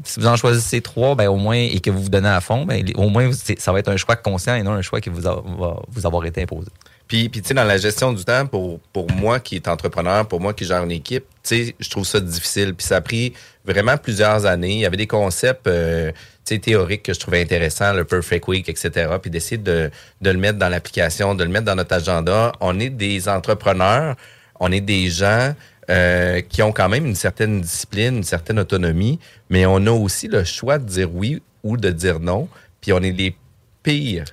Si 0.02 0.18
vous 0.18 0.26
en 0.26 0.36
choisissez 0.36 0.80
trois, 0.80 1.14
ben, 1.14 1.28
au 1.28 1.36
moins, 1.36 1.56
et 1.56 1.78
que 1.80 1.90
vous 1.90 2.02
vous 2.04 2.08
donnez 2.08 2.28
à 2.28 2.40
fond, 2.40 2.64
ben, 2.64 2.82
au 2.96 3.10
moins, 3.10 3.30
ça 3.58 3.70
va 3.72 3.78
être 3.80 3.90
un 3.90 3.96
choix 3.98 4.16
conscient 4.16 4.54
et 4.56 4.62
non 4.62 4.72
un 4.72 4.82
choix 4.82 5.00
qui 5.00 5.10
vous 5.10 5.26
a- 5.26 5.42
va 5.58 5.76
vous 5.88 6.06
avoir 6.06 6.24
été 6.24 6.42
imposé. 6.42 6.68
Puis, 7.14 7.28
puis 7.28 7.42
tu 7.42 7.46
sais, 7.46 7.54
dans 7.54 7.62
la 7.62 7.78
gestion 7.78 8.12
du 8.12 8.24
temps, 8.24 8.44
pour, 8.44 8.80
pour 8.92 9.08
moi 9.08 9.38
qui 9.38 9.54
est 9.54 9.68
entrepreneur, 9.68 10.26
pour 10.26 10.40
moi 10.40 10.52
qui 10.52 10.64
gère 10.64 10.82
une 10.82 10.90
équipe, 10.90 11.22
tu 11.44 11.66
sais, 11.66 11.76
je 11.78 11.88
trouve 11.88 12.04
ça 12.04 12.18
difficile. 12.18 12.74
Puis 12.74 12.88
ça 12.88 12.96
a 12.96 13.00
pris 13.00 13.34
vraiment 13.64 13.96
plusieurs 13.96 14.46
années. 14.46 14.72
Il 14.72 14.78
y 14.80 14.84
avait 14.84 14.96
des 14.96 15.06
concepts 15.06 15.68
euh, 15.68 16.10
tu 16.44 16.56
sais, 16.56 16.58
théoriques 16.58 17.04
que 17.04 17.14
je 17.14 17.20
trouvais 17.20 17.40
intéressants, 17.40 17.92
le 17.92 18.04
Perfect 18.04 18.48
Week, 18.48 18.68
etc. 18.68 19.10
Puis 19.22 19.30
d'essayer 19.30 19.58
de, 19.58 19.92
de 20.22 20.30
le 20.30 20.38
mettre 20.38 20.58
dans 20.58 20.68
l'application, 20.68 21.36
de 21.36 21.44
le 21.44 21.50
mettre 21.50 21.66
dans 21.66 21.76
notre 21.76 21.94
agenda. 21.94 22.50
On 22.58 22.80
est 22.80 22.90
des 22.90 23.28
entrepreneurs, 23.28 24.16
on 24.58 24.72
est 24.72 24.80
des 24.80 25.08
gens 25.08 25.54
euh, 25.90 26.40
qui 26.40 26.62
ont 26.62 26.72
quand 26.72 26.88
même 26.88 27.06
une 27.06 27.14
certaine 27.14 27.60
discipline, 27.60 28.16
une 28.16 28.24
certaine 28.24 28.58
autonomie, 28.58 29.20
mais 29.50 29.66
on 29.66 29.86
a 29.86 29.92
aussi 29.92 30.26
le 30.26 30.42
choix 30.42 30.78
de 30.78 30.84
dire 30.84 31.14
oui 31.14 31.40
ou 31.62 31.76
de 31.76 31.90
dire 31.90 32.18
non. 32.18 32.48
Puis 32.80 32.92
on 32.92 32.98
est 32.98 33.12
les 33.12 33.36
pires 33.84 34.24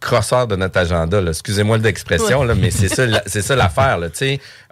crosseur 0.00 0.46
de 0.46 0.54
notre 0.56 0.78
agenda. 0.78 1.20
Excusez-moi 1.26 1.78
l'expression, 1.78 2.40
Ouais. 2.42 2.54
mais 2.54 2.70
c'est 2.70 2.88
ça, 2.88 3.04
la- 3.06 3.22
c'est 3.26 3.42
ça 3.42 3.56
l'affaire. 3.56 3.98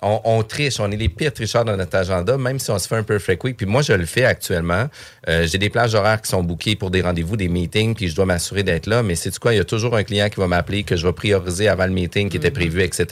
On, 0.03 0.21
on 0.25 0.43
triche, 0.43 0.79
on 0.81 0.91
est 0.91 0.97
les 0.97 1.09
pires 1.09 1.33
tricheurs 1.33 1.65
de 1.65 1.75
notre 1.75 1.97
agenda, 1.97 2.39
même 2.39 2.59
si 2.59 2.71
on 2.71 2.79
se 2.79 2.89
fait 2.89 2.97
un 2.97 3.03
perfect 3.03 3.43
week. 3.45 3.57
Puis 3.57 3.67
moi, 3.67 3.83
je 3.83 3.93
le 3.93 4.07
fais 4.07 4.25
actuellement. 4.25 4.89
Euh, 5.29 5.47
J'ai 5.47 5.59
des 5.59 5.69
plages 5.69 5.95
horaires 5.95 6.23
qui 6.23 6.31
sont 6.31 6.43
bookées 6.43 6.77
pour 6.77 6.91
des 6.91 7.03
rendez-vous, 7.03 7.37
des 7.37 7.49
meetings, 7.49 7.95
puis 7.95 8.09
je 8.09 8.15
dois 8.17 8.25
m'assurer 8.25 8.63
d'être 8.63 8.87
là. 8.87 9.03
Mais 9.03 9.15
c'est 9.15 9.37
quoi, 9.39 9.53
il 9.53 9.57
y 9.59 9.61
a 9.61 9.65
toujours 9.65 9.97
un 9.97 10.05
client 10.05 10.29
qui 10.29 10.39
va 10.41 10.47
m'appeler, 10.47 10.85
que 10.85 10.97
je 10.97 11.07
vais 11.07 11.13
prioriser 11.13 11.69
avant 11.69 11.85
le 11.87 11.93
meeting 11.93 12.29
qui 12.31 12.37
était 12.39 12.51
prévu, 12.51 12.81
etc. 12.83 13.05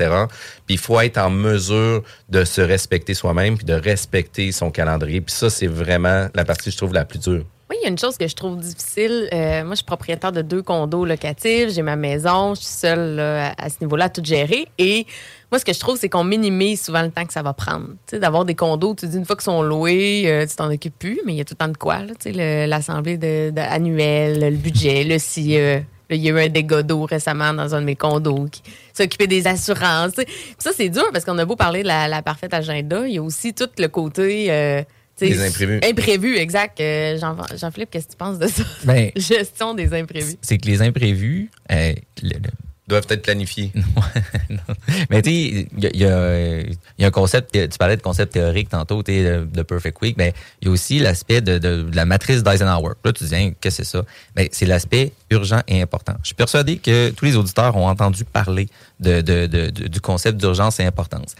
Puis 0.66 0.76
il 0.76 0.78
faut 0.78 1.00
être 1.00 1.18
en 1.18 1.30
mesure 1.30 2.02
de 2.28 2.44
se 2.44 2.60
respecter 2.60 3.12
soi-même, 3.14 3.56
puis 3.56 3.66
de 3.66 3.74
respecter 3.74 4.50
son 4.52 4.70
calendrier. 4.70 5.20
Puis 5.20 5.34
ça, 5.34 5.50
c'est 5.50 5.66
vraiment 5.66 6.28
la 6.34 6.44
partie, 6.44 6.70
je 6.70 6.76
trouve, 6.76 6.94
la 6.94 7.04
plus 7.04 7.18
dure. 7.18 7.44
Oui, 7.70 7.76
il 7.80 7.84
y 7.84 7.86
a 7.86 7.90
une 7.90 7.98
chose 7.98 8.16
que 8.16 8.26
je 8.26 8.34
trouve 8.34 8.56
difficile. 8.58 9.28
Euh, 9.30 9.62
moi, 9.62 9.72
je 9.72 9.76
suis 9.76 9.84
propriétaire 9.84 10.32
de 10.32 10.40
deux 10.40 10.62
condos 10.62 11.04
locatifs. 11.04 11.68
J'ai 11.68 11.82
ma 11.82 11.96
maison. 11.96 12.54
Je 12.54 12.60
suis 12.60 12.70
seule 12.70 13.16
là, 13.16 13.54
à 13.58 13.68
ce 13.68 13.76
niveau-là 13.82 14.06
à 14.06 14.08
tout 14.08 14.24
gérer. 14.24 14.66
Et 14.78 15.06
moi, 15.52 15.58
ce 15.58 15.66
que 15.66 15.74
je 15.74 15.78
trouve, 15.78 15.98
c'est 15.98 16.08
qu'on 16.08 16.24
minimise 16.24 16.82
souvent 16.82 17.02
le 17.02 17.10
temps 17.10 17.26
que 17.26 17.32
ça 17.34 17.42
va 17.42 17.52
prendre. 17.52 17.88
Tu 18.06 18.12
sais, 18.16 18.18
d'avoir 18.20 18.46
des 18.46 18.54
condos, 18.54 18.94
tu 18.94 19.06
dis 19.06 19.18
une 19.18 19.26
fois 19.26 19.36
qu'ils 19.36 19.44
sont 19.44 19.60
loués, 19.60 20.22
euh, 20.26 20.46
tu 20.46 20.56
t'en 20.56 20.72
occupes 20.72 20.98
plus, 20.98 21.20
mais 21.26 21.34
il 21.34 21.36
y 21.36 21.40
a 21.42 21.44
tout 21.44 21.52
le 21.52 21.58
temps 21.58 21.70
de 21.70 21.76
quoi. 21.76 21.98
là. 21.98 22.14
Tu 22.18 22.32
sais, 22.32 22.66
l'assemblée 22.66 23.18
de, 23.18 23.52
annuelle, 23.60 24.40
le 24.50 24.56
budget, 24.56 25.04
le 25.04 25.18
si. 25.18 25.58
euh, 25.58 25.80
il 26.10 26.24
y 26.24 26.30
a 26.30 26.32
eu 26.32 26.40
un 26.40 26.48
dégât 26.48 26.82
d'eau 26.82 27.04
récemment 27.04 27.52
dans 27.52 27.74
un 27.74 27.80
de 27.82 27.84
mes 27.84 27.96
condos 27.96 28.46
qui 28.50 28.62
s'occupait 28.94 29.26
des 29.26 29.46
assurances. 29.46 30.12
Ça, 30.56 30.70
c'est 30.74 30.88
dur 30.88 31.04
parce 31.12 31.26
qu'on 31.26 31.36
a 31.36 31.44
beau 31.44 31.54
parler 31.54 31.82
de 31.82 31.88
la, 31.88 32.08
la 32.08 32.22
parfaite 32.22 32.54
agenda, 32.54 33.06
il 33.06 33.12
y 33.12 33.18
a 33.18 33.22
aussi 33.22 33.52
tout 33.52 33.68
le 33.76 33.88
côté. 33.88 34.84
Euh, 35.22 35.28
Des 35.28 35.46
imprévus. 35.46 35.80
Imprévus, 35.84 36.36
exact. 36.36 36.80
Euh, 36.80 37.18
Jean- 37.18 37.36
Jean-Philippe, 37.56 37.90
qu'est-ce 37.90 38.06
que 38.06 38.12
tu 38.12 38.16
penses 38.18 38.38
de 38.38 38.46
ça? 38.46 38.62
Ben, 38.84 39.10
Gestion 39.16 39.74
des 39.74 39.92
imprévus. 39.94 40.36
c'est 40.42 40.58
que 40.58 40.66
les 40.66 40.82
imprévus 40.82 41.50
euh, 41.72 41.92
le- 42.22 42.28
le- 42.34 42.50
Doivent 42.88 43.04
être 43.10 43.20
planifiés. 43.22 43.70
Mais 45.10 45.20
tu 45.20 45.30
sais, 45.30 45.66
il 45.76 45.84
y 45.84 45.86
a, 45.86 45.90
il 45.92 46.00
y 46.00 46.04
a- 46.06 46.60
il 46.60 47.02
y 47.02 47.04
a 47.04 47.08
un 47.08 47.10
concept, 47.10 47.52
tu 47.52 47.78
parlais 47.78 47.96
de 47.98 48.02
concept 48.02 48.32
théorique 48.32 48.70
tantôt, 48.70 49.02
tu 49.02 49.12
de, 49.12 49.62
Perfect 49.62 50.00
Week, 50.00 50.16
mais 50.16 50.32
il 50.62 50.68
y 50.68 50.70
a 50.70 50.72
aussi 50.72 50.98
l'aspect 50.98 51.42
de, 51.42 51.58
de- 51.58 51.82
de 51.82 51.94
la 51.96 52.06
matrice 52.06 52.42
d'Eisenhower. 52.42 52.94
Là, 53.04 53.12
tu 53.12 53.24
dis, 53.24 53.34
hein, 53.36 53.52
qu'est-ce 53.60 53.78
que 53.78 53.84
c'est 53.84 53.90
ça? 53.90 54.04
Ben, 54.34 54.48
c'est 54.52 54.64
l'aspect 54.64 55.12
urgent 55.30 55.60
et 55.68 55.82
important. 55.82 56.14
Je 56.22 56.28
suis 56.28 56.34
persuadé 56.34 56.78
que 56.78 57.10
tous 57.10 57.26
les 57.26 57.36
auditeurs 57.36 57.76
ont 57.76 57.86
entendu 57.88 58.24
parler 58.24 58.68
de, 59.00 59.20
de- 59.20 59.46
de- 59.46 59.68
de- 59.70 59.88
du 59.88 60.00
concept 60.00 60.38
d'urgence 60.38 60.80
et 60.80 60.84
importance. 60.84 61.34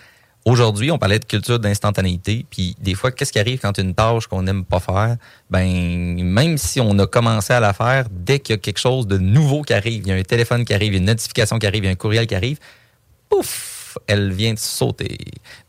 Aujourd'hui, 0.48 0.90
on 0.90 0.96
parlait 0.96 1.18
de 1.18 1.26
culture 1.26 1.58
d'instantanéité, 1.58 2.46
puis 2.48 2.74
des 2.80 2.94
fois, 2.94 3.12
qu'est-ce 3.12 3.32
qui 3.32 3.38
arrive 3.38 3.58
quand 3.58 3.76
une 3.76 3.94
tâche 3.94 4.26
qu'on 4.28 4.40
n'aime 4.40 4.64
pas 4.64 4.80
faire? 4.80 5.18
Ben, 5.50 6.24
même 6.24 6.56
si 6.56 6.80
on 6.80 6.98
a 6.98 7.06
commencé 7.06 7.52
à 7.52 7.60
la 7.60 7.74
faire, 7.74 8.06
dès 8.10 8.38
qu'il 8.38 8.54
y 8.54 8.56
a 8.56 8.58
quelque 8.58 8.78
chose 8.78 9.06
de 9.06 9.18
nouveau 9.18 9.60
qui 9.60 9.74
arrive, 9.74 10.04
il 10.06 10.08
y 10.08 10.10
a 10.10 10.14
un 10.14 10.22
téléphone 10.22 10.64
qui 10.64 10.72
arrive, 10.72 10.94
une 10.94 11.04
notification 11.04 11.58
qui 11.58 11.66
arrive, 11.66 11.84
un 11.84 11.96
courriel 11.96 12.26
qui 12.26 12.34
arrive, 12.34 12.58
pouf, 13.28 13.98
elle 14.06 14.32
vient 14.32 14.54
de 14.54 14.58
sauter. 14.58 15.18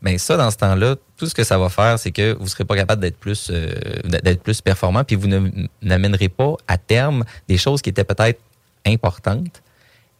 Mais 0.00 0.16
ça, 0.16 0.38
dans 0.38 0.50
ce 0.50 0.56
temps-là, 0.56 0.96
tout 1.18 1.26
ce 1.26 1.34
que 1.34 1.44
ça 1.44 1.58
va 1.58 1.68
faire, 1.68 1.98
c'est 1.98 2.10
que 2.10 2.32
vous 2.32 2.44
ne 2.44 2.48
serez 2.48 2.64
pas 2.64 2.76
capable 2.76 3.02
d'être 3.02 3.18
plus, 3.18 3.48
euh, 3.50 3.74
d'être 4.04 4.42
plus 4.42 4.62
performant, 4.62 5.04
puis 5.04 5.14
vous 5.14 5.28
ne- 5.28 5.50
n'amènerez 5.82 6.30
pas 6.30 6.54
à 6.66 6.78
terme 6.78 7.26
des 7.48 7.58
choses 7.58 7.82
qui 7.82 7.90
étaient 7.90 8.04
peut-être 8.04 8.40
importantes 8.86 9.62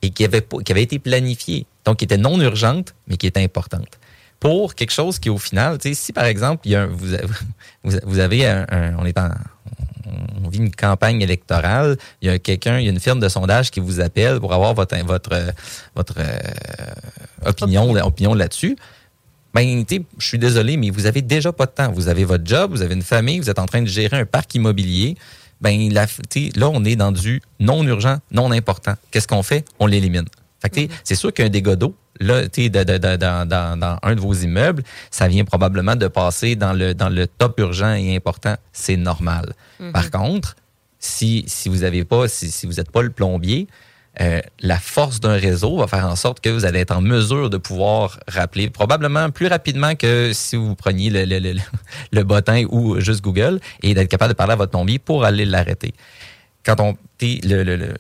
et 0.03 0.11
qui 0.11 0.23
avaient, 0.23 0.47
qui 0.67 0.71
avaient 0.71 0.83
été 0.83 0.99
planifiées, 0.99 1.65
donc 1.87 1.97
qui 1.97 2.05
étaient 2.05 2.19
non 2.19 2.39
urgentes, 2.43 2.95
mais 3.09 3.17
qui 3.17 3.27
étaient 3.27 3.43
importantes. 3.43 3.99
Pour 4.41 4.75
quelque 4.75 4.91
chose 4.93 5.19
qui, 5.19 5.29
au 5.31 5.39
final, 5.39 5.79
si 5.93 6.13
par 6.13 6.25
exemple, 6.25 6.63
il 6.67 6.73
y 6.73 6.77
a 6.77 6.83
un- 6.83 6.87
vous, 6.87 7.13
avez- 7.15 7.27
vous, 7.85 7.93
vous 8.05 8.19
avez 8.19 8.47
un, 8.47 8.67
un- 8.71 8.97
on 8.99 9.05
est 9.05 9.19
en, 9.19 9.29
on 10.43 10.49
vit 10.49 10.59
une 10.59 10.75
campagne 10.75 11.21
électorale, 11.21 11.97
il 12.23 12.29
y 12.29 12.31
a 12.31 12.39
quelqu'un, 12.39 12.79
il 12.79 12.85
y 12.87 12.89
a 12.89 12.91
une 12.91 12.99
firme 13.01 13.21
de 13.21 13.29
sondage 13.29 13.71
qui 13.71 13.81
vous 13.81 14.01
appelle 14.01 14.41
pour 14.41 14.53
avoir 14.55 14.75
votre 14.75 14.97
votre 15.05 15.31
euh, 15.33 15.51
votre 15.95 16.15
euh, 16.19 16.39
opinion 17.47 17.91
opinion 18.05 18.35
là-dessus. 18.35 18.77
Ben, 19.53 19.85
tu 19.85 19.97
sais, 19.97 20.03
je 20.19 20.27
suis 20.27 20.39
désolé, 20.39 20.77
mais 20.77 20.91
vous 20.91 21.07
avez 21.07 21.23
déjà 21.23 21.53
pas 21.53 21.67
de 21.67 21.73
temps. 21.73 21.91
Vous 21.93 22.09
avez 22.09 22.25
votre 22.25 22.47
job, 22.47 22.71
vous 22.71 22.83
avez 22.83 22.95
une 22.95 23.03
famille, 23.03 23.41
vous 23.41 23.51
êtes 23.51 23.59
en 23.59 23.67
train 23.67 23.83
de 23.83 23.89
gérer 23.89 24.17
un 24.19 24.25
parc 24.25 24.55
immobilier. 24.55 25.17
Ben, 25.61 25.93
la, 25.93 26.07
là, 26.57 26.71
on 26.73 26.85
est 26.85 26.97
dans 26.97 27.13
du 27.13 27.43
non 27.59 27.83
urgent, 27.85 28.19
non 28.31 28.51
important. 28.53 28.95
Qu'est-ce 29.11 29.29
qu'on 29.29 29.43
fait? 29.43 29.65
On 29.81 29.87
l'élimine. 29.87 30.25
Fait 30.61 30.69
que, 30.71 30.77
sais, 30.77 30.89
c'est 31.05 31.15
sûr 31.15 31.33
qu'un 31.33 31.49
dégât 31.49 31.77
d'eau, 31.77 31.95
là, 32.21 32.49
tu 32.49 32.69
dans, 32.71 32.85
dans- 32.85 33.79
dans 33.79 33.99
un 34.03 34.15
de 34.15 34.21
vos 34.21 34.35
immeubles, 34.35 34.83
ça 35.11 35.27
vient 35.29 35.45
probablement 35.45 35.97
de 35.97 36.07
passer 36.09 36.55
dans 36.57 36.73
le, 36.73 36.95
dans 36.95 37.09
le 37.09 37.27
top 37.27 37.59
urgent 37.61 37.95
et 37.95 38.15
important. 38.17 38.57
C'est 38.73 38.97
normal. 38.97 39.55
Mhm. 39.79 39.93
Par 39.93 40.11
contre, 40.11 40.57
si, 40.99 41.45
si 41.47 41.69
vous 41.69 41.83
avez 41.83 42.05
pas, 42.05 42.29
si, 42.29 42.51
si 42.51 42.67
vous 42.67 42.75
n'êtes 42.75 42.91
pas 42.91 43.03
le 43.03 43.11
plombier, 43.11 43.69
euh, 44.21 44.41
la 44.61 44.79
force 44.79 45.21
d'un 45.21 45.37
réseau 45.37 45.79
va 45.79 45.87
faire 45.87 46.05
en 46.05 46.17
sorte 46.17 46.41
que 46.41 46.51
vous 46.51 46.65
allez 46.65 46.81
être 46.81 46.91
en 46.95 47.01
mesure 47.01 47.49
de 47.49 47.57
pouvoir 47.59 48.19
rappeler 48.29 48.69
probablement 48.69 49.31
plus 49.31 49.47
rapidement 49.47 49.95
que 49.95 50.33
si 50.35 50.57
vous 50.57 50.75
preniez 50.75 51.11
le, 51.11 51.25
le, 51.25 51.39
le, 51.39 51.55
le 52.13 52.23
bottin 52.25 52.65
ou 52.71 52.99
juste 53.01 53.23
Google 53.23 53.61
et 53.83 53.95
d'être 53.95 54.09
capable 54.09 54.33
de 54.33 54.37
parler 54.37 54.55
à 54.55 54.57
votre 54.57 54.73
plombier 54.73 54.99
pour 54.99 55.25
aller 55.25 55.47
l'arrêter. 55.47 55.95
Quand 56.65 56.81
on 56.81 56.97
le, 57.23 57.63
le- 57.65 57.77
le- 57.77 57.95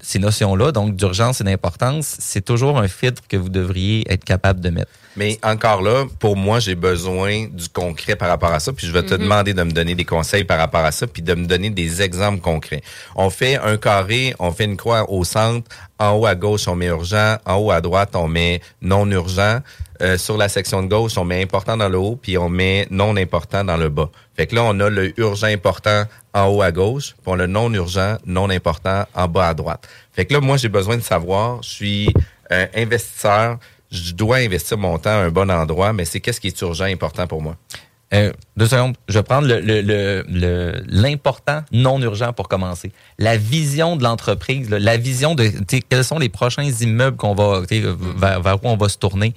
ces 0.00 0.18
notions-là, 0.18 0.72
donc 0.72 0.96
d'urgence 0.96 1.40
et 1.40 1.44
d'importance, 1.44 2.16
c'est 2.20 2.40
toujours 2.44 2.78
un 2.78 2.88
filtre 2.88 3.22
que 3.28 3.36
vous 3.36 3.50
devriez 3.50 4.10
être 4.10 4.24
capable 4.24 4.60
de 4.60 4.70
mettre. 4.70 4.90
Mais 5.16 5.38
encore 5.42 5.82
là, 5.82 6.06
pour 6.18 6.36
moi, 6.36 6.58
j'ai 6.58 6.74
besoin 6.74 7.48
du 7.52 7.68
concret 7.68 8.16
par 8.16 8.28
rapport 8.28 8.50
à 8.52 8.60
ça. 8.60 8.72
Puis 8.72 8.86
je 8.86 8.92
vais 8.92 9.02
te 9.02 9.12
Mhm. 9.14 9.20
demander 9.20 9.52
de 9.54 9.62
me 9.62 9.72
donner 9.72 9.94
des 9.94 10.06
conseils 10.06 10.44
par 10.44 10.56
rapport 10.58 10.84
à 10.84 10.90
ça, 10.92 11.06
puis 11.06 11.20
de 11.22 11.34
me 11.34 11.44
donner 11.46 11.68
des 11.68 12.00
exemples 12.00 12.40
concrets. 12.40 12.80
On 13.14 13.28
fait 13.28 13.56
un 13.56 13.76
carré, 13.76 14.34
on 14.38 14.52
fait 14.52 14.64
une 14.64 14.78
croix 14.78 15.10
au 15.10 15.22
centre. 15.24 15.68
En 15.98 16.12
haut 16.12 16.24
à 16.26 16.34
gauche, 16.34 16.66
on 16.66 16.74
met 16.76 16.86
urgent. 16.86 17.36
En 17.44 17.56
haut 17.56 17.70
à 17.72 17.82
droite, 17.82 18.16
on 18.16 18.26
met 18.26 18.62
non 18.80 19.10
urgent. 19.10 19.58
Euh, 20.02 20.18
sur 20.18 20.36
la 20.36 20.48
section 20.48 20.82
de 20.82 20.88
gauche, 20.88 21.16
on 21.16 21.24
met 21.24 21.40
important 21.40 21.76
dans 21.76 21.88
le 21.88 21.96
haut, 21.96 22.18
puis 22.20 22.36
on 22.36 22.48
met 22.48 22.88
non 22.90 23.16
important 23.16 23.62
dans 23.62 23.76
le 23.76 23.88
bas. 23.88 24.10
Fait 24.36 24.48
que 24.48 24.56
là, 24.56 24.64
on 24.64 24.80
a 24.80 24.90
le 24.90 25.18
urgent 25.20 25.46
important 25.46 26.04
en 26.34 26.46
haut 26.48 26.60
à 26.60 26.72
gauche, 26.72 27.12
puis 27.12 27.26
on 27.26 27.34
a 27.34 27.36
le 27.36 27.46
non 27.46 27.72
urgent, 27.72 28.16
non 28.26 28.50
important 28.50 29.04
en 29.14 29.28
bas 29.28 29.48
à 29.48 29.54
droite. 29.54 29.88
Fait 30.12 30.24
que 30.24 30.32
là, 30.32 30.40
moi, 30.40 30.56
j'ai 30.56 30.68
besoin 30.68 30.96
de 30.96 31.02
savoir, 31.02 31.62
je 31.62 31.68
suis 31.68 32.14
euh, 32.50 32.66
investisseur, 32.74 33.58
je 33.92 34.12
dois 34.12 34.38
investir 34.38 34.76
mon 34.76 34.98
temps 34.98 35.10
à 35.10 35.22
un 35.22 35.30
bon 35.30 35.48
endroit, 35.50 35.92
mais 35.92 36.04
c'est 36.04 36.18
qu'est-ce 36.18 36.40
qui 36.40 36.48
est 36.48 36.60
urgent, 36.62 36.86
important 36.86 37.28
pour 37.28 37.40
moi? 37.40 37.56
Euh, 38.12 38.32
deux 38.56 38.66
secondes. 38.66 38.96
Je 39.08 39.14
vais 39.14 39.22
prendre 39.22 39.48
l'important 40.88 41.62
non 41.70 42.00
urgent 42.00 42.32
pour 42.32 42.48
commencer. 42.48 42.90
La 43.18 43.36
vision 43.36 43.96
de 43.96 44.02
l'entreprise, 44.02 44.68
la 44.68 44.96
vision 44.96 45.34
de 45.34 45.50
quels 45.88 46.04
sont 46.04 46.18
les 46.18 46.28
prochains 46.28 46.64
immeubles 46.64 47.16
qu'on 47.16 47.34
va 47.34 47.62
vers, 47.70 48.42
vers 48.42 48.64
où 48.64 48.68
on 48.68 48.76
va 48.76 48.88
se 48.88 48.98
tourner. 48.98 49.32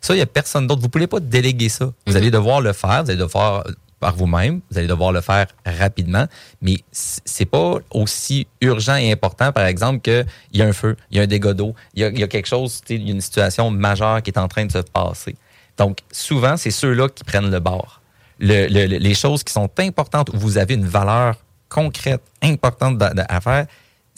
Ça, 0.00 0.14
il 0.14 0.16
n'y 0.16 0.22
a 0.22 0.26
personne 0.26 0.66
d'autre. 0.66 0.80
Vous 0.80 0.86
ne 0.86 0.92
pouvez 0.92 1.06
pas 1.06 1.20
déléguer 1.20 1.68
ça. 1.68 1.92
Vous 2.06 2.16
allez 2.16 2.30
devoir 2.30 2.60
le 2.60 2.72
faire. 2.72 3.04
Vous 3.04 3.10
allez 3.10 3.18
devoir 3.18 3.64
par 4.00 4.16
vous-même. 4.16 4.60
Vous 4.70 4.78
allez 4.78 4.88
devoir 4.88 5.12
le 5.12 5.20
faire 5.20 5.46
rapidement, 5.64 6.26
mais 6.62 6.78
c'est 6.90 7.44
pas 7.44 7.76
aussi 7.90 8.46
urgent 8.62 8.96
et 8.96 9.12
important, 9.12 9.52
par 9.52 9.66
exemple, 9.66 10.00
qu'il 10.00 10.26
y 10.54 10.62
a 10.62 10.66
un 10.66 10.72
feu, 10.72 10.96
il 11.10 11.18
y 11.18 11.20
a 11.20 11.24
un 11.24 11.26
dégât 11.26 11.52
d'eau, 11.52 11.74
il 11.94 12.00
y 12.00 12.04
a, 12.04 12.08
il 12.08 12.18
y 12.18 12.22
a 12.22 12.28
quelque 12.28 12.48
chose, 12.48 12.80
il 12.88 13.06
y 13.06 13.10
a 13.10 13.12
une 13.12 13.20
situation 13.20 13.70
majeure 13.70 14.22
qui 14.22 14.30
est 14.30 14.38
en 14.38 14.48
train 14.48 14.64
de 14.64 14.72
se 14.72 14.78
passer. 14.78 15.36
Donc, 15.76 15.98
souvent, 16.10 16.56
c'est 16.56 16.70
ceux-là 16.70 17.08
qui 17.10 17.24
prennent 17.24 17.50
le 17.50 17.60
bord. 17.60 18.00
Le, 18.38 18.68
le, 18.68 18.86
les 18.86 19.14
choses 19.14 19.44
qui 19.44 19.52
sont 19.52 19.70
importantes, 19.78 20.30
où 20.30 20.38
vous 20.38 20.56
avez 20.56 20.74
une 20.74 20.86
valeur 20.86 21.36
concrète, 21.68 22.22
importante 22.42 23.02
à 23.02 23.40
faire, 23.42 23.66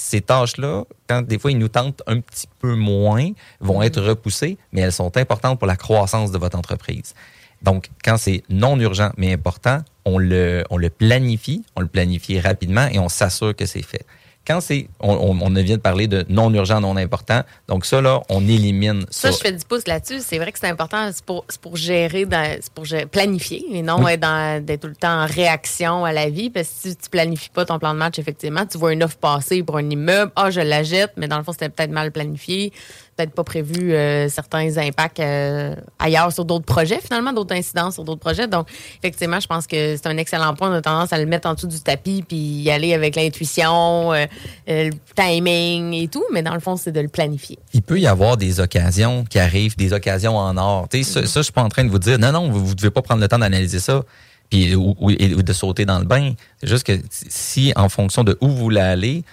ces 0.03 0.21
tâches-là, 0.21 0.85
quand 1.09 1.23
des 1.23 1.39
fois 1.39 1.53
ils 1.53 1.59
nous 1.59 1.69
tentent 1.69 2.03
un 2.07 2.21
petit 2.21 2.49
peu 2.59 2.75
moins, 2.75 3.31
vont 3.61 3.83
être 3.83 4.01
repoussées, 4.03 4.59
mais 4.73 4.81
elles 4.81 4.93
sont 4.93 5.17
importantes 5.17 5.59
pour 5.59 5.69
la 5.69 5.77
croissance 5.77 6.33
de 6.33 6.39
votre 6.39 6.59
entreprise. 6.59 7.15
Donc, 7.63 7.91
quand 8.05 8.17
c'est 8.17 8.43
non 8.49 8.79
urgent 8.81 9.11
mais 9.17 9.33
important, 9.33 9.79
on 10.05 10.19
le, 10.19 10.65
on 10.71 10.77
le 10.77 10.91
planifie, 10.91 11.65
on 11.77 11.81
le 11.81 11.87
planifie 11.87 12.41
rapidement 12.41 12.89
et 12.89 12.99
on 12.99 13.09
s'assure 13.09 13.55
que 13.55 13.67
c'est 13.67 13.83
fait. 13.83 14.05
Quand 14.45 14.61
c'est, 14.61 14.89
on, 14.99 15.51
vient 15.51 15.77
de 15.77 15.81
parler 15.81 16.09
de 16.09 16.25
non 16.29 16.53
urgent, 16.53 16.81
non 16.81 16.97
important, 16.97 17.43
donc 17.69 17.87
ça, 17.87 18.01
là, 18.01 18.23
on 18.29 18.41
élimine 18.49 19.03
ça. 19.09 19.31
Ça, 19.31 19.37
je 19.37 19.43
fais 19.43 19.53
du 19.53 19.65
pouce 19.65 19.87
là-dessus. 19.87 20.19
C'est 20.21 20.39
vrai 20.39 20.51
que 20.51 20.59
c'est 20.59 20.69
important, 20.69 21.11
c'est 21.13 21.25
pour, 21.25 21.45
pour 21.61 21.77
gérer, 21.77 22.27
c'est 22.61 22.73
pour 22.73 22.85
gérer, 22.85 23.07
planifier 23.07 23.65
et 23.71 23.83
non 23.83 24.03
oui. 24.03 24.19
d'être 24.19 24.81
tout 24.81 24.89
le 24.89 24.97
temps 24.97 25.23
en 25.23 25.27
réaction 25.27 26.05
à 26.05 26.13
la 26.13 26.29
vie. 26.29 26.51
Parce 26.51 26.69
que 26.69 26.89
si 26.91 26.97
tu 26.97 27.09
planifies 27.09 27.51
pas 27.51 27.65
ton 27.65 27.79
plan 27.79 27.95
de 27.95 27.99
match, 27.99 28.19
effectivement, 28.19 28.67
tu 28.67 28.79
vois 28.79 28.93
une 28.93 29.05
offre 29.05 29.17
passer 29.17 29.63
pour 29.63 29.77
un 29.77 29.89
immeuble, 29.89 30.33
ah, 30.35 30.51
je 30.51 30.61
la 30.61 30.83
jette, 30.83 31.13
mais 31.17 31.29
dans 31.29 31.39
le 31.39 31.45
fond, 31.45 31.53
c'était 31.53 31.69
peut-être 31.69 31.93
mal 31.93 32.11
planifié 32.11 32.73
peut-être 33.17 33.33
pas 33.33 33.45
prévu 33.45 33.93
euh, 33.93 34.29
certains 34.29 34.77
impacts 34.79 35.21
euh, 35.21 35.75
ailleurs 35.99 36.33
sur 36.33 36.45
d'autres 36.45 36.65
projets, 36.65 37.01
finalement, 37.01 37.33
d'autres 37.33 37.55
incidences 37.55 37.95
sur 37.95 38.05
d'autres 38.05 38.21
projets. 38.21 38.49
Donc, 38.49 38.69
effectivement, 38.99 39.39
je 39.39 39.47
pense 39.47 39.67
que 39.67 39.97
c'est 39.97 40.07
un 40.07 40.17
excellent 40.17 40.55
point. 40.55 40.71
On 40.71 40.75
a 40.75 40.81
tendance 40.81 41.13
à 41.13 41.19
le 41.19 41.27
mettre 41.27 41.49
en 41.49 41.55
dessous 41.55 41.67
du 41.67 41.81
tapis 41.81 42.25
puis 42.27 42.37
y 42.37 42.71
aller 42.71 42.95
avec 42.95 43.17
l'intuition, 43.17 44.13
euh, 44.13 44.27
le 44.67 44.91
timing 45.15 45.93
et 45.93 46.09
tout, 46.09 46.25
mais 46.33 46.43
dans 46.43 46.55
le 46.55 46.61
fond, 46.61 46.77
c'est 46.77 46.93
de 46.93 47.01
le 47.01 47.09
planifier. 47.09 47.59
Il 47.75 47.83
peut 47.83 48.01
y 48.01 48.07
avoir 48.07 48.37
des 48.37 48.61
occasions 48.61 49.25
qui 49.25 49.39
arrivent, 49.39 49.77
des 49.77 49.93
occasions 49.93 50.37
en 50.37 50.57
or. 50.57 50.89
Ça, 50.91 51.27
ça, 51.27 51.41
je 51.41 51.43
suis 51.43 51.53
pas 51.53 51.63
en 51.63 51.69
train 51.69 51.85
de 51.85 51.91
vous 51.91 51.99
dire, 51.99 52.19
non, 52.19 52.33
non, 52.33 52.51
vous, 52.51 52.65
vous 52.65 52.75
devez 52.75 52.91
pas 52.91 53.03
prendre 53.03 53.21
le 53.21 53.29
temps 53.29 53.39
d'analyser 53.39 53.81
ça 53.81 54.03
puis 54.49 54.75
ou, 54.75 54.95
ou, 55.01 55.13
de 55.15 55.53
sauter 55.55 55.87
dans 55.87 55.99
le 55.99 56.05
bain. 56.05 56.35
C'est 56.61 56.69
juste 56.69 56.85
que 56.85 56.93
si, 57.11 57.73
en 57.75 57.89
fonction 57.89 58.23
de 58.23 58.37
où 58.43 58.49
vous 58.49 58.57
voulez 58.57 58.81
aller, 58.81 59.25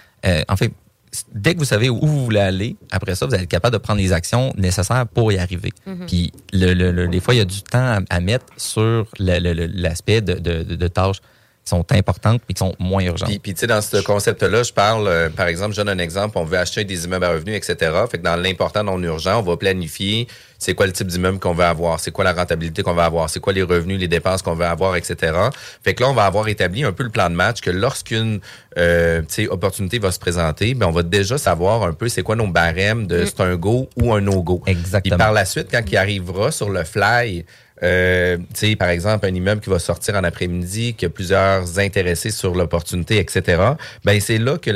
en 0.48 0.56
fait, 0.56 0.72
dès 1.34 1.54
que 1.54 1.58
vous 1.58 1.64
savez 1.64 1.88
où 1.90 2.00
vous 2.00 2.24
voulez 2.24 2.40
aller, 2.40 2.76
après 2.90 3.14
ça, 3.14 3.26
vous 3.26 3.34
allez 3.34 3.44
être 3.44 3.50
capable 3.50 3.74
de 3.74 3.78
prendre 3.78 4.00
les 4.00 4.12
actions 4.12 4.52
nécessaires 4.56 5.06
pour 5.06 5.32
y 5.32 5.38
arriver. 5.38 5.72
Mm 5.86 5.92
-hmm. 5.92 6.06
Puis, 6.06 6.32
le, 6.52 6.74
le, 6.74 6.92
le, 6.92 7.08
des 7.08 7.20
fois, 7.20 7.34
il 7.34 7.38
y 7.38 7.40
a 7.40 7.50
du 7.56 7.62
temps 7.62 7.88
à, 7.96 7.98
à 8.16 8.20
mettre 8.20 8.46
sur 8.56 9.06
l'aspect 9.18 10.20
de, 10.20 10.34
de, 10.34 10.62
de, 10.62 10.74
de, 10.76 10.88
tâches 10.88 11.20
sont 11.70 11.92
importantes 11.92 12.42
et 12.48 12.52
qui 12.54 12.58
sont 12.58 12.74
moins 12.78 13.02
urgentes. 13.02 13.28
Puis, 13.28 13.38
puis 13.38 13.54
tu 13.54 13.60
sais, 13.60 13.66
dans 13.66 13.80
ce 13.80 13.98
concept-là, 13.98 14.62
je 14.62 14.72
parle, 14.72 15.08
euh, 15.08 15.28
par 15.30 15.46
exemple, 15.46 15.72
je 15.72 15.80
donne 15.80 15.88
un 15.88 15.98
exemple, 15.98 16.36
on 16.38 16.44
veut 16.44 16.58
acheter 16.58 16.84
des 16.84 17.04
immeubles 17.04 17.24
à 17.24 17.30
revenus, 17.30 17.56
etc. 17.56 17.92
Fait 18.10 18.18
que 18.18 18.22
dans 18.22 18.36
l'important 18.36 18.84
non 18.84 19.02
urgent, 19.02 19.40
on 19.40 19.42
va 19.42 19.56
planifier 19.56 20.28
c'est 20.60 20.74
quoi 20.74 20.86
le 20.86 20.92
type 20.92 21.06
d'immeuble 21.06 21.38
qu'on 21.38 21.54
veut 21.54 21.64
avoir, 21.64 21.98
c'est 22.00 22.10
quoi 22.10 22.22
la 22.22 22.34
rentabilité 22.34 22.82
qu'on 22.82 22.92
va 22.92 23.06
avoir, 23.06 23.30
c'est 23.30 23.40
quoi 23.40 23.54
les 23.54 23.62
revenus, 23.62 23.98
les 23.98 24.08
dépenses 24.08 24.42
qu'on 24.42 24.54
veut 24.54 24.66
avoir, 24.66 24.94
etc. 24.94 25.32
Fait 25.82 25.94
que 25.94 26.02
là, 26.02 26.10
on 26.10 26.12
va 26.12 26.26
avoir 26.26 26.48
établi 26.48 26.84
un 26.84 26.92
peu 26.92 27.02
le 27.02 27.08
plan 27.08 27.30
de 27.30 27.34
match 27.34 27.62
que 27.62 27.70
lorsqu'une 27.70 28.40
euh, 28.76 29.22
opportunité 29.48 29.98
va 29.98 30.12
se 30.12 30.18
présenter, 30.18 30.74
ben 30.74 30.86
on 30.86 30.92
va 30.92 31.02
déjà 31.02 31.38
savoir 31.38 31.82
un 31.82 31.94
peu 31.94 32.08
c'est 32.10 32.22
quoi 32.22 32.36
nos 32.36 32.46
barèmes 32.46 33.06
de 33.06 33.24
c'est 33.24 33.40
un 33.40 33.56
go 33.56 33.88
ou 33.96 34.12
un 34.12 34.20
no-go. 34.20 34.62
Exactement. 34.66 35.16
Et 35.16 35.18
par 35.18 35.32
la 35.32 35.46
suite, 35.46 35.68
quand 35.70 35.82
il 35.90 35.96
arrivera 35.96 36.52
sur 36.52 36.68
le 36.68 36.84
fly, 36.84 37.46
euh, 37.82 38.36
tu 38.36 38.44
sais, 38.54 38.76
par 38.76 38.88
exemple, 38.88 39.26
un 39.26 39.34
immeuble 39.34 39.60
qui 39.60 39.70
va 39.70 39.78
sortir 39.78 40.14
en 40.14 40.24
après-midi, 40.24 40.94
qui 40.94 41.06
a 41.06 41.08
plusieurs 41.10 41.78
intéressés 41.78 42.30
sur 42.30 42.54
l'opportunité, 42.54 43.18
etc. 43.18 43.62
Ben 44.04 44.20
c'est 44.20 44.38
là 44.38 44.58
que 44.58 44.70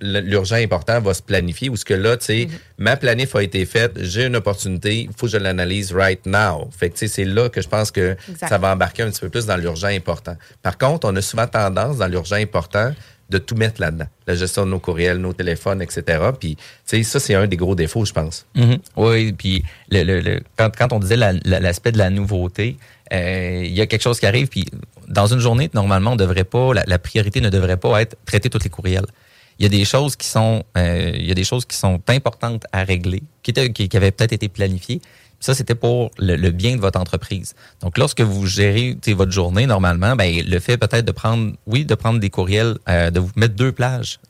l'urgent 0.00 0.56
important 0.56 1.00
va 1.00 1.14
se 1.14 1.22
planifier, 1.22 1.68
ou 1.68 1.76
ce 1.76 1.84
que 1.84 1.94
là, 1.94 2.16
tu 2.16 2.24
sais, 2.26 2.46
mm 2.46 2.48
-hmm. 2.48 2.58
ma 2.78 2.96
planif 2.96 3.34
a 3.34 3.42
été 3.42 3.66
faite, 3.66 3.92
j'ai 4.00 4.26
une 4.26 4.36
opportunité, 4.36 5.02
il 5.02 5.10
faut 5.16 5.26
que 5.26 5.32
je 5.32 5.38
l'analyse 5.38 5.92
right 5.92 6.24
now. 6.26 6.68
Fait 6.78 6.90
que 6.90 6.94
tu 6.94 7.00
sais, 7.00 7.08
c'est 7.08 7.24
là 7.24 7.48
que 7.48 7.60
je 7.60 7.68
pense 7.68 7.90
que 7.90 8.16
exact. 8.28 8.48
ça 8.48 8.58
va 8.58 8.72
embarquer 8.72 9.02
un 9.02 9.10
petit 9.10 9.20
peu 9.20 9.30
plus 9.30 9.46
dans 9.46 9.56
l'urgent 9.56 9.88
important. 9.88 10.36
Par 10.62 10.76
contre, 10.78 11.08
on 11.08 11.16
a 11.16 11.22
souvent 11.22 11.46
tendance 11.46 11.96
dans 11.98 12.08
l'urgent 12.08 12.36
important 12.36 12.92
de 13.30 13.38
tout 13.38 13.54
mettre 13.54 13.80
là-dedans. 13.80 14.06
La 14.26 14.34
gestion 14.34 14.64
de 14.66 14.70
nos 14.70 14.78
courriels, 14.78 15.18
nos 15.18 15.32
téléphones, 15.32 15.80
etc. 15.82 16.02
Puis, 16.38 16.56
tu 16.56 16.62
sais, 16.84 17.02
ça, 17.02 17.20
c'est 17.20 17.34
un 17.34 17.46
des 17.46 17.56
gros 17.56 17.74
défauts, 17.74 18.04
je 18.04 18.12
pense. 18.12 18.46
Mm 18.54 18.62
-hmm. 18.62 18.78
Oui, 18.96 19.32
puis 19.32 19.64
quand, 20.56 20.92
on 20.92 20.98
disait 20.98 21.16
l'aspect 21.16 21.90
la, 21.90 21.92
de 21.92 21.98
la 21.98 22.10
nouveauté, 22.10 22.76
euh, 23.12 23.62
il 23.64 23.74
y 23.74 23.80
a 23.80 23.86
quelque 23.86 24.02
chose 24.02 24.18
qui 24.20 24.26
arrive, 24.26 24.48
puis 24.48 24.64
dans 25.08 25.26
une 25.26 25.40
journée, 25.40 25.70
normalement, 25.74 26.12
on 26.12 26.16
devrait 26.16 26.44
pas, 26.44 26.72
la, 26.86 26.98
priorité 26.98 27.40
ne 27.40 27.50
devrait 27.50 27.76
pas 27.76 28.02
être 28.02 28.16
traiter 28.24 28.48
tous 28.50 28.64
les 28.64 28.70
courriels. 28.70 29.06
Il 29.58 29.62
y 29.62 29.66
a 29.66 29.68
des 29.78 29.84
choses 29.84 30.16
qui 30.16 30.26
sont, 30.26 30.64
euh, 30.76 31.12
il 31.14 31.26
y 31.26 31.30
a 31.30 31.34
des 31.34 31.44
choses 31.44 31.64
qui 31.64 31.76
sont 31.76 32.00
importantes 32.08 32.64
à 32.72 32.82
régler, 32.84 33.22
qui 33.42 33.52
avaient 33.96 34.14
peut-être 34.16 34.32
été 34.32 34.48
planifiées, 34.48 35.00
ça, 35.44 35.52
c'était 35.52 35.74
pour 35.74 36.10
le, 36.18 36.50
bien 36.52 36.74
de 36.74 36.80
votre 36.80 36.98
entreprise. 36.98 37.54
Donc, 37.82 37.98
lorsque 37.98 38.22
vous 38.22 38.46
gérez 38.46 38.96
votre 39.08 39.30
journée, 39.30 39.66
normalement, 39.66 40.16
ben, 40.16 40.42
le 40.42 40.58
fait 40.58 40.78
peut-être 40.78 41.04
de 41.04 41.12
prendre, 41.12 41.52
oui, 41.66 41.84
de 41.84 41.94
prendre 41.94 42.18
des 42.18 42.30
courriels, 42.30 42.78
euh, 42.88 43.10
de 43.10 43.20
vous 43.20 43.30
mettre 43.36 43.54
deux 43.54 43.70
plages 43.70 44.20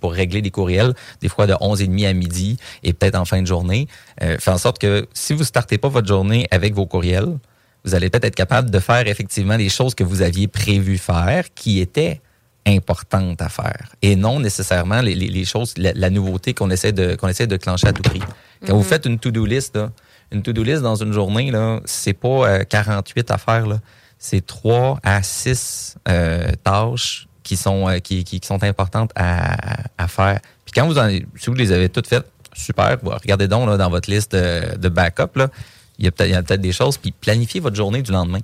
pour 0.00 0.12
régler 0.12 0.42
des 0.42 0.50
courriels, 0.50 0.92
des 1.22 1.30
fois 1.30 1.46
de 1.46 1.54
11h30 1.54 2.06
à 2.06 2.12
midi 2.12 2.58
et 2.82 2.92
peut-être 2.92 3.14
en 3.14 3.24
fin 3.24 3.40
de 3.40 3.46
journée, 3.46 3.88
euh, 4.20 4.36
fait 4.38 4.50
en 4.50 4.58
sorte 4.58 4.78
que 4.78 5.08
si 5.14 5.32
vous 5.32 5.44
startez 5.44 5.78
pas 5.78 5.88
votre 5.88 6.06
journée 6.06 6.46
avec 6.50 6.74
vos 6.74 6.84
courriels, 6.84 7.38
vous 7.86 7.94
allez 7.94 8.10
peut-être 8.10 8.26
être 8.26 8.34
capable 8.34 8.70
de 8.70 8.80
faire 8.80 9.06
effectivement 9.06 9.56
les 9.56 9.70
choses 9.70 9.94
que 9.94 10.04
vous 10.04 10.20
aviez 10.20 10.46
prévu 10.46 10.98
faire, 10.98 11.46
qui 11.54 11.80
étaient 11.80 12.20
importantes 12.66 13.40
à 13.40 13.48
faire 13.48 13.92
et 14.02 14.16
non 14.16 14.40
nécessairement 14.40 15.00
les, 15.00 15.14
les, 15.14 15.28
les 15.28 15.44
choses, 15.44 15.74
la, 15.76 15.92
la 15.94 16.10
nouveauté 16.10 16.52
qu'on 16.52 16.70
essaie 16.70 16.92
de 16.92 17.14
qu'on 17.14 17.28
essaie 17.28 17.46
de 17.46 17.56
clencher 17.56 17.88
à 17.88 17.92
tout 17.92 18.02
prix. 18.02 18.18
Quand 18.20 18.26
mm 18.26 18.66
-hmm. 18.66 18.72
vous 18.74 18.82
faites 18.82 19.06
une 19.06 19.18
to-do 19.18 19.46
list, 19.46 19.76
là, 19.76 19.90
une 20.32 20.42
to-do 20.42 20.62
list 20.62 20.82
dans 20.82 20.96
une 20.96 21.12
journée, 21.12 21.50
là, 21.50 21.80
c'est 21.84 22.12
pas 22.12 22.28
euh, 22.28 22.64
48 22.64 23.30
affaires, 23.30 23.66
là. 23.66 23.80
C'est 24.18 24.44
3 24.44 24.98
à 25.02 25.22
6 25.22 25.96
euh, 26.08 26.50
tâches 26.64 27.28
qui 27.42 27.56
sont, 27.56 27.88
euh, 27.88 27.98
qui, 27.98 28.24
qui, 28.24 28.40
qui, 28.40 28.46
sont 28.46 28.62
importantes 28.64 29.12
à, 29.14 29.76
à 29.98 30.08
faire. 30.08 30.40
Puis 30.64 30.72
quand 30.74 30.86
vous 30.86 30.98
en, 30.98 31.08
si 31.10 31.46
vous 31.46 31.54
les 31.54 31.70
avez 31.70 31.88
toutes 31.88 32.08
faites, 32.08 32.26
super, 32.54 32.98
regardez 33.02 33.46
donc 33.46 33.68
là, 33.68 33.76
dans 33.76 33.90
votre 33.90 34.10
liste 34.10 34.32
de, 34.32 34.76
de 34.76 34.88
backup, 34.88 35.36
là, 35.36 35.48
il 35.98 36.06
y 36.06 36.08
a 36.08 36.12
peut-être 36.12 36.46
peut 36.46 36.58
des 36.58 36.72
choses, 36.72 36.96
puis 36.98 37.12
planifiez 37.12 37.60
votre 37.60 37.76
journée 37.76 38.02
du 38.02 38.10
lendemain. 38.10 38.40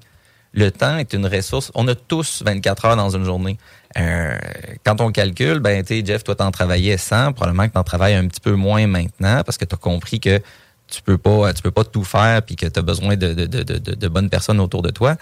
Le 0.53 0.71
temps 0.71 0.99
est 0.99 1.12
une 1.15 1.27
ressource. 1.27 1.71
On 1.75 1.88
a 1.88 1.95
tous 1.95 2.43
24 2.45 2.85
heures 2.85 2.97
dans 2.97 3.11
une 3.17 3.25
journée. 3.25 3.59
Euh, 3.99 4.37
quand 4.85 5.01
on 5.01 5.11
calcule, 5.11 5.61
ben, 5.61 5.83
tu 5.83 5.99
sais, 5.99 6.05
Jeff, 6.05 6.25
toi, 6.25 6.35
t'en 6.35 6.51
travaillais 6.51 6.99
100. 6.99 7.33
Probablement 7.33 7.69
que 7.69 7.73
t'en 7.73 7.85
travailles 7.85 8.15
un 8.15 8.27
petit 8.29 8.41
peu 8.41 8.53
moins 8.53 8.87
maintenant 8.87 9.43
parce 9.45 9.57
que 9.57 9.65
tu 9.65 9.75
as 9.75 9.79
compris 9.79 10.21
que 10.21 10.41
tu 10.88 11.01
peux 11.03 11.17
pas, 11.19 11.55
tu 11.55 11.62
peux 11.62 11.71
pas 11.71 11.85
tout 11.85 12.05
faire 12.05 12.43
puis 12.43 12.57
que 12.57 12.67
tu 12.67 12.79
as 12.79 12.83
besoin 12.83 13.17
de, 13.17 13.33
de, 13.33 13.47
de, 13.47 13.62
de, 13.62 14.09
bonnes 14.09 14.29
personnes 14.29 14.61
autour 14.61 14.83
de 14.83 14.91
toi. 14.91 15.17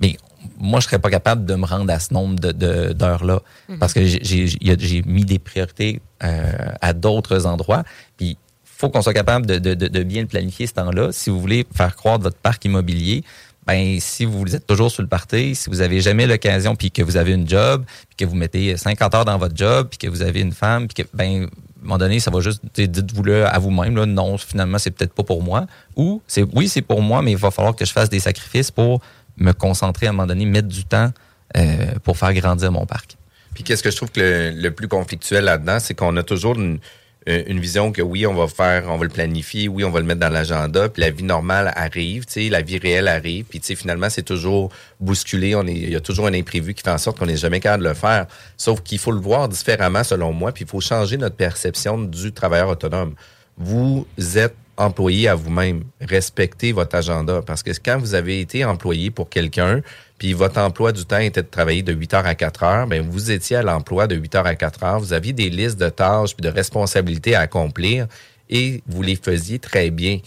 Mais 0.00 0.18
moi, 0.58 0.80
je 0.80 0.86
serais 0.86 0.98
pas 0.98 1.10
capable 1.10 1.46
de 1.46 1.54
me 1.54 1.64
rendre 1.64 1.90
à 1.90 1.98
ce 1.98 2.12
nombre 2.12 2.34
d'heures-là 2.38 3.40
mm 3.68 3.74
-hmm. 3.74 3.78
parce 3.78 3.94
que 3.94 4.04
j'ai 4.04 5.02
mis 5.06 5.24
des 5.24 5.38
priorités 5.38 6.00
euh, 6.22 6.52
à 6.82 6.92
d'autres 6.92 7.46
endroits. 7.46 7.82
Puis, 8.18 8.36
faut 8.64 8.90
qu'on 8.90 9.00
soit 9.00 9.14
capable 9.14 9.46
de, 9.46 9.58
de, 9.58 9.74
de, 9.74 10.02
bien 10.02 10.20
le 10.20 10.28
planifier 10.28 10.66
ce 10.66 10.74
temps-là. 10.74 11.10
Si 11.10 11.30
vous 11.30 11.40
voulez 11.40 11.66
faire 11.74 11.96
croître 11.96 12.22
votre 12.22 12.36
parc 12.36 12.66
immobilier, 12.66 13.24
ben 13.66 13.98
si 14.00 14.24
vous 14.24 14.54
êtes 14.54 14.66
toujours 14.66 14.90
sur 14.90 15.02
le 15.02 15.08
party, 15.08 15.54
si 15.54 15.68
vous 15.68 15.80
avez 15.80 16.00
jamais 16.00 16.26
l'occasion, 16.26 16.76
puis 16.76 16.90
que 16.90 17.02
vous 17.02 17.16
avez 17.16 17.32
une 17.32 17.48
job, 17.48 17.84
puis 18.08 18.16
que 18.16 18.24
vous 18.24 18.36
mettez 18.36 18.76
50 18.76 19.14
heures 19.14 19.24
dans 19.24 19.38
votre 19.38 19.56
job, 19.56 19.88
puis 19.88 19.98
que 19.98 20.08
vous 20.08 20.22
avez 20.22 20.40
une 20.40 20.52
femme, 20.52 20.86
puis 20.86 21.02
que 21.02 21.08
ben 21.14 21.42
à 21.42 21.46
un 21.46 21.48
moment 21.82 21.98
donné, 21.98 22.20
ça 22.20 22.30
va 22.30 22.40
juste 22.40 22.62
dites-vous-le 22.74 23.46
à 23.46 23.58
vous-même, 23.58 23.96
là, 23.96 24.06
non, 24.06 24.38
finalement, 24.38 24.78
c'est 24.78 24.90
peut-être 24.90 25.14
pas 25.14 25.22
pour 25.22 25.42
moi. 25.42 25.66
Ou 25.94 26.22
c'est 26.26 26.42
oui, 26.54 26.68
c'est 26.68 26.82
pour 26.82 27.02
moi, 27.02 27.22
mais 27.22 27.32
il 27.32 27.36
va 27.36 27.50
falloir 27.50 27.76
que 27.76 27.84
je 27.84 27.92
fasse 27.92 28.08
des 28.08 28.20
sacrifices 28.20 28.70
pour 28.70 29.00
me 29.36 29.52
concentrer 29.52 30.06
à 30.06 30.10
un 30.10 30.12
moment 30.12 30.26
donné, 30.26 30.46
mettre 30.46 30.68
du 30.68 30.84
temps 30.84 31.12
euh, 31.56 31.76
pour 32.02 32.16
faire 32.16 32.32
grandir 32.34 32.72
mon 32.72 32.86
parc. 32.86 33.16
Puis 33.54 33.64
qu'est-ce 33.64 33.82
que 33.82 33.90
je 33.90 33.96
trouve 33.96 34.10
que 34.10 34.20
le, 34.20 34.50
le 34.50 34.70
plus 34.70 34.88
conflictuel 34.88 35.44
là-dedans, 35.44 35.78
c'est 35.80 35.94
qu'on 35.94 36.16
a 36.16 36.22
toujours 36.22 36.56
une, 36.56 36.78
une 37.26 37.58
vision 37.58 37.90
que 37.90 38.02
oui, 38.02 38.26
on 38.26 38.34
va 38.34 38.46
faire, 38.46 38.84
on 38.88 38.96
va 38.96 39.04
le 39.04 39.10
planifier, 39.10 39.66
oui, 39.66 39.82
on 39.82 39.90
va 39.90 39.98
le 39.98 40.06
mettre 40.06 40.20
dans 40.20 40.28
l'agenda, 40.28 40.88
puis 40.88 41.02
la 41.02 41.10
vie 41.10 41.24
normale 41.24 41.72
arrive, 41.74 42.24
tu 42.24 42.48
la 42.48 42.62
vie 42.62 42.78
réelle 42.78 43.08
arrive, 43.08 43.44
puis 43.46 43.58
tu 43.58 43.74
finalement, 43.74 44.08
c'est 44.08 44.22
toujours 44.22 44.70
bousculé, 45.00 45.56
on 45.56 45.66
est, 45.66 45.72
il 45.72 45.90
y 45.90 45.96
a 45.96 46.00
toujours 46.00 46.28
un 46.28 46.34
imprévu 46.34 46.72
qui 46.74 46.82
fait 46.82 46.90
en 46.90 46.98
sorte 46.98 47.18
qu'on 47.18 47.26
n'est 47.26 47.36
jamais 47.36 47.58
capable 47.58 47.82
de 47.82 47.88
le 47.88 47.94
faire. 47.94 48.26
Sauf 48.56 48.80
qu'il 48.82 48.98
faut 48.98 49.12
le 49.12 49.20
voir 49.20 49.48
différemment, 49.48 50.04
selon 50.04 50.32
moi, 50.32 50.52
puis 50.52 50.64
il 50.64 50.70
faut 50.70 50.80
changer 50.80 51.16
notre 51.16 51.36
perception 51.36 51.98
du 51.98 52.32
travailleur 52.32 52.68
autonome. 52.68 53.14
Vous 53.58 54.06
êtes 54.36 54.54
employé 54.76 55.28
à 55.28 55.34
vous-même. 55.34 55.84
Respectez 56.00 56.72
votre 56.72 56.96
agenda. 56.96 57.42
Parce 57.42 57.62
que 57.62 57.70
quand 57.82 57.98
vous 57.98 58.14
avez 58.14 58.40
été 58.40 58.64
employé 58.64 59.10
pour 59.10 59.28
quelqu'un, 59.28 59.80
puis 60.18 60.32
votre 60.32 60.58
emploi 60.58 60.92
du 60.92 61.04
temps 61.04 61.18
était 61.18 61.42
de 61.42 61.48
travailler 61.48 61.82
de 61.82 61.92
8 61.92 62.14
heures 62.14 62.26
à 62.26 62.34
4 62.34 62.62
heures, 62.62 62.86
ben 62.86 63.02
vous 63.02 63.30
étiez 63.30 63.56
à 63.56 63.62
l'emploi 63.62 64.06
de 64.06 64.16
8 64.16 64.34
heures 64.36 64.46
à 64.46 64.54
4 64.54 64.82
heures. 64.82 65.00
Vous 65.00 65.12
aviez 65.12 65.32
des 65.32 65.50
listes 65.50 65.78
de 65.78 65.88
tâches 65.88 66.34
puis 66.34 66.42
de 66.42 66.52
responsabilités 66.52 67.34
à 67.34 67.40
accomplir 67.40 68.06
et 68.48 68.82
vous 68.86 69.02
les 69.02 69.16
faisiez 69.16 69.58
très 69.58 69.90
bien. 69.90 70.20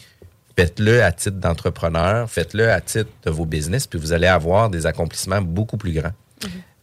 Faites-le 0.55 1.01
à 1.03 1.11
titre 1.11 1.37
d'entrepreneur, 1.37 2.29
faites-le 2.29 2.69
à 2.69 2.81
titre 2.81 3.09
de 3.23 3.31
vos 3.31 3.45
business, 3.45 3.87
puis 3.87 3.97
vous 3.97 4.11
allez 4.11 4.27
avoir 4.27 4.69
des 4.69 4.85
accomplissements 4.85 5.41
beaucoup 5.41 5.77
plus 5.77 5.93
grands. 5.93 6.11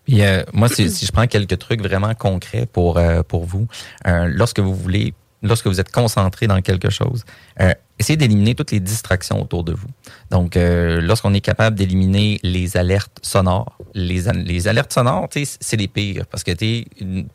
Puis 0.04 0.22
euh, 0.22 0.44
moi, 0.52 0.68
si, 0.68 0.88
je 0.88 1.12
prends 1.12 1.26
quelques 1.26 1.58
trucs 1.58 1.82
vraiment 1.82 2.14
concrets 2.14 2.66
pour, 2.66 2.96
euh, 2.96 3.22
vous, 3.32 3.66
euh, 4.06 4.30
lorsque 4.32 4.60
vous 4.60 4.74
voulez, 4.74 5.14
lorsque 5.42 5.66
vous 5.66 5.80
êtes 5.80 5.92
concentré 5.92 6.46
dans 6.46 6.60
quelque 6.60 6.90
chose, 6.90 7.24
euh, 7.60 7.72
essayez 7.98 8.16
d'éliminer 8.16 8.54
toutes 8.54 8.70
les 8.70 8.80
distractions 8.80 9.40
autour 9.42 9.64
de 9.64 9.72
vous. 9.72 9.88
Donc, 10.30 10.56
euh, 10.56 11.00
lorsqu'on 11.00 11.34
est 11.34 11.40
capable 11.40 11.76
d'éliminer 11.76 12.38
les 12.42 12.76
alertes 12.76 13.18
sonores, 13.22 13.78
les, 13.94 14.22
les 14.32 14.68
alertes 14.68 14.92
sonores, 14.92 15.28
c'est 15.32 15.76
les 15.76 15.88
pires 15.88 16.26
parce 16.26 16.42
que 16.44 16.52
tu 16.52 16.84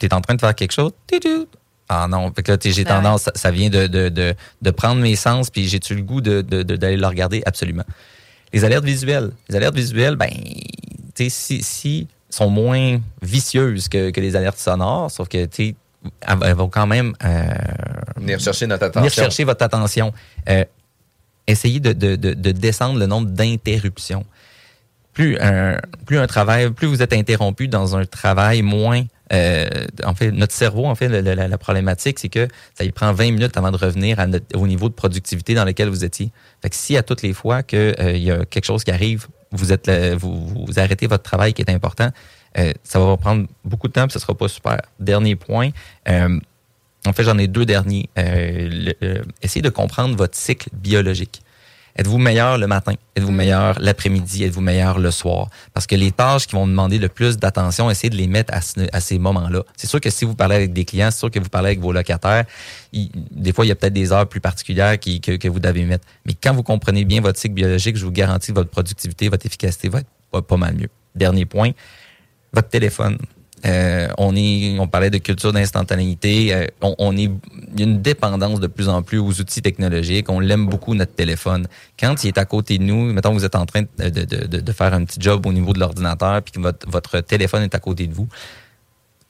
es, 0.02 0.14
en 0.14 0.22
train 0.22 0.36
de 0.36 0.42
faire 0.42 0.56
quelque 0.56 0.74
chose, 0.74 0.92
ah 1.94 2.08
non, 2.08 2.32
fait 2.34 2.44
que 2.44 2.54
là, 2.54 2.58
j'ai 2.62 2.72
Ben 2.72 2.78
ouais. 2.78 3.02
tendance, 3.02 3.24
ça, 3.24 3.32
ça 3.36 3.52
vient 3.52 3.70
de, 3.70 3.86
de, 3.88 4.08
de, 4.08 4.34
de 4.62 4.72
prendre 4.72 5.02
mes 5.02 5.18
sens, 5.18 5.50
puis 5.50 5.68
j'ai-tu 5.68 5.94
le 5.96 6.04
goût 6.04 6.22
de, 6.22 6.42
de, 6.42 6.64
de- 6.64 6.78
d'aller 6.78 6.96
le 6.96 7.06
regarder? 7.06 7.44
Absolument. 7.46 7.84
Les 8.54 8.64
alertes 8.64 8.86
visuelles. 8.86 9.32
Les 9.50 9.58
alertes 9.58 9.76
visuelles, 9.76 10.16
ben, 10.16 10.30
tu 10.30 11.26
sais, 11.26 11.30
si, 11.30 11.62
si 11.62 12.08
sont 12.30 12.50
moins 12.50 13.02
vicieuses 13.22 13.90
que, 13.90 14.10
que 14.12 14.22
les 14.22 14.38
alertes 14.38 14.58
sonores, 14.60 15.12
sauf 15.12 15.28
que, 15.28 15.44
tu 15.46 15.70
sais, 15.70 15.76
elles, 16.22 16.54
vont 16.56 16.70
quand 16.70 16.88
même 16.88 17.14
euh, 17.24 17.44
Venir 18.18 18.40
chercher 18.40 18.68
notre 18.68 18.84
attention. 18.86 19.02
venir 19.02 19.14
chercher 19.14 19.44
votre 19.44 19.64
attention. 19.64 20.14
Euh, 20.50 20.66
essayez 21.48 21.80
de, 21.80 21.94
de, 21.94 22.16
de, 22.16 22.34
de 22.34 22.52
descendre 22.52 23.00
le 23.00 23.06
nombre 23.06 23.30
d'interruptions. 23.30 24.26
Plus 25.14 25.38
un, 25.40 25.78
plus 26.06 26.18
un 26.20 26.28
travail, 26.28 26.72
plus 26.72 26.88
vous 26.88 27.02
êtes 27.02 27.12
interrompu 27.14 27.68
dans 27.68 27.96
un 27.98 28.06
travail, 28.06 28.62
moins. 28.62 29.04
euh, 29.34 29.68
en 30.06 30.16
fait, 30.16 30.32
notre 30.32 30.54
cerveau, 30.54 30.86
en 30.86 30.96
fait, 30.96 31.08
le- 31.10 31.22
le- 31.22 31.34
la, 31.36 31.58
problématique, 31.58 32.18
c'est 32.20 32.30
que 32.30 32.48
ça 32.78 32.84
lui 32.86 32.92
prend 32.94 33.12
20 33.14 33.32
minutes 33.32 33.58
avant 33.58 33.72
de 33.72 33.78
revenir 33.78 34.20
à 34.20 34.28
notre- 34.28 34.58
au 34.58 34.68
niveau 34.68 34.88
de 34.90 34.94
productivité 34.94 35.54
dans 35.54 35.66
lequel 35.66 35.90
vous 35.90 36.04
étiez. 36.06 36.32
Fait 36.62 36.70
que 36.70 36.76
si 36.76 36.96
à 36.98 37.04
toutes 37.04 37.22
les 37.24 37.34
fois 37.34 37.62
qu'il 37.64 37.94
y 38.18 38.32
a 38.32 38.46
quelque 38.46 38.66
chose 38.66 38.84
qui 38.86 38.92
arrive, 38.92 39.28
vous 39.52 39.72
êtes 39.74 39.88
là, 39.88 40.16
vous, 40.16 40.48
vous 40.66 40.80
arrêtez 40.80 41.08
votre 41.08 41.24
travail 41.24 41.54
qui 41.54 41.62
est 41.62 41.70
important, 41.70 42.10
euh, 42.58 42.74
ça 42.84 43.00
va 43.00 43.18
prendre 43.18 43.48
beaucoup 43.64 43.88
de 43.88 43.94
temps, 43.94 44.04
puis 44.08 44.14
ce 44.14 44.20
sera 44.20 44.34
pas 44.36 44.48
super. 44.48 44.78
Dernier 45.00 45.36
point, 45.36 45.70
euh, 46.10 46.40
en 47.08 47.14
fait, 47.14 47.24
j'en 47.24 47.38
ai 47.38 47.48
deux 47.48 47.66
derniers. 47.66 48.10
Euh, 48.18 48.70
le- 48.72 48.94
euh, 49.04 49.24
essayez 49.42 49.62
de 49.62 49.70
comprendre 49.70 50.16
votre 50.16 50.38
cycle 50.38 50.70
biologique. 50.74 51.42
Êtes-vous 51.98 52.20
meilleur 52.20 52.58
le 52.58 52.68
matin? 52.68 52.94
Êtes-vous 53.18 53.34
meilleur 53.34 53.78
l'après-midi? 53.82 54.46
Êtes-vous 54.46 54.62
meilleur 54.62 54.98
le 54.98 55.12
soir? 55.12 55.50
Parce 55.74 55.86
que 55.88 55.96
les 55.96 56.12
tâches 56.12 56.48
qui 56.48 56.56
vont 56.56 56.66
demander 56.66 56.98
le 57.00 57.10
plus 57.10 57.38
d'attention, 57.38 57.90
essayez 57.92 58.10
de 58.10 58.16
les 58.16 58.28
mettre 58.28 58.54
à, 58.54 58.62
ce- 58.62 58.88
à 58.94 59.02
ces 59.02 59.20
moments-là. 59.20 59.64
C'est 59.76 59.88
sûr 59.88 60.00
que 60.00 60.10
si 60.10 60.24
vous 60.24 60.34
parlez 60.34 60.56
avec 60.56 60.72
des 60.72 60.86
clients, 60.86 61.12
c'est 61.12 61.20
sûr 61.20 61.30
que 61.32 61.40
vous 61.40 61.50
parlez 61.50 61.68
avec 61.70 61.82
vos 61.82 61.92
locataires, 61.92 62.46
il- 62.94 63.10
des 63.32 63.52
fois, 63.52 63.66
il 63.66 63.70
y 63.70 63.72
a 63.74 63.76
peut-être 63.76 63.92
des 63.94 64.14
heures 64.14 64.26
plus 64.30 64.40
particulières 64.40 64.98
qui- 65.00 65.20
que, 65.20 65.34
que 65.34 65.50
vous 65.50 65.60
devez 65.60 65.84
mettre. 65.84 66.06
Mais 66.26 66.34
quand 66.42 66.54
vous 66.54 66.64
comprenez 66.64 67.04
bien 67.04 67.20
votre 67.20 67.38
cycle 67.40 67.56
biologique, 67.56 67.98
je 67.98 68.06
vous 68.06 68.12
garantis 68.12 68.52
que 68.52 68.56
votre 68.56 68.70
productivité, 68.70 69.28
votre 69.28 69.46
efficacité 69.46 69.90
va 69.90 70.00
être 70.00 70.08
pas, 70.32 70.42
pas 70.42 70.58
mal 70.58 70.76
mieux. 70.76 70.90
Dernier 71.14 71.46
point, 71.46 71.72
votre 72.54 72.70
téléphone. 72.70 73.18
Euh, 73.66 74.08
on 74.18 74.36
est, 74.36 74.80
on 74.80 74.88
parlait 74.88 75.10
de 75.10 75.20
culture 75.20 75.54
d'instantanéité. 75.54 76.54
euh, 76.54 76.66
on, 76.82 77.16
est, 77.16 77.24
il 77.24 77.80
y 77.80 77.84
a 77.84 77.86
une 77.86 78.02
dépendance 78.02 78.60
de 78.60 78.68
plus 78.68 78.90
en 78.90 79.04
plus 79.04 79.20
aux 79.20 79.40
outils 79.40 79.62
technologiques. 79.62 80.30
On 80.30 80.40
l'aime 80.40 80.68
beaucoup 80.68 80.96
notre 80.96 81.14
téléphone. 81.14 81.68
Quand 82.00 82.24
il 82.24 82.30
est 82.30 82.38
à 82.38 82.46
côté 82.46 82.78
de 82.80 82.84
nous, 82.84 83.14
mettons 83.14 83.34
vous 83.34 83.46
êtes 83.46 83.56
en 83.56 83.66
train 83.66 83.84
de, 84.00 84.10
de, 84.10 84.60
de, 84.60 84.72
faire 84.72 84.94
un 84.94 85.04
petit 85.06 85.20
job 85.20 85.46
au 85.46 85.54
niveau 85.54 85.74
de 85.74 85.80
l'ordinateur, 85.80 86.42
puis 86.42 86.54
que 86.54 86.60
votre, 86.60 86.90
votre 86.90 87.20
téléphone 87.20 87.64
est 87.64 87.76
à 87.76 87.80
côté 87.80 88.08
de 88.08 88.14
vous, 88.14 88.28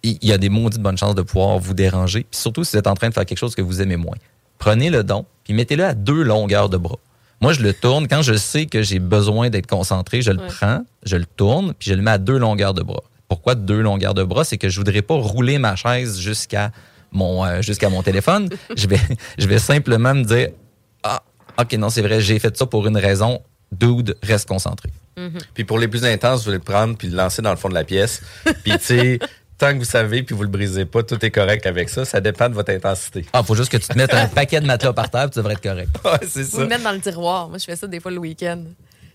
il 0.03 0.17
il 0.22 0.30
y 0.30 0.34
a 0.34 0.38
des 0.38 0.49
maudites 0.49 0.82
bonnes 0.82 0.97
chances 0.97 1.15
de 1.15 1.22
pouvoir 1.24 1.59
vous 1.59 1.74
déranger. 1.74 2.26
Puis 2.30 2.39
surtout 2.39 2.63
si 2.63 2.72
vous 2.72 2.80
êtes 2.80 2.88
en 2.88 2.95
train 2.95 3.09
de 3.09 3.13
faire 3.13 3.26
quelque 3.26 3.38
chose 3.38 3.53
que 3.53 3.61
vous 3.61 3.82
aimez 3.82 3.97
moins. 3.97 4.17
Prenez 4.57 4.89
le 4.89 5.03
don, 5.03 5.26
puis 5.43 5.53
mettez-le 5.53 5.84
à 5.84 5.93
deux 5.93 6.24
longueurs 6.24 6.69
de 6.69 6.78
bras. 6.78 6.99
Moi, 7.41 7.53
je 7.53 7.61
le 7.61 7.73
tourne. 7.73 8.07
Quand 8.07 8.21
je 8.21 8.33
sais 8.35 8.65
que 8.67 8.81
j'ai 8.83 8.99
besoin 8.99 9.49
d'être 9.49 9.67
concentré, 9.67 10.21
je 10.21 10.31
le 10.31 10.39
Ouais. 10.39 10.47
prends, 10.47 10.83
je 11.03 11.17
le 11.17 11.25
tourne, 11.25 11.73
puis 11.77 11.89
je 11.89 11.95
le 11.95 12.01
mets 12.01 12.11
à 12.11 12.17
deux 12.17 12.37
longueurs 12.37 12.73
de 12.73 12.83
bras. 12.83 13.03
Pourquoi 13.27 13.55
deux 13.55 13.81
longueurs 13.81 14.13
de 14.13 14.23
bras? 14.23 14.43
C'est 14.43 14.57
que 14.57 14.69
je 14.69 14.77
voudrais 14.77 15.01
pas 15.01 15.15
rouler 15.15 15.57
ma 15.57 15.75
chaise 15.75 16.19
jusqu'à 16.19 16.71
mon, 17.11 17.43
euh, 17.45 17.61
jusqu'à 17.61 17.89
mon 17.89 18.03
téléphone. 18.03 18.49
je, 18.75 18.87
vais, 18.87 18.99
je 19.37 19.47
vais 19.47 19.59
simplement 19.59 20.13
me 20.13 20.23
dire, 20.23 20.49
ah, 21.03 21.23
OK, 21.59 21.73
non, 21.73 21.89
c'est 21.89 22.01
vrai, 22.01 22.21
j'ai 22.21 22.37
fait 22.39 22.55
ça 22.55 22.65
pour 22.65 22.85
une 22.87 22.97
raison. 22.97 23.41
Dude, 23.71 24.17
reste 24.21 24.47
concentré. 24.49 24.89
Puis 25.53 25.63
pour 25.65 25.77
les 25.79 25.87
plus 25.87 26.03
intenses, 26.03 26.39
vous 26.39 26.45
voulez 26.45 26.57
le 26.57 26.63
prendre 26.63 26.97
puis 26.97 27.07
le 27.07 27.15
lancer 27.15 27.41
dans 27.41 27.51
le 27.51 27.55
fond 27.57 27.69
de 27.69 27.73
la 27.73 27.83
pièce. 27.83 28.21
Puis 28.63 28.71
tu 28.73 28.79
sais, 28.81 29.19
tant 29.62 29.74
que 29.74 29.78
vous 29.78 29.86
savez 29.86 30.24
puis 30.24 30.34
vous 30.36 30.41
le 30.41 30.49
brisez 30.49 30.86
pas, 30.86 31.03
tout 31.03 31.24
est 31.24 31.30
correct 31.30 31.68
avec 31.68 31.88
ça. 31.88 32.03
Ça 32.03 32.20
dépend 32.20 32.49
de 32.49 32.55
votre 32.55 32.72
intensité. 32.72 33.26
Ah, 33.32 33.43
faut 33.43 33.53
juste 33.53 33.72
que 33.72 33.78
tu 33.78 33.88
te 33.88 33.95
mettes 33.97 34.14
un 34.14 34.28
paquet 34.39 34.59
de 34.59 34.66
matelas 34.66 34.91
par 34.93 35.09
terre, 35.12 35.26
puis 35.26 35.32
tu 35.32 35.38
devrais 35.39 35.53
être 35.53 35.62
correct. 35.62 35.89
Ouais, 36.03 36.28
c'est 36.28 36.41
Vous 36.41 36.57
ça. 36.57 36.62
le 36.64 36.68
mettre 36.68 36.84
dans 36.84 36.91
le 36.91 36.99
tiroir. 36.99 37.47
Moi, 37.47 37.59
je 37.59 37.66
fais 37.66 37.76
ça 37.76 37.86
des 37.86 37.99
fois 37.99 38.09
le 38.12 38.18
week-end. 38.18 38.64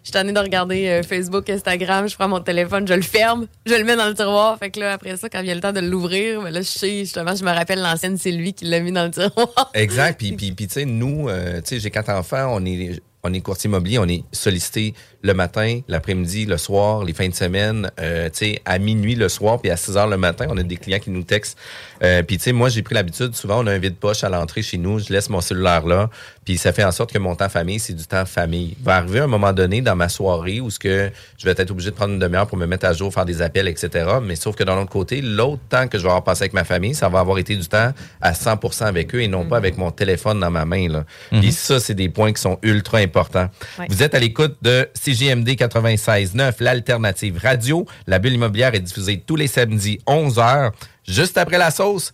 Je 0.03 0.11
suis 0.11 0.13
tannée 0.13 0.33
de 0.33 0.39
regarder 0.39 0.87
euh, 0.87 1.03
Facebook, 1.03 1.51
Instagram, 1.51 2.09
je 2.09 2.15
prends 2.15 2.29
mon 2.29 2.39
téléphone, 2.39 2.87
je 2.87 2.95
le 2.95 3.03
ferme, 3.03 3.49
je 3.67 3.75
le 3.75 3.83
mets 3.83 3.97
dans 3.97 4.07
le 4.07 4.15
tiroir. 4.15 4.57
Fait 4.57 4.71
que 4.71 4.79
là, 4.79 4.93
après 4.93 5.17
ça, 5.17 5.29
quand 5.29 5.43
vient 5.43 5.57
le 5.57 5.61
temps 5.61 5.73
de 5.73 5.81
l'ouvrir, 5.81 6.43
ben 6.43 6.51
là, 6.51 6.61
je 6.61 6.69
sais, 6.69 6.99
justement, 7.01 7.35
je 7.35 7.43
me 7.43 7.51
rappelle 7.51 7.81
l'ancienne 7.81 8.17
Sylvie 8.17 8.55
qui 8.55 8.67
l'a 8.67 8.79
mis 8.79 8.93
dans 8.93 9.05
le 9.07 9.11
tiroir. 9.11 9.71
Exact. 9.75 10.17
Puis, 10.17 10.31
puis, 10.37 10.53
puis 10.53 10.69
tu 10.69 10.75
sais, 10.75 10.85
nous, 10.85 11.29
euh, 11.29 11.57
tu 11.57 11.71
sais, 11.71 11.81
j'ai 11.81 11.91
quatre 11.91 12.11
enfants, 12.11 12.47
on 12.53 12.65
est, 12.65 13.01
on 13.25 13.33
est 13.35 13.41
courtier 13.41 13.67
immobilier, 13.67 13.99
on 13.99 14.07
est 14.07 14.23
sollicité 14.31 14.95
le 15.27 15.35
matin, 15.35 15.81
l'après-midi, 15.89 16.47
le 16.47 16.57
soir, 16.57 17.05
les 17.05 17.13
fins 17.13 17.29
de 17.29 17.35
semaine, 17.35 17.91
euh, 18.01 18.31
tu 18.31 18.39
sais, 18.39 18.63
à 18.65 18.79
minuit 18.79 19.17
le 19.17 19.29
soir, 19.29 19.61
puis 19.61 19.71
à 19.71 19.77
6 19.77 19.97
heures 19.97 20.07
le 20.07 20.17
matin, 20.17 20.47
on 20.49 20.57
a 20.57 20.63
des 20.63 20.77
clients 20.77 21.01
qui 21.01 21.11
nous 21.11 21.25
textent. 21.25 21.59
Euh, 22.03 22.23
puis, 22.23 22.39
tu 22.39 22.45
sais, 22.45 22.53
moi, 22.53 22.69
j'ai 22.69 22.83
pris 22.83 22.95
l'habitude, 22.95 23.35
souvent, 23.35 23.63
on 23.63 23.67
a 23.67 23.73
un 23.73 23.79
vide-poche 23.79 24.25
à 24.25 24.29
l'entrée 24.29 24.63
chez 24.63 24.79
nous, 24.79 25.01
je 25.01 25.13
laisse 25.13 25.29
mon 25.29 25.41
cellulaire 25.41 25.87
là, 25.87 26.09
puis 26.45 26.57
ça 26.59 26.73
fait 26.73 26.85
en 26.85 26.93
sorte 26.93 27.13
que 27.13 27.19
mon 27.19 27.35
temps 27.35 27.49
famille, 27.49 27.81
c'est 27.81 27.93
du 27.93 28.07
temps 28.07 28.25
famille. 28.25 28.77
Il 28.79 28.85
va 28.85 28.97
arriver 28.97 29.19
un 29.19 29.27
moment 29.27 29.53
donné 29.53 29.81
dans 29.81 29.97
ma 29.97 30.09
soirée 30.09 30.61
où 30.61 30.71
ce 30.71 30.79
que 30.79 31.11
je 31.39 31.45
vais 31.45 31.51
être 31.57 31.73
obligé 31.73 31.91
de 31.91 31.97
prendre 31.97 32.15
une 32.15 32.21
demi-heure 32.21 32.47
pour 32.47 32.57
me 32.57 32.67
mettre 32.67 32.87
à 32.87 32.93
jour, 32.93 33.13
faire 33.13 33.25
des 33.25 33.43
appels, 33.43 33.67
etc. 33.67 34.09
Mais 34.23 34.37
sauf 34.37 34.55
que 34.55 34.63
d'un 34.63 34.81
autre 34.81 34.91
côté, 34.91 35.21
l'autre 35.21 35.63
temps 35.69 35.89
que 35.89 35.99
je 35.99 36.05
vais 36.05 36.09
avoir 36.09 36.23
passé 36.23 36.45
avec 36.45 36.53
ma 36.53 36.63
famille, 36.63 36.95
ça 36.95 37.09
va 37.09 37.19
avoir 37.19 37.39
été 37.39 37.57
du 37.57 37.67
temps 37.67 37.93
à 38.21 38.33
100% 38.33 38.85
avec 38.85 39.13
eux 39.17 39.23
et 39.23 39.29
non 39.29 39.45
pas 39.45 39.57
avec 39.57 39.77
mon 39.77 39.91
téléphone 39.91 40.39
dans 40.39 40.51
ma 40.51 40.65
main. 40.65 40.89
Là. 40.89 41.05
Puis 41.31 41.51
ça, 41.51 41.81
c'est 41.81 41.95
des 41.95 42.09
points 42.09 42.33
qui 42.33 42.41
sont 42.41 42.59
ultra 42.63 42.99
importants. 42.99 43.49
Ouais. 43.81 43.87
Vous 43.89 44.05
êtes 44.05 44.15
à 44.15 44.21
l'écoute 44.21 44.57
de 44.63 44.89
CJMD 45.17 45.49
96.9, 45.57 46.55
l'alternative 46.61 47.39
radio. 47.43 47.87
La 48.07 48.19
bulle 48.19 48.35
immobilière 48.35 48.75
est 48.75 48.81
diffusée 48.81 49.23
tous 49.25 49.37
les 49.37 49.47
samedis 49.47 49.99
11h, 50.07 50.73
juste 51.09 51.39
après 51.39 51.59
la 51.59 51.71
sauce, 51.71 52.13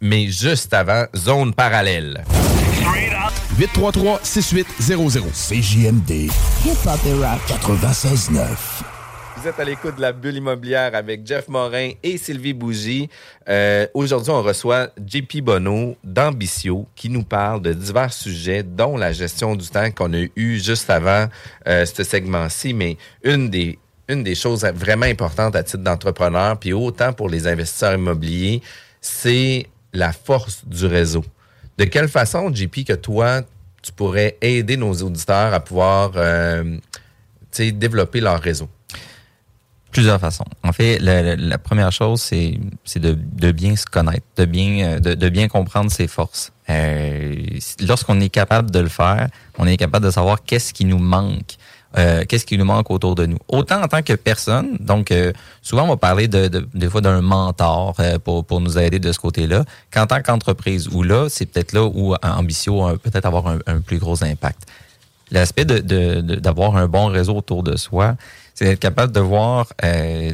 mais 0.00 0.28
juste 0.28 0.72
avant 0.72 1.06
Zone 1.16 1.52
Parallèle. 1.52 2.22
833-6800. 3.58 5.32
CJMD 5.32 6.30
Hip-hop 6.64 7.00
et 7.06 7.14
rock. 7.14 7.40
96.9. 7.48 8.93
Vous 9.44 9.50
êtes 9.50 9.60
à 9.60 9.64
l'écoute 9.64 9.96
de 9.96 10.00
la 10.00 10.12
bulle 10.12 10.36
immobilière 10.36 10.94
avec 10.94 11.26
Jeff 11.26 11.48
Morin 11.48 11.90
et 12.02 12.16
Sylvie 12.16 12.54
Bougie. 12.54 13.10
Euh, 13.46 13.86
Aujourd'hui, 13.92 14.30
on 14.30 14.40
reçoit 14.42 14.88
JP 15.06 15.42
Bonneau 15.42 15.98
d'Ambicio 16.02 16.86
qui 16.94 17.10
nous 17.10 17.24
parle 17.24 17.60
de 17.60 17.74
divers 17.74 18.10
sujets, 18.10 18.62
dont 18.62 18.96
la 18.96 19.12
gestion 19.12 19.54
du 19.54 19.68
temps 19.68 19.90
qu'on 19.90 20.14
a 20.14 20.24
eu 20.34 20.58
juste 20.58 20.88
avant 20.88 21.28
euh, 21.68 21.84
ce 21.84 22.04
segment-ci. 22.04 22.72
Mais 22.72 22.96
une 23.22 23.50
des, 23.50 23.78
une 24.08 24.22
des 24.22 24.34
choses 24.34 24.64
vraiment 24.64 25.04
importantes 25.04 25.54
à 25.56 25.62
titre 25.62 25.82
d'entrepreneur, 25.82 26.58
puis 26.58 26.72
autant 26.72 27.12
pour 27.12 27.28
les 27.28 27.46
investisseurs 27.46 27.96
immobiliers, 27.96 28.62
c'est 29.02 29.66
la 29.92 30.12
force 30.12 30.66
du 30.66 30.86
réseau. 30.86 31.22
De 31.76 31.84
quelle 31.84 32.08
façon, 32.08 32.50
JP, 32.50 32.86
que 32.86 32.94
toi, 32.94 33.42
tu 33.82 33.92
pourrais 33.92 34.38
aider 34.40 34.78
nos 34.78 34.94
auditeurs 35.02 35.52
à 35.52 35.60
pouvoir 35.60 36.12
euh, 36.16 36.78
développer 37.58 38.22
leur 38.22 38.40
réseau? 38.40 38.70
Plusieurs 39.94 40.20
façons. 40.20 40.44
En 40.62 40.72
fait, 40.72 40.98
la, 40.98 41.36
la- 41.36 41.56
première 41.58 41.92
chose, 41.92 42.20
c'est 42.20 42.58
c'est 42.84 43.00
de, 43.00 43.16
de 43.16 43.52
bien 43.52 43.76
se 43.76 43.86
connaître, 43.86 44.26
de 44.36 44.44
bien, 44.44 44.84
euh, 44.84 44.98
de, 45.00 45.14
de 45.14 45.28
bien 45.28 45.46
comprendre 45.48 45.90
ses 45.90 46.08
forces. 46.08 46.52
Euh, 46.68 47.34
Lorsqu'on 47.80 48.20
est 48.20 48.28
capable 48.28 48.70
de 48.72 48.80
le 48.80 48.88
faire, 48.88 49.28
on 49.56 49.66
est 49.66 49.76
capable 49.76 50.04
de 50.04 50.10
savoir 50.10 50.42
qu'est-ce 50.42 50.72
qui 50.74 50.84
nous 50.84 50.98
manque. 50.98 51.54
euh, 51.96 52.24
qu'est-ce 52.28 52.44
qui 52.44 52.58
nous 52.58 52.64
manque 52.64 52.90
autour 52.90 53.14
de 53.14 53.24
nous. 53.26 53.38
Autant 53.46 53.80
en 53.82 53.86
tant 53.86 54.02
que 54.02 54.14
personne, 54.14 54.76
donc 54.80 55.12
euh, 55.12 55.32
souvent 55.62 55.84
on 55.84 55.88
va 55.90 55.96
parler 55.96 56.26
de, 56.26 56.48
de- 56.48 56.68
des 56.74 56.88
fois 56.90 57.00
d'un 57.00 57.20
mentor 57.20 57.94
euh, 58.00 58.18
pour, 58.18 58.44
pour 58.44 58.60
nous 58.60 58.76
aider 58.78 58.98
de 58.98 59.12
ce 59.12 59.20
côté-là, 59.20 59.64
qu'en 59.92 60.06
tant 60.08 60.20
qu'entreprise, 60.20 60.88
où 60.88 61.04
là, 61.04 61.28
c'est 61.28 61.46
peut-être 61.46 61.72
là 61.72 61.84
où 61.84 62.16
Ambition 62.20 62.84
a 62.88 62.96
peut-être 62.98 63.26
avoir 63.26 63.46
un, 63.46 63.80
plus 63.80 63.98
gros 63.98 64.24
impact. 64.24 64.62
L'aspect 65.30 65.64
de, 65.64 65.78
de- 65.78 66.20
de- 66.20 66.34
d'avoir 66.34 66.76
un 66.76 66.88
bon 66.88 67.06
réseau 67.06 67.36
autour 67.36 67.62
de 67.62 67.76
soi, 67.76 68.16
c'est 68.54 68.64
d'être 68.66 68.80
capable 68.80 69.12
de 69.12 69.20
voir 69.20 69.66
euh, 69.84 70.30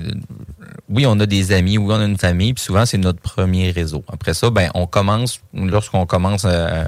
oui, 0.89 1.07
on 1.07 1.19
a 1.21 1.27
des 1.27 1.53
amis, 1.53 1.79
oui, 1.79 1.87
on 1.89 2.01
a 2.01 2.05
une 2.05 2.19
famille, 2.19 2.53
puis 2.53 2.65
souvent, 2.65 2.85
c'est 2.85 2.99
notre 2.99 3.21
premier 3.21 3.71
réseau. 3.71 4.03
Après 4.13 4.35
ça, 4.35 4.51
ben, 4.51 4.71
on 4.75 4.87
commence, 4.87 5.41
lorsqu'on 5.55 6.05
commence 6.05 6.43
euh, 6.45 6.85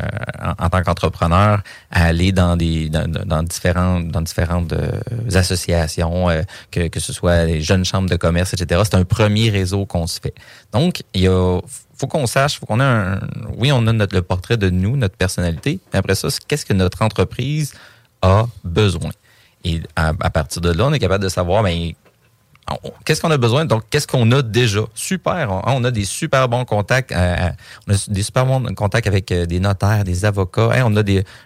en, 0.58 0.68
tant 0.68 0.82
qu'entrepreneur, 0.82 1.62
à 1.90 2.04
aller 2.06 2.32
dans 2.32 2.56
des 2.56 2.88
dans, 2.88 3.08
dans 3.08 3.42
différentes 3.44 4.08
dans 4.08 4.20
différentes 4.20 4.72
euh, 4.72 4.90
associations, 5.34 6.26
que, 6.70 6.88
que 6.88 7.00
ce 7.00 7.12
soit 7.12 7.44
les 7.44 7.62
jeunes 7.62 7.84
chambres 7.84 8.10
de 8.10 8.16
commerce, 8.16 8.52
etc. 8.54 8.82
C'est 8.84 8.96
un 8.96 9.04
premier 9.04 9.50
réseau 9.50 9.86
qu'on 9.86 10.06
se 10.06 10.20
fait. 10.20 10.34
Donc, 10.72 11.02
il 11.14 11.28
a 11.28 11.60
faut 12.02 12.08
qu'on 12.08 12.26
sache, 12.26 12.58
faut 12.58 12.66
qu'on 12.66 12.80
ait 12.80 12.82
un, 12.82 13.20
oui, 13.56 13.70
on 13.70 13.86
a 13.86 13.92
notre, 13.92 14.16
le 14.16 14.22
portrait 14.22 14.56
de 14.56 14.68
nous, 14.70 14.96
notre 14.96 15.16
personnalité, 15.16 15.78
mais 15.92 16.00
après 16.00 16.16
ça, 16.16 16.28
qu'est-ce 16.48 16.66
que 16.66 16.72
notre 16.72 17.02
entreprise 17.02 17.74
a 18.22 18.46
besoin. 18.64 19.12
Et 19.64 19.80
à, 19.96 20.12
partir 20.30 20.60
de 20.60 20.72
là, 20.72 20.86
on 20.86 20.92
est 20.92 20.98
capable 20.98 21.24
de 21.24 21.28
savoir, 21.28 21.62
ben, 21.62 21.92
Qu'est-ce 23.04 23.20
qu'on 23.20 23.30
a 23.30 23.36
besoin? 23.36 23.66
Donc, 23.66 23.82
qu'est-ce 23.90 24.06
qu'on 24.06 24.30
a 24.30 24.40
déjà? 24.40 24.82
Super. 24.94 25.62
On, 25.66 25.84
a 25.84 25.90
des 25.90 26.04
super 26.04 26.48
bons 26.48 26.64
contacts. 26.64 27.12
Euh, 27.12 27.50
on 27.86 27.92
a 27.92 27.96
des 28.08 28.22
super 28.22 28.46
bons 28.46 28.72
contacts 28.74 29.06
avec 29.08 29.30
euh, 29.30 29.44
des 29.44 29.60
notaires, 29.60 30.04
des 30.04 30.24
avocats. 30.24 30.70
on 30.86 30.96
a 30.96 31.02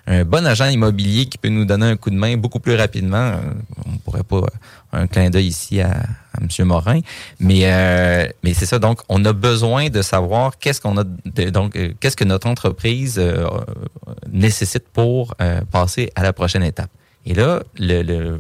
un 0.07 0.25
bon 0.25 0.47
agent 0.47 0.67
immobilier 0.67 1.27
qui 1.27 1.39
peut 1.39 1.49
nous 1.49 1.65
donner 1.65 1.87
un 1.87 1.97
coup 1.97 2.11
de 2.11 2.17
main 2.17 2.37
beaucoup 2.37 2.61
plus 2.61 2.77
rapidement. 2.77 3.17
Euh, 3.17 3.41
on 3.87 3.97
pourrait 3.97 4.23
pas 4.23 4.43
un 4.93 5.07
clin 5.07 5.31
d'œil 5.31 5.47
ici 5.47 5.81
à, 5.81 5.91
à 5.91 6.41
M. 6.41 6.67
Morin. 6.67 7.01
Mais, 7.41 7.61
euh, 7.65 8.27
mais 8.43 8.55
c'est 8.55 8.67
ça. 8.67 8.79
Donc, 8.79 9.01
on 9.09 9.25
a 9.25 9.33
besoin 9.33 9.89
de 9.89 10.03
savoir 10.03 10.59
qu'est-ce 10.59 10.81
qu'on 10.81 10.97
a, 10.99 11.05
de, 11.05 11.51
donc, 11.51 11.79
qu'est-ce 12.01 12.17
que 12.17 12.25
notre 12.25 12.47
entreprise 12.47 13.19
euh, 13.19 13.47
nécessite 14.31 14.89
pour 14.93 15.35
euh, 15.41 15.61
passer 15.71 16.11
à 16.15 16.23
la 16.23 16.33
prochaine 16.33 16.63
étape. 16.63 16.91
Et 17.27 17.35
là, 17.35 17.63
le, 17.79 18.03
le, 18.03 18.39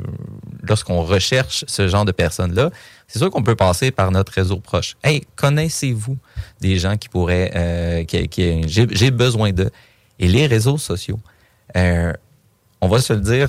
lorsqu'on 0.62 1.02
recherche 1.02 1.64
ce 1.66 1.88
genre 1.88 2.04
de 2.04 2.12
personnes-là, 2.12 2.70
c'est 3.08 3.18
sûr 3.18 3.30
qu'on 3.30 3.42
peut 3.42 3.56
passer 3.56 3.90
par 3.90 4.10
notre 4.12 4.32
réseau 4.32 4.58
proche. 4.58 4.96
Hey, 5.02 5.22
connaissez-vous 5.34 6.16
des 6.60 6.78
gens 6.78 6.96
qui 6.96 7.08
pourraient, 7.08 7.50
euh, 7.54 8.04
qui, 8.04 8.28
qui 8.28 8.62
j'ai 8.66 9.10
besoin 9.10 9.52
d'eux. 9.52 9.70
Et 10.18 10.28
les 10.28 10.46
réseaux 10.46 10.78
sociaux, 10.78 11.18
euh, 11.76 12.12
on 12.80 12.88
va 12.88 13.00
se 13.00 13.12
le 13.12 13.20
dire, 13.20 13.48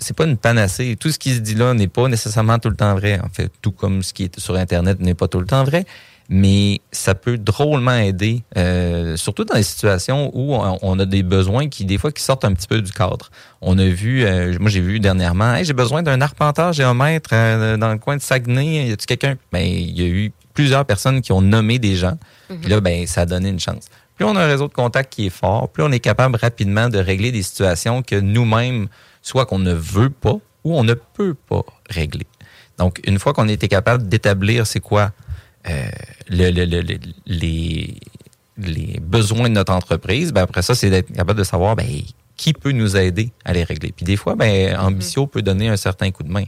c'est 0.00 0.16
pas 0.16 0.24
une 0.24 0.36
panacée. 0.36 0.96
Tout 0.98 1.10
ce 1.10 1.18
qui 1.18 1.34
se 1.34 1.40
dit 1.40 1.54
là 1.54 1.72
n'est 1.72 1.88
pas 1.88 2.08
nécessairement 2.08 2.58
tout 2.58 2.70
le 2.70 2.76
temps 2.76 2.94
vrai. 2.94 3.20
En 3.20 3.28
fait, 3.28 3.50
tout 3.62 3.70
comme 3.72 4.02
ce 4.02 4.12
qui 4.12 4.24
est 4.24 4.40
sur 4.40 4.56
Internet 4.56 4.98
n'est 5.00 5.14
pas 5.14 5.28
tout 5.28 5.40
le 5.40 5.46
temps 5.46 5.62
vrai 5.64 5.86
mais 6.28 6.80
ça 6.90 7.14
peut 7.14 7.38
drôlement 7.38 7.96
aider, 7.96 8.42
euh, 8.56 9.16
surtout 9.16 9.44
dans 9.44 9.54
les 9.54 9.62
situations 9.62 10.30
où 10.34 10.54
on, 10.54 10.98
a 10.98 11.04
des 11.04 11.22
besoins 11.22 11.68
qui, 11.68 11.84
des 11.84 11.98
fois, 11.98 12.10
qui 12.10 12.22
sortent 12.22 12.44
un 12.44 12.52
petit 12.52 12.66
peu 12.66 12.80
du 12.80 12.92
cadre. 12.92 13.30
On 13.60 13.78
a 13.78 13.84
vu, 13.84 14.24
euh, 14.24 14.56
moi 14.58 14.70
j'ai 14.70 14.80
vu 14.80 14.98
dernièrement, 14.98 15.54
hey, 15.54 15.64
j'ai 15.64 15.72
besoin 15.72 16.02
d'un 16.02 16.20
arpenteur 16.20 16.72
géomètre 16.72 17.30
euh, 17.32 17.76
dans 17.76 17.92
le 17.92 17.98
coin 17.98 18.16
de 18.16 18.22
Saguenay. 18.22 18.88
Y 18.88 18.92
a-tu 18.92 19.06
quelqu'un? 19.06 19.36
Ben, 19.52 19.64
il 19.64 19.98
y 19.98 20.02
a 20.02 20.08
eu 20.08 20.32
plusieurs 20.54 20.84
personnes 20.84 21.20
qui 21.20 21.32
ont 21.32 21.42
nommé 21.42 21.78
des 21.78 21.94
gens. 21.94 22.18
Puis 22.48 22.70
là, 22.70 22.80
ben, 22.80 23.06
ça 23.06 23.22
a 23.22 23.26
donné 23.26 23.50
une 23.50 23.60
chance. 23.60 23.86
Plus 24.16 24.24
on 24.24 24.34
a 24.34 24.42
un 24.42 24.46
réseau 24.46 24.66
de 24.66 24.72
contacts 24.72 25.12
qui 25.12 25.26
est 25.26 25.30
fort, 25.30 25.68
plus 25.68 25.82
on 25.82 25.92
est 25.92 26.00
capable 26.00 26.36
rapidement 26.36 26.88
de 26.88 26.98
régler 26.98 27.32
des 27.32 27.42
situations 27.42 28.02
que 28.02 28.16
nous-mêmes, 28.16 28.88
soit 29.20 29.44
qu'on 29.44 29.58
ne 29.58 29.74
veut 29.74 30.10
pas 30.10 30.38
ou 30.64 30.76
on 30.76 30.84
ne 30.84 30.94
peut 30.94 31.34
pas 31.34 31.62
régler. 31.90 32.26
Donc, 32.78 33.00
une 33.06 33.18
fois 33.18 33.32
qu'on 33.32 33.48
était 33.48 33.68
capable 33.68 34.08
d'établir 34.08 34.66
c'est 34.66 34.80
quoi 34.80 35.12
le, 36.28 36.50
le, 36.50 36.64
le, 36.64 36.82
les, 37.26 37.94
les 38.58 39.00
besoins 39.00 39.48
de 39.48 39.54
notre 39.54 39.72
entreprise, 39.72 40.32
ben 40.32 40.42
après 40.42 40.62
ça, 40.62 40.74
c'est 40.74 40.90
d'être 40.90 41.12
capable 41.12 41.38
de 41.38 41.44
savoir 41.44 41.76
ben, 41.76 41.86
qui 42.36 42.52
peut 42.52 42.72
nous 42.72 42.96
aider 42.96 43.32
à 43.44 43.52
les 43.52 43.64
régler. 43.64 43.92
Puis 43.92 44.04
des 44.04 44.16
fois, 44.16 44.34
ben, 44.34 44.72
mm-hmm. 44.72 44.78
Ambitio 44.78 45.26
peut 45.26 45.42
donner 45.42 45.68
un 45.68 45.76
certain 45.76 46.10
coup 46.10 46.22
de 46.22 46.30
main. 46.30 46.44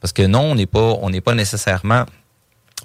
Parce 0.00 0.12
que 0.12 0.22
non, 0.22 0.42
on 0.42 0.54
n'est 0.54 0.66
pas, 0.66 0.96
on 1.02 1.10
n'est 1.10 1.20
pas 1.20 1.34
nécessairement 1.34 2.06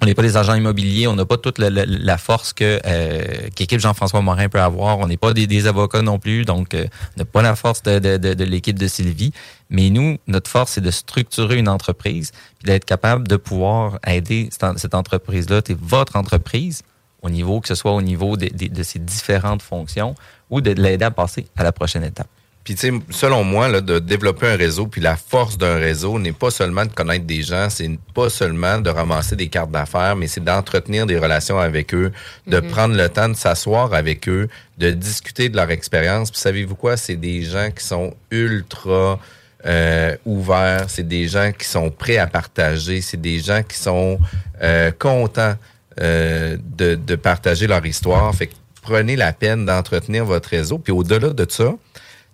on 0.02 0.06
n'est 0.06 0.14
pas 0.14 0.22
des 0.22 0.36
agents 0.36 0.54
immobiliers, 0.54 1.06
on 1.06 1.14
n'a 1.14 1.24
pas 1.24 1.38
toute 1.38 1.58
la, 1.58 2.18
force 2.18 2.52
que 2.52 2.80
euh, 2.84 3.48
qu'équipe 3.54 3.80
Jean-François 3.80 4.20
Morin 4.20 4.48
peut 4.48 4.60
avoir. 4.60 4.98
On 4.98 5.06
n'est 5.06 5.16
pas 5.16 5.32
des, 5.32 5.66
avocats 5.66 6.02
non 6.02 6.18
plus, 6.18 6.44
donc 6.44 6.74
euh, 6.74 6.86
on 7.16 7.20
n'a 7.20 7.24
pas 7.24 7.42
la 7.42 7.56
force 7.56 7.82
de, 7.82 7.98
de, 8.18 8.44
l'équipe 8.44 8.78
de 8.78 8.88
Sylvie. 8.88 9.32
Mais 9.70 9.88
nous, 9.90 10.18
notre 10.26 10.50
force, 10.50 10.72
c'est 10.72 10.80
de 10.80 10.90
structurer 10.90 11.56
une 11.56 11.68
entreprise, 11.68 12.32
puis 12.58 12.66
d'être 12.66 12.84
capable 12.84 13.26
de 13.26 13.36
pouvoir 13.36 13.98
aider 14.06 14.50
cette, 14.50 14.94
entreprise-là, 14.94 15.62
c'est 15.66 15.78
votre 15.78 16.16
entreprise, 16.16 16.82
au 17.22 17.30
niveau 17.30 17.60
que 17.60 17.68
ce 17.68 17.74
soit 17.74 17.92
au 17.92 18.02
niveau 18.02 18.36
de, 18.36 18.48
de 18.48 18.82
ses 18.82 18.98
différentes 18.98 19.62
fonctions, 19.62 20.14
ou 20.50 20.60
de 20.60 20.72
l'aider 20.72 21.06
à 21.06 21.10
passer 21.10 21.46
à 21.56 21.64
la 21.64 21.72
prochaine 21.72 22.04
étape. 22.04 22.28
Puis, 22.66 22.74
tu 22.74 22.88
sais, 22.88 22.92
selon 23.10 23.44
moi, 23.44 23.68
là, 23.68 23.80
de 23.80 24.00
développer 24.00 24.48
un 24.48 24.56
réseau, 24.56 24.88
puis 24.88 25.00
la 25.00 25.16
force 25.16 25.56
d'un 25.56 25.76
réseau 25.76 26.18
n'est 26.18 26.32
pas 26.32 26.50
seulement 26.50 26.84
de 26.84 26.90
connaître 26.90 27.24
des 27.24 27.42
gens, 27.42 27.70
c'est 27.70 27.88
pas 28.12 28.28
seulement 28.28 28.80
de 28.80 28.90
ramasser 28.90 29.36
des 29.36 29.46
cartes 29.46 29.70
d'affaires, 29.70 30.16
mais 30.16 30.26
c'est 30.26 30.42
d'entretenir 30.42 31.06
des 31.06 31.16
relations 31.16 31.60
avec 31.60 31.94
eux, 31.94 32.10
de 32.48 32.58
mm-hmm. 32.58 32.68
prendre 32.68 32.96
le 32.96 33.08
temps 33.08 33.28
de 33.28 33.34
s'asseoir 33.34 33.94
avec 33.94 34.28
eux, 34.28 34.48
de 34.78 34.90
discuter 34.90 35.48
de 35.48 35.54
leur 35.54 35.70
expérience. 35.70 36.32
Puis, 36.32 36.40
savez-vous 36.40 36.74
quoi? 36.74 36.96
C'est 36.96 37.14
des 37.14 37.42
gens 37.42 37.70
qui 37.70 37.84
sont 37.84 38.14
ultra 38.32 39.20
euh, 39.64 40.16
ouverts, 40.24 40.86
c'est 40.88 41.06
des 41.06 41.28
gens 41.28 41.52
qui 41.56 41.66
sont 41.66 41.90
prêts 41.90 42.18
à 42.18 42.26
partager, 42.26 43.00
c'est 43.00 43.20
des 43.20 43.38
gens 43.38 43.62
qui 43.62 43.78
sont 43.78 44.18
euh, 44.60 44.90
contents 44.98 45.54
euh, 46.00 46.56
de, 46.76 46.96
de 46.96 47.14
partager 47.14 47.68
leur 47.68 47.86
histoire. 47.86 48.34
Fait 48.34 48.48
que 48.48 48.54
prenez 48.82 49.14
la 49.14 49.32
peine 49.32 49.66
d'entretenir 49.66 50.24
votre 50.24 50.48
réseau. 50.48 50.78
Puis, 50.78 50.92
au-delà 50.92 51.28
de 51.28 51.46
ça, 51.48 51.72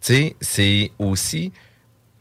sais, 0.03 0.37
c'est 0.41 0.91
aussi 0.99 1.53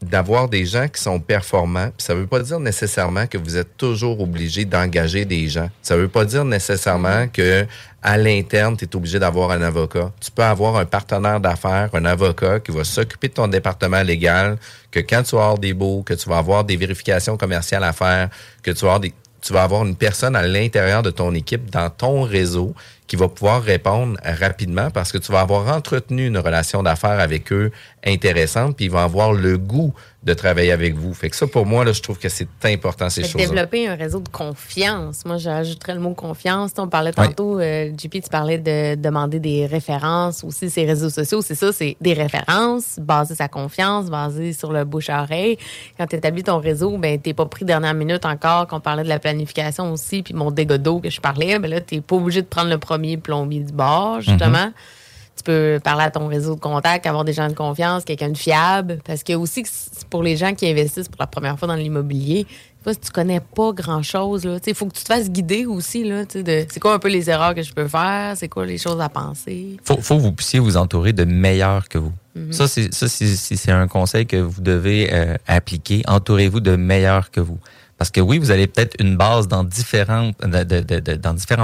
d'avoir 0.02 0.48
des 0.48 0.64
gens 0.66 0.88
qui 0.88 1.00
sont 1.00 1.20
performants. 1.20 1.90
Puis 1.96 2.04
ça 2.04 2.14
veut 2.14 2.26
pas 2.26 2.40
dire 2.40 2.58
nécessairement 2.58 3.26
que 3.26 3.38
vous 3.38 3.56
êtes 3.56 3.76
toujours 3.76 4.20
obligé 4.20 4.64
d'engager 4.64 5.24
des 5.24 5.48
gens. 5.48 5.70
Ça 5.80 5.96
veut 5.96 6.08
pas 6.08 6.24
dire 6.24 6.44
nécessairement 6.44 7.28
que 7.28 7.66
à 8.02 8.18
l'interne, 8.18 8.76
tu 8.76 8.84
es 8.84 8.96
obligé 8.96 9.18
d'avoir 9.20 9.52
un 9.52 9.62
avocat. 9.62 10.10
Tu 10.20 10.30
peux 10.32 10.42
avoir 10.42 10.76
un 10.76 10.84
partenaire 10.84 11.40
d'affaires, 11.40 11.90
un 11.92 12.04
avocat 12.04 12.58
qui 12.58 12.72
va 12.72 12.82
s'occuper 12.82 13.28
de 13.28 13.34
ton 13.34 13.46
département 13.46 14.02
légal, 14.02 14.58
que 14.90 14.98
quand 14.98 15.22
tu 15.22 15.36
vas 15.36 15.42
avoir 15.42 15.58
des 15.58 15.72
baux, 15.72 16.02
que 16.02 16.14
tu 16.14 16.28
vas 16.28 16.38
avoir 16.38 16.64
des 16.64 16.76
vérifications 16.76 17.36
commerciales 17.36 17.84
à 17.84 17.92
faire, 17.92 18.28
que 18.62 18.72
tu 18.72 18.84
vas 18.84 18.94
avoir 18.94 19.00
des 19.00 19.14
tu 19.42 19.52
vas 19.52 19.64
avoir 19.64 19.84
une 19.84 19.96
personne 19.96 20.36
à 20.36 20.46
l'intérieur 20.46 21.02
de 21.02 21.10
ton 21.10 21.34
équipe, 21.34 21.68
dans 21.68 21.90
ton 21.90 22.22
réseau, 22.22 22.74
qui 23.12 23.16
va 23.16 23.28
pouvoir 23.28 23.62
répondre 23.62 24.18
rapidement 24.24 24.90
parce 24.90 25.12
que 25.12 25.18
tu 25.18 25.32
vas 25.32 25.40
avoir 25.40 25.68
entretenu 25.76 26.28
une 26.28 26.38
relation 26.38 26.82
d'affaires 26.82 27.20
avec 27.20 27.52
eux 27.52 27.70
intéressante, 28.06 28.74
puis 28.74 28.86
ils 28.86 28.90
vont 28.90 29.00
avoir 29.00 29.34
le 29.34 29.58
goût 29.58 29.92
de 30.22 30.34
travailler 30.34 30.70
avec 30.70 30.94
vous. 30.94 31.12
Fait 31.14 31.30
que 31.30 31.36
ça, 31.36 31.48
pour 31.48 31.66
moi, 31.66 31.84
là, 31.84 31.92
je 31.92 32.00
trouve 32.00 32.16
que 32.16 32.28
c'est 32.28 32.46
important, 32.64 33.10
ces 33.10 33.22
choses-là. 33.24 33.48
Développer 33.48 33.88
un 33.88 33.96
réseau 33.96 34.20
de 34.20 34.28
confiance. 34.28 35.24
Moi, 35.24 35.36
j'ajouterais 35.38 35.94
le 35.94 36.00
mot 36.00 36.14
confiance. 36.14 36.70
On 36.78 36.86
parlait 36.86 37.12
tantôt, 37.12 37.56
oui. 37.56 37.64
euh, 37.64 37.90
JP, 37.90 38.22
tu 38.22 38.30
parlais 38.30 38.58
de 38.58 38.94
demander 38.94 39.40
des 39.40 39.66
références 39.66 40.44
aussi, 40.44 40.70
ces 40.70 40.84
réseaux 40.84 41.10
sociaux. 41.10 41.42
C'est 41.42 41.56
ça, 41.56 41.72
c'est 41.72 41.96
des 42.00 42.12
références 42.12 43.00
basées 43.00 43.34
sur 43.34 43.42
la 43.42 43.48
confiance, 43.48 44.10
basées 44.10 44.52
sur 44.52 44.72
le 44.72 44.84
bouche-oreille. 44.84 45.58
Quand 45.98 46.06
tu 46.06 46.14
établis 46.14 46.44
ton 46.44 46.58
réseau, 46.58 46.98
ben, 46.98 47.18
t'es 47.18 47.34
pas 47.34 47.46
pris 47.46 47.64
dernière 47.64 47.94
minute 47.94 48.24
encore, 48.24 48.68
qu'on 48.68 48.80
parlait 48.80 49.02
de 49.02 49.08
la 49.08 49.18
planification 49.18 49.92
aussi, 49.92 50.22
puis 50.22 50.34
mon 50.34 50.52
dégât 50.52 50.78
d'eau 50.78 51.00
que 51.00 51.10
je 51.10 51.20
parlais, 51.20 51.58
ben 51.58 51.68
là, 51.68 51.80
t'es 51.80 52.00
pas 52.00 52.14
obligé 52.14 52.42
de 52.42 52.46
prendre 52.46 52.70
le 52.70 52.78
premier 52.78 53.16
plombier 53.16 53.60
du 53.60 53.72
bord, 53.72 54.20
justement. 54.20 54.66
Mm 54.66 54.70
-hmm 54.70 55.01
tu 55.42 55.50
peux 55.50 55.80
parler 55.82 56.04
à 56.04 56.10
ton 56.10 56.28
réseau 56.28 56.54
de 56.54 56.60
contacts, 56.60 57.06
avoir 57.06 57.24
des 57.24 57.32
gens 57.32 57.48
de 57.48 57.54
confiance, 57.54 58.04
quelqu'un 58.04 58.30
de 58.30 58.38
fiable. 58.38 58.98
Parce 59.04 59.22
que 59.22 59.32
aussi, 59.34 59.64
pour 60.08 60.22
les 60.22 60.36
gens 60.36 60.54
qui 60.54 60.68
investissent 60.68 61.08
pour 61.08 61.20
la 61.20 61.26
première 61.26 61.58
fois 61.58 61.68
dans 61.68 61.74
l'immobilier, 61.74 62.46
si 62.90 62.96
tu 62.98 63.10
connais 63.10 63.40
pas 63.40 63.72
grand-chose, 63.72 64.48
il 64.66 64.74
faut 64.74 64.86
que 64.86 64.94
tu 64.94 65.04
te 65.04 65.12
fasses 65.12 65.30
guider 65.30 65.66
aussi. 65.66 66.04
Là, 66.04 66.24
de, 66.24 66.66
c'est 66.68 66.80
quoi 66.80 66.94
un 66.94 66.98
peu 66.98 67.08
les 67.08 67.30
erreurs 67.30 67.54
que 67.54 67.62
je 67.62 67.72
peux 67.72 67.86
faire? 67.86 68.34
C'est 68.36 68.48
quoi 68.48 68.66
les 68.66 68.78
choses 68.78 69.00
à 69.00 69.08
penser? 69.08 69.76
faut, 69.84 69.98
faut 70.00 70.16
que 70.16 70.22
vous 70.22 70.32
puissiez 70.32 70.58
vous 70.58 70.76
entourer 70.76 71.12
de 71.12 71.24
meilleurs 71.24 71.88
que 71.88 71.98
vous. 71.98 72.12
Mm 72.34 72.48
-hmm. 72.48 72.52
Ça, 72.52 72.66
c'est, 72.68 72.92
ça 72.92 73.08
c'est, 73.08 73.36
c'est 73.36 73.72
un 73.72 73.86
conseil 73.86 74.26
que 74.26 74.36
vous 74.36 74.62
devez 74.62 75.10
euh, 75.12 75.36
appliquer. 75.46 76.02
Entourez-vous 76.08 76.60
de 76.60 76.76
meilleurs 76.76 77.30
que 77.30 77.40
vous. 77.40 77.58
Parce 78.02 78.10
que 78.10 78.20
oui, 78.20 78.38
vous 78.38 78.50
avez 78.50 78.66
peut-être 78.66 78.96
une 78.98 79.16
base 79.16 79.46
dans 79.46 79.62
différentes, 79.62 80.34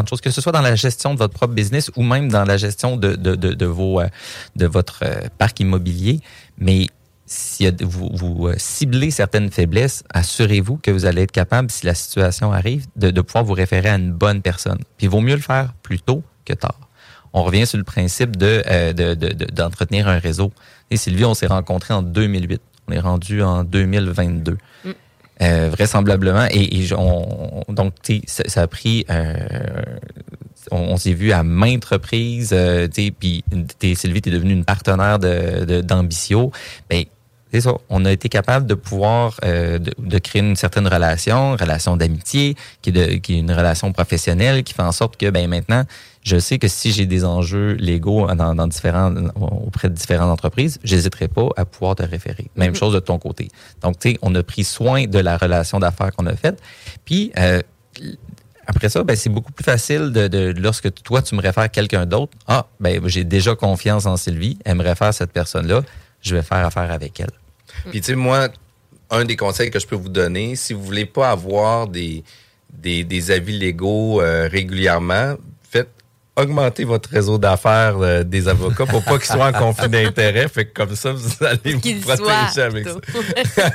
choses, 0.08 0.20
que 0.20 0.30
ce 0.30 0.40
soit 0.40 0.52
dans 0.52 0.60
la 0.60 0.76
gestion 0.76 1.12
de 1.12 1.18
votre 1.18 1.34
propre 1.34 1.52
business 1.52 1.90
ou 1.96 2.04
même 2.04 2.30
dans 2.30 2.44
la 2.44 2.56
gestion 2.56 2.96
de, 2.96 3.16
de 3.16 4.66
votre 4.66 5.04
parc 5.36 5.58
immobilier. 5.58 6.20
Mais 6.56 6.86
si 7.26 7.68
vous, 7.80 8.10
vous 8.12 8.50
ciblez 8.56 9.10
certaines 9.10 9.50
faiblesses, 9.50 10.04
assurez-vous 10.10 10.76
que 10.76 10.92
vous 10.92 11.06
allez 11.06 11.22
être 11.22 11.32
capable, 11.32 11.72
si 11.72 11.86
la 11.86 11.94
situation 11.94 12.52
arrive, 12.52 12.86
de, 12.94 13.20
pouvoir 13.20 13.42
vous 13.42 13.54
référer 13.54 13.88
à 13.88 13.96
une 13.96 14.12
bonne 14.12 14.40
personne. 14.40 14.78
Puis 14.96 15.06
il 15.06 15.10
vaut 15.10 15.20
mieux 15.20 15.34
le 15.34 15.40
faire 15.40 15.72
plus 15.82 15.98
tôt 15.98 16.22
que 16.44 16.52
tard. 16.52 16.78
On 17.32 17.42
revient 17.42 17.66
sur 17.66 17.78
le 17.78 17.84
principe 17.84 18.36
de, 18.36 18.62
d'entretenir 19.50 20.06
de, 20.06 20.10
de, 20.12 20.16
un 20.16 20.20
réseau. 20.20 20.52
Et 20.92 20.96
Sylvie, 20.98 21.24
on 21.24 21.34
s'est 21.34 21.48
rencontrés 21.48 21.94
en 21.94 22.02
2008. 22.02 22.62
On 22.86 22.92
est 22.92 23.00
rendu 23.00 23.42
en 23.42 23.64
2022. 23.64 24.56
Mm. 24.84 24.90
Euh, 25.40 25.68
vraisemblablement. 25.70 26.46
Et, 26.50 26.80
et 26.80 26.92
on, 26.94 27.62
donc, 27.68 27.94
ça, 28.26 28.42
ça, 28.46 28.62
a 28.62 28.66
pris... 28.66 29.04
Euh, 29.08 29.34
on, 30.70 30.78
on 30.78 30.96
s'est 30.96 31.12
vu 31.12 31.32
à 31.32 31.42
maintes 31.42 31.84
reprises. 31.84 32.50
Euh, 32.52 32.88
puis 32.88 33.44
Sylvie, 33.94 34.20
tu 34.20 34.30
es 34.30 34.32
devenue 34.32 34.52
une 34.52 34.64
partenaire 34.64 35.18
d'Ambitio. 35.18 36.52
De, 36.90 36.96
ben, 37.52 37.60
ça. 37.60 37.72
On 37.88 38.04
a 38.04 38.12
été 38.12 38.28
capable 38.28 38.66
de 38.66 38.74
pouvoir 38.74 39.38
euh, 39.44 39.78
de, 39.78 39.94
de 39.98 40.18
créer 40.18 40.42
une 40.42 40.56
certaine 40.56 40.86
relation, 40.86 41.52
relation 41.52 41.96
d'amitié, 41.96 42.56
qui 42.82 42.90
est, 42.90 43.20
qui 43.20 43.36
est 43.36 43.38
une 43.38 43.52
relation 43.52 43.92
professionnelle, 43.92 44.62
qui 44.64 44.74
fait 44.74 44.82
en 44.82 44.92
sorte 44.92 45.16
que 45.16 45.30
ben 45.30 45.48
maintenant, 45.48 45.84
je 46.28 46.38
sais 46.38 46.58
que 46.58 46.68
si 46.68 46.92
j'ai 46.92 47.06
des 47.06 47.24
enjeux 47.24 47.72
légaux 47.72 48.26
dans, 48.34 48.54
dans 48.54 48.66
différents, 48.66 49.12
auprès 49.66 49.88
de 49.88 49.94
différentes 49.94 50.30
entreprises, 50.30 50.78
j'hésiterai 50.84 51.28
pas 51.28 51.48
à 51.56 51.64
pouvoir 51.64 51.94
te 51.96 52.02
référer. 52.02 52.46
Même 52.56 52.70
Mhm. 52.70 52.76
chose 52.76 52.94
de 52.94 53.00
ton 53.00 53.18
côté. 53.18 53.48
Donc, 53.82 53.98
tu 53.98 54.10
sais, 54.10 54.18
on 54.22 54.34
a 54.34 54.42
pris 54.42 54.64
soin 54.64 55.06
de 55.06 55.18
la 55.18 55.36
relation 55.38 55.78
d'affaires 55.80 56.12
qu'on 56.14 56.26
a 56.26 56.36
faite. 56.36 56.60
Puis, 57.04 57.32
euh, 57.38 57.62
après 58.66 58.88
ça, 58.90 59.02
ben, 59.02 59.16
c'est 59.16 59.30
beaucoup 59.30 59.52
plus 59.52 59.64
facile 59.64 60.12
de, 60.12 60.28
de 60.28 60.54
lorsque 60.58 60.92
toi, 61.02 61.22
tu 61.22 61.34
me 61.34 61.40
réfères 61.40 61.70
quelqu'un 61.70 62.04
d'autre. 62.04 62.32
Ah, 62.46 62.66
ben, 62.80 63.00
j'ai 63.08 63.24
déjà 63.24 63.54
confiance 63.54 64.04
en 64.04 64.16
Sylvie. 64.18 64.58
Elle 64.64 64.76
me 64.76 64.84
réfère 64.84 65.14
cette 65.14 65.32
personne-là. 65.32 65.82
Je 66.20 66.34
vais 66.36 66.42
faire 66.42 66.66
affaire 66.66 66.90
avec 66.92 67.18
elle. 67.20 67.30
Puis, 67.90 68.00
tu 68.00 68.08
sais, 68.08 68.14
moi, 68.14 68.48
un 69.10 69.24
des 69.24 69.36
conseils 69.36 69.70
que 69.70 69.78
je 69.78 69.86
peux 69.86 69.96
vous 69.96 70.10
donner, 70.10 70.54
si 70.56 70.74
vous 70.74 70.82
voulez 70.84 71.06
pas 71.06 71.30
avoir 71.30 71.86
des, 71.88 72.24
des, 72.70 73.04
des 73.04 73.30
avis 73.30 73.58
légaux 73.58 74.20
euh, 74.20 74.48
régulièrement, 74.52 75.36
faites 75.70 75.88
augmenter 76.38 76.84
votre 76.84 77.10
réseau 77.10 77.38
d'affaires 77.38 77.96
euh, 78.00 78.22
des 78.24 78.48
avocats 78.48 78.86
pour 78.86 79.04
pas 79.04 79.18
qu'ils 79.18 79.26
soient 79.26 79.48
en 79.48 79.52
conflit 79.58 79.88
d'intérêts. 79.88 80.48
Fait 80.48 80.66
que 80.66 80.72
comme 80.72 80.94
ça, 80.94 81.12
vous 81.12 81.44
allez 81.44 81.74
vous 81.74 82.00
protéger 82.00 82.16
soit, 82.16 82.64
avec 82.64 82.86
ça. 82.88 83.70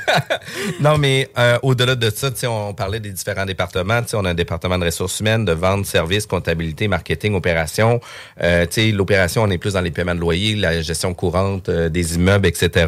Non, 0.80 0.98
mais 0.98 1.28
euh, 1.38 1.58
au-delà 1.62 1.94
de 1.94 2.10
ça, 2.10 2.30
sais, 2.34 2.46
on 2.46 2.74
parlait 2.74 3.00
des 3.00 3.10
différents 3.10 3.46
départements. 3.46 4.00
On 4.14 4.24
a 4.24 4.30
un 4.30 4.34
département 4.34 4.78
de 4.78 4.84
ressources 4.84 5.20
humaines, 5.20 5.44
de 5.44 5.52
vente, 5.52 5.86
services, 5.86 6.26
comptabilité, 6.26 6.88
marketing, 6.88 7.34
opération. 7.34 8.00
Euh, 8.42 8.66
tu 8.66 8.72
sais, 8.72 8.92
L'opération, 8.92 9.42
on 9.42 9.50
est 9.50 9.58
plus 9.58 9.74
dans 9.74 9.80
les 9.80 9.90
paiements 9.90 10.14
de 10.14 10.20
loyer, 10.20 10.54
la 10.56 10.80
gestion 10.80 11.14
courante 11.14 11.68
euh, 11.68 11.88
des 11.88 12.14
immeubles, 12.16 12.46
etc. 12.46 12.86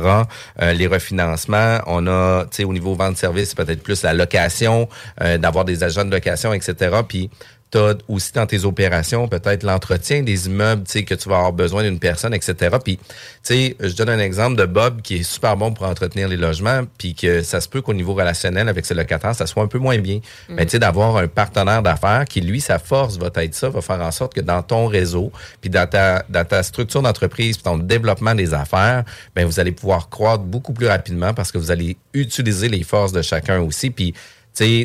Euh, 0.63 0.73
les 0.73 0.87
refinancements. 0.87 1.79
On 1.87 2.07
a, 2.07 2.45
tu 2.45 2.57
sais, 2.57 2.65
au 2.65 2.73
niveau 2.73 2.95
vente-service, 2.95 3.51
c'est 3.51 3.57
peut-être 3.57 3.83
plus 3.83 4.03
la 4.03 4.15
location, 4.15 4.89
euh, 5.21 5.39
d'avoir 5.39 5.65
des 5.65 5.85
agents 5.85 6.05
de 6.05 6.11
location, 6.11 6.53
etc. 6.53 6.97
Puis 7.07 7.31
tu 7.71 7.79
as 7.79 7.95
aussi 8.09 8.33
dans 8.33 8.47
tes 8.47 8.65
opérations 8.65 9.29
peut-être 9.29 9.63
l'entretien 9.63 10.23
des 10.23 10.47
immeubles, 10.47 10.85
tu 10.85 10.93
sais, 10.93 11.05
que 11.05 11.15
tu 11.15 11.29
vas 11.29 11.37
avoir 11.37 11.53
besoin 11.53 11.83
d'une 11.83 11.99
personne, 11.99 12.33
etc. 12.35 12.77
Puis, 12.83 12.97
tu 12.97 13.05
sais, 13.43 13.77
je 13.81 13.95
donne 13.95 14.09
un 14.09 14.19
exemple 14.19 14.57
de 14.57 14.65
Bob 14.67 15.03
qui 15.03 15.17
est 15.17 15.23
super 15.23 15.57
bon 15.57 15.73
pour 15.73 15.87
entretenir 15.87 16.29
les 16.29 16.37
logements, 16.37 16.83
puis 16.99 17.15
que 17.15 17.43
ça 17.43 17.61
se 17.61 17.69
peut 17.69 17.83
qu'au 17.83 17.95
niveau 17.95 18.15
relationnel 18.15 18.69
avec 18.69 18.87
ses 18.87 18.95
locataires, 18.95 19.35
ça 19.35 19.47
soit 19.47 19.63
un 19.63 19.67
peu 19.67 19.79
moins 19.79 19.99
bien. 19.99 20.21
Mm. 20.49 20.55
Mais 20.55 20.65
tu 20.67 20.73
sais, 20.73 20.79
d'avoir 20.79 21.17
un 21.17 21.29
partenaire 21.29 21.83
d'affaires 21.83 22.25
qui, 22.25 22.41
lui, 22.41 22.61
sa 22.61 22.79
force 22.79 23.19
va 23.19 23.31
être 23.43 23.55
ça, 23.55 23.69
va 23.69 23.81
faire 23.81 24.01
en 24.01 24.11
sorte 24.11 24.35
que 24.35 24.41
dans 24.41 24.63
ton 24.63 24.87
réseau, 24.87 25.33
puis 25.61 25.71
dans 25.71 25.89
ta, 25.89 26.25
dans 26.29 26.45
ta 26.45 26.63
structure 26.63 27.03
d'entreprise, 27.03 27.57
puis 27.57 27.65
ton 27.65 27.79
développement 27.79 28.35
des 28.35 28.55
affaires, 28.55 29.05
ben 29.35 29.45
vous 29.45 29.61
allez 29.61 29.73
pouvoir 29.73 30.09
croître 30.09 30.45
beaucoup 30.45 30.73
plus 30.73 30.87
rapidement 30.87 31.35
parce 31.35 31.53
que 31.53 31.59
vous 31.59 31.71
allez 31.71 31.97
utiliser 32.15 32.69
les 32.69 32.83
forces 32.83 33.13
de 33.13 33.23
chacun 33.23 33.61
aussi. 33.61 33.91
Puis, 33.91 34.15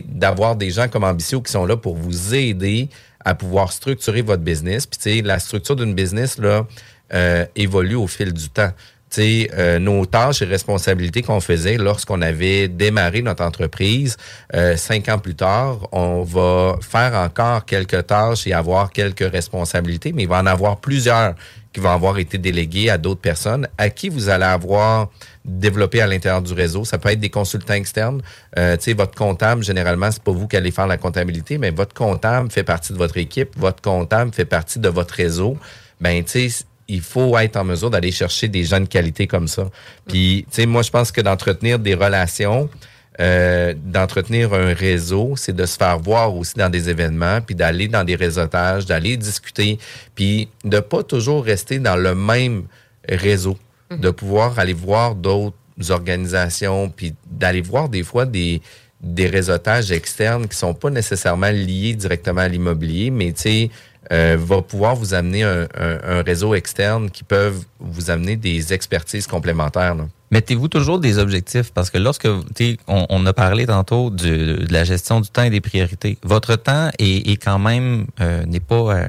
d'avoir 0.08 0.56
des 0.56 0.72
gens 0.72 0.88
comme 0.88 1.04
Ambitio 1.04 1.42
qui 1.42 1.52
sont 1.52 1.66
là 1.66 1.78
pour 1.78 1.96
vous 1.96 2.36
aider 2.36 2.90
à 3.24 3.36
pouvoir 3.36 3.72
structurer 3.72 4.22
votre 4.22 4.44
business. 4.44 4.86
Puis, 4.86 5.22
la 5.22 5.40
structure 5.40 5.76
d'une 5.76 5.94
business, 5.94 6.38
là, 6.38 6.66
euh, 7.14 7.46
évolue 7.56 7.96
au 7.96 8.08
fil 8.08 8.34
du 8.34 8.50
temps. 8.50 8.72
Euh, 9.20 9.78
nos 9.80 10.06
tâches 10.06 10.42
et 10.42 10.46
responsabilités 10.46 11.22
qu'on 11.22 11.42
faisait 11.42 11.78
lorsqu'on 11.78 12.22
avait 12.22 12.70
démarré 12.70 13.22
notre 13.22 13.44
entreprise, 13.44 14.16
euh, 14.54 14.78
cinq 14.78 15.10
ans 15.10 15.20
plus 15.20 15.36
tard, 15.36 15.90
on 15.92 16.24
va 16.24 16.78
faire 16.82 17.14
encore 17.16 17.66
quelques 17.66 18.08
tâches 18.08 18.48
et 18.48 18.54
avoir 18.54 18.92
quelques 18.92 19.30
responsabilités, 19.30 20.14
mais 20.14 20.24
il 20.24 20.30
va 20.30 20.40
en 20.40 20.46
avoir 20.46 20.78
plusieurs 20.78 21.36
qui 21.74 21.80
vont 21.80 21.90
avoir 21.90 22.20
été 22.20 22.38
déléguées 22.38 22.90
à 22.90 22.98
d'autres 22.98 23.22
personnes 23.22 23.68
à 23.78 23.90
qui 23.90 24.10
vous 24.10 24.30
allez 24.30 24.46
avoir 24.46 25.10
développé 25.44 26.02
à 26.02 26.08
l'intérieur 26.08 26.42
du 26.42 26.54
réseau. 26.54 26.86
Ça 26.86 26.98
peut 26.98 27.10
être 27.10 27.20
des 27.20 27.30
consultants 27.30 27.74
externes. 27.74 28.22
Euh, 28.58 28.78
votre 28.96 29.16
comptable, 29.16 29.64
généralement, 29.64 30.12
c'est 30.12 30.24
pas 30.24 30.32
vous 30.32 30.48
qui 30.48 30.58
allez 30.58 30.72
faire 30.72 30.88
la 30.88 30.98
comptabilité, 30.98 31.58
mais 31.58 31.72
votre 31.72 31.94
comptable 31.94 32.52
fait 32.52 32.64
partie 32.64 32.94
de 32.94 32.98
votre 32.98 33.18
équipe, 33.18 33.58
votre 33.58 33.82
comptable 33.82 34.34
fait 34.34 34.46
partie 34.46 34.80
de 34.80 34.90
votre 34.90 35.14
réseau. 35.14 35.58
Ben, 36.02 36.24
tu 36.24 36.50
sais, 36.50 36.66
il 36.92 37.02
faut 37.02 37.38
être 37.38 37.56
en 37.56 37.64
mesure 37.64 37.90
d'aller 37.90 38.12
chercher 38.12 38.50
des 38.50 38.66
gens 38.66 38.82
de 38.82 38.86
qualité 38.86 39.26
comme 39.26 39.48
ça. 39.48 39.70
Puis, 40.08 40.46
tu 40.50 40.56
sais, 40.56 40.66
moi, 40.66 40.82
je 40.82 40.92
pense 40.92 41.12
que 41.12 41.22
d'entretenir 41.22 41.80
des 41.80 41.96
relations, 41.96 42.70
euh, 43.22 43.74
d'entretenir 43.78 44.54
un 44.54 44.74
réseau, 44.74 45.36
c'est 45.38 45.56
de 45.56 45.66
se 45.66 45.78
faire 45.78 45.98
voir 46.00 46.36
aussi 46.36 46.56
dans 46.56 46.70
des 46.70 46.90
événements, 46.90 47.40
puis 47.40 47.56
d'aller 47.56 47.88
dans 47.88 48.04
des 48.04 48.16
réseautages, 48.16 48.86
d'aller 48.86 49.16
discuter, 49.16 49.80
puis 50.16 50.50
de 50.66 50.80
pas 50.82 51.02
toujours 51.02 51.46
rester 51.46 51.80
dans 51.80 51.96
le 51.96 52.14
même 52.14 52.64
réseau, 53.08 53.58
de 53.90 54.10
pouvoir 54.10 54.60
aller 54.60 54.74
voir 54.74 55.16
d'autres 55.16 55.56
organisations, 55.90 56.90
puis 56.90 57.14
d'aller 57.26 57.62
voir 57.62 57.88
des 57.88 58.04
fois 58.04 58.26
des 58.26 58.62
des 59.04 59.28
réseautages 59.28 59.92
externes 59.92 60.48
qui 60.48 60.56
sont 60.58 60.74
pas 60.74 60.90
nécessairement 60.90 61.50
liés 61.50 61.94
directement 61.96 62.42
à 62.42 62.48
l'immobilier, 62.48 63.10
mais 63.12 63.32
tu 63.34 63.42
sais, 63.42 63.70
euh, 64.12 64.38
va 64.40 64.62
pouvoir 64.62 64.96
vous 64.96 65.14
amener 65.14 65.44
un, 65.44 65.64
un- 65.78 66.00
un 66.04 66.22
réseau 66.22 66.54
externe 66.56 67.10
qui 67.10 67.24
peuvent 67.24 67.64
vous 67.80 68.10
amener 68.12 68.36
des 68.36 68.74
expertises 68.74 69.28
complémentaires. 69.28 69.96
Mettez-vous 70.32 70.68
toujours 70.70 71.00
des 71.00 71.18
objectifs 71.18 71.72
parce 71.74 71.90
que 71.90 71.98
lorsque 71.98 72.28
on, 72.88 73.06
on 73.10 73.26
a 73.26 73.34
parlé 73.34 73.66
tantôt 73.66 74.10
du- 74.10 74.56
de 74.68 74.72
la 74.74 74.84
gestion 74.84 75.20
du 75.22 75.30
temps 75.30 75.44
et 75.44 75.50
des 75.50 75.62
priorités. 75.62 76.18
Votre 76.24 76.56
temps 76.56 76.90
est, 77.00 77.30
est 77.32 77.38
quand 77.38 77.60
même 77.60 78.06
euh, 78.22 78.46
n'est 78.46 78.60
pas 78.60 78.76
euh, 78.96 79.08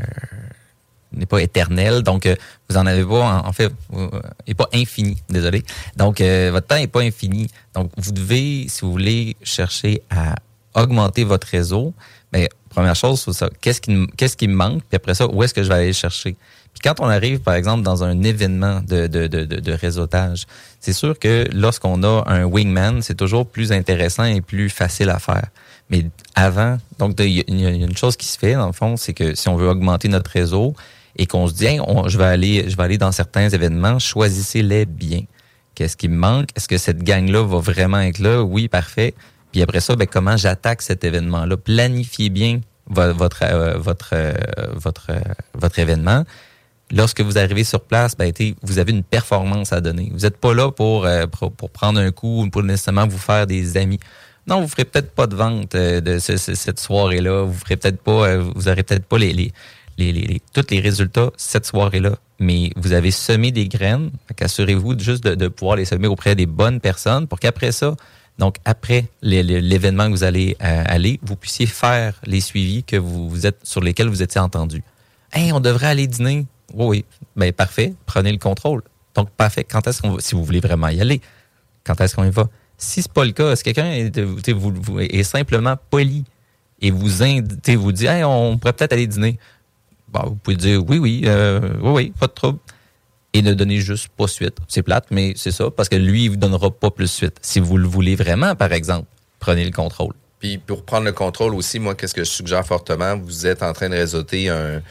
n'est 1.14 1.26
pas 1.26 1.40
éternel, 1.40 2.02
donc 2.02 2.26
euh, 2.26 2.34
vous 2.68 2.76
en 2.76 2.86
avez 2.86 3.04
pas 3.04 3.42
en, 3.44 3.52
fait 3.52 3.72
euh, 3.94 4.08
pas 4.56 4.68
infini, 4.72 5.18
désolé. 5.28 5.64
Donc 5.96 6.20
euh, 6.20 6.50
votre 6.52 6.66
temps 6.66 6.76
est 6.76 6.86
pas 6.86 7.00
infini. 7.00 7.48
Donc 7.74 7.90
vous 7.96 8.12
devez, 8.12 8.66
si 8.68 8.82
vous 8.82 8.92
voulez 8.92 9.36
chercher 9.42 10.02
à 10.10 10.34
augmenter 10.74 11.24
votre 11.24 11.46
réseau, 11.46 11.92
mais 12.32 12.48
première 12.70 12.96
chose, 12.96 13.20
c'est 13.20 13.32
ça. 13.32 13.50
Qu'est-ce 13.60 13.80
qui 13.80 14.06
qu'est-ce 14.16 14.36
qui 14.36 14.48
me 14.48 14.54
manque, 14.54 14.82
puis 14.88 14.96
après 14.96 15.14
ça, 15.14 15.26
où 15.26 15.42
est-ce 15.42 15.54
que 15.54 15.62
je 15.62 15.68
vais 15.68 15.74
aller 15.74 15.86
le 15.88 15.92
chercher. 15.92 16.36
Puis 16.72 16.80
quand 16.82 17.00
on 17.00 17.08
arrive, 17.08 17.40
par 17.40 17.54
exemple, 17.54 17.82
dans 17.82 18.02
un 18.02 18.22
événement 18.22 18.80
de, 18.80 19.06
de, 19.06 19.26
de, 19.26 19.44
de, 19.44 19.72
réseautage, 19.72 20.46
c'est 20.80 20.94
sûr 20.94 21.18
que 21.18 21.46
lorsqu'on 21.52 22.02
a 22.02 22.24
un 22.26 22.44
wingman, 22.44 23.02
c'est 23.02 23.14
toujours 23.14 23.46
plus 23.46 23.72
intéressant 23.72 24.24
et 24.24 24.40
plus 24.40 24.70
facile 24.70 25.10
à 25.10 25.18
faire. 25.18 25.48
Mais 25.90 26.06
avant, 26.34 26.78
donc 26.98 27.20
il 27.20 27.44
y 27.60 27.66
a 27.66 27.70
une 27.70 27.96
chose 27.96 28.16
qui 28.16 28.26
se 28.26 28.38
fait, 28.38 28.54
dans 28.54 28.66
le 28.66 28.72
fond, 28.72 28.96
c'est 28.96 29.12
que 29.12 29.34
si 29.34 29.50
on 29.50 29.56
veut 29.56 29.68
augmenter 29.68 30.08
notre 30.08 30.30
réseau 30.30 30.74
et 31.16 31.26
qu'on 31.26 31.46
se 31.46 31.54
dit, 31.54 31.78
on- 31.86 32.08
je 32.08 32.18
vais 32.18 32.24
aller, 32.24 32.68
je 32.68 32.76
vais 32.76 32.82
aller 32.82 32.98
dans 32.98 33.12
certains 33.12 33.48
événements, 33.48 33.98
choisissez-les 33.98 34.86
bien. 34.86 35.20
Qu'est-ce 35.74 35.96
qui 35.96 36.08
me 36.08 36.16
manque? 36.16 36.48
Est-ce 36.56 36.68
que 36.68 36.78
cette 36.78 37.02
gang-là 37.02 37.42
va 37.46 37.58
vraiment 37.58 38.00
être 38.00 38.18
là? 38.18 38.42
Oui, 38.42 38.68
parfait. 38.68 39.14
Puis 39.52 39.62
après 39.62 39.80
ça, 39.80 39.96
ben, 39.96 40.06
comment 40.06 40.36
j'attaque 40.36 40.82
cet 40.82 41.04
événement-là? 41.04 41.56
Planifiez 41.56 42.28
bien 42.30 42.60
vo- 42.86 43.12
votre, 43.14 43.42
euh, 43.42 43.78
votre, 43.78 44.10
euh, 44.14 44.32
votre, 44.74 45.06
euh, 45.10 45.20
votre 45.54 45.78
événement. 45.78 46.24
Lorsque 46.90 47.22
vous 47.22 47.38
arrivez 47.38 47.64
sur 47.64 47.80
place, 47.80 48.16
ben, 48.16 48.32
vous 48.62 48.78
avez 48.78 48.92
une 48.92 49.02
performance 49.02 49.72
à 49.72 49.80
donner. 49.80 50.10
Vous 50.12 50.20
n'êtes 50.20 50.36
pas 50.36 50.52
là 50.52 50.70
pour, 50.70 51.06
pour, 51.56 51.70
prendre 51.70 51.98
un 52.00 52.10
coup 52.10 52.42
ou 52.44 52.50
pour 52.50 52.62
nécessairement 52.62 53.06
vous 53.06 53.16
faire 53.18 53.46
des 53.46 53.78
amis. 53.78 53.98
Non, 54.46 54.60
vous 54.60 54.68
ferez 54.68 54.84
peut-être 54.84 55.12
pas 55.12 55.26
de 55.26 55.34
vente 55.36 55.72
de 55.74 56.18
ce- 56.18 56.36
ce- 56.36 56.54
cette 56.54 56.80
soirée-là. 56.80 57.44
Vous 57.44 57.54
ferez 57.58 57.76
peut-être 57.76 58.02
pas, 58.02 58.36
vous 58.36 58.68
aurez 58.68 58.82
peut-être 58.82 59.06
pas 59.06 59.16
les, 59.16 59.52
les, 59.98 60.40
tous 60.52 60.66
les 60.70 60.80
résultats 60.80 61.30
cette 61.36 61.66
soirée-là. 61.66 62.16
Mais 62.38 62.70
vous 62.76 62.92
avez 62.92 63.10
semé 63.10 63.52
des 63.52 63.68
graines. 63.68 64.10
Fait 64.26 64.34
qu'assurez-vous 64.34 64.98
juste 64.98 65.24
de, 65.24 65.48
pouvoir 65.48 65.76
les 65.76 65.84
semer 65.84 66.08
auprès 66.08 66.34
des 66.34 66.46
bonnes 66.46 66.80
personnes 66.80 67.26
pour 67.26 67.38
qu'après 67.38 67.72
ça, 67.72 67.94
donc 68.38 68.56
après 68.64 69.06
l'événement 69.22 70.06
que 70.06 70.10
vous 70.10 70.24
allez 70.24 70.56
euh, 70.62 70.84
aller, 70.86 71.20
vous 71.22 71.36
puissiez 71.36 71.66
faire 71.66 72.14
les 72.24 72.40
suivis 72.40 72.82
que 72.82 72.96
vous, 72.96 73.46
êtes 73.46 73.60
sur 73.62 73.80
lesquels 73.80 74.08
vous 74.08 74.22
étiez 74.22 74.40
entendu. 74.40 74.82
Hey, 75.32 75.52
on 75.52 75.60
devrait 75.60 75.86
aller 75.86 76.06
dîner. 76.06 76.46
Oui, 76.74 76.86
oui. 76.86 77.04
Ben, 77.36 77.52
parfait. 77.52 77.94
Prenez 78.06 78.32
le 78.32 78.38
contrôle. 78.38 78.82
Donc, 79.14 79.30
parfait. 79.30 79.64
Quand 79.64 79.86
est-ce 79.86 80.02
qu'on 80.02 80.12
va, 80.12 80.20
si 80.20 80.34
vous 80.34 80.44
voulez 80.44 80.60
vraiment 80.60 80.88
y 80.88 81.00
aller, 81.00 81.20
quand 81.84 82.00
est-ce 82.00 82.16
qu'on 82.16 82.24
y 82.24 82.30
va? 82.30 82.48
Si 82.78 83.02
c'est 83.02 83.12
pas 83.12 83.24
le 83.24 83.32
cas, 83.32 83.54
si 83.54 83.62
quelqu'un 83.62 83.92
est, 83.92 85.22
simplement 85.22 85.76
poli 85.90 86.24
et 86.80 86.90
vous, 86.90 87.08
vous 87.08 87.92
dit, 87.92 88.06
hey, 88.06 88.24
on 88.24 88.58
pourrait 88.58 88.72
peut-être 88.72 88.92
aller 88.92 89.06
dîner. 89.06 89.38
Bon, 90.12 90.20
vous 90.26 90.34
pouvez 90.36 90.56
dire, 90.56 90.82
oui, 90.86 90.98
oui, 90.98 91.22
euh, 91.24 91.60
oui, 91.80 91.90
oui, 91.90 92.12
pas 92.18 92.26
de 92.26 92.32
trouble. 92.32 92.58
Et 93.32 93.40
ne 93.40 93.54
donnez 93.54 93.78
juste 93.78 94.08
pas 94.08 94.28
suite. 94.28 94.58
C'est 94.68 94.82
plate, 94.82 95.06
mais 95.10 95.32
c'est 95.36 95.52
ça, 95.52 95.70
parce 95.70 95.88
que 95.88 95.96
lui, 95.96 96.24
il 96.24 96.30
vous 96.30 96.36
donnera 96.36 96.70
pas 96.70 96.90
plus 96.90 97.10
suite. 97.10 97.36
Si 97.40 97.60
vous 97.60 97.78
le 97.78 97.88
voulez 97.88 98.14
vraiment, 98.14 98.54
par 98.54 98.72
exemple, 98.72 99.06
prenez 99.38 99.64
le 99.64 99.70
contrôle. 99.70 100.12
Puis 100.38 100.58
pour 100.58 100.84
prendre 100.84 101.06
le 101.06 101.12
contrôle 101.12 101.54
aussi, 101.54 101.78
moi, 101.78 101.94
qu'est-ce 101.94 102.14
que 102.14 102.24
je 102.24 102.30
suggère 102.30 102.66
fortement? 102.66 103.16
Vous 103.16 103.46
êtes 103.46 103.62
en 103.62 103.72
train 103.72 103.88
de 103.88 103.94
réseauter 103.94 104.50
un, 104.50 104.82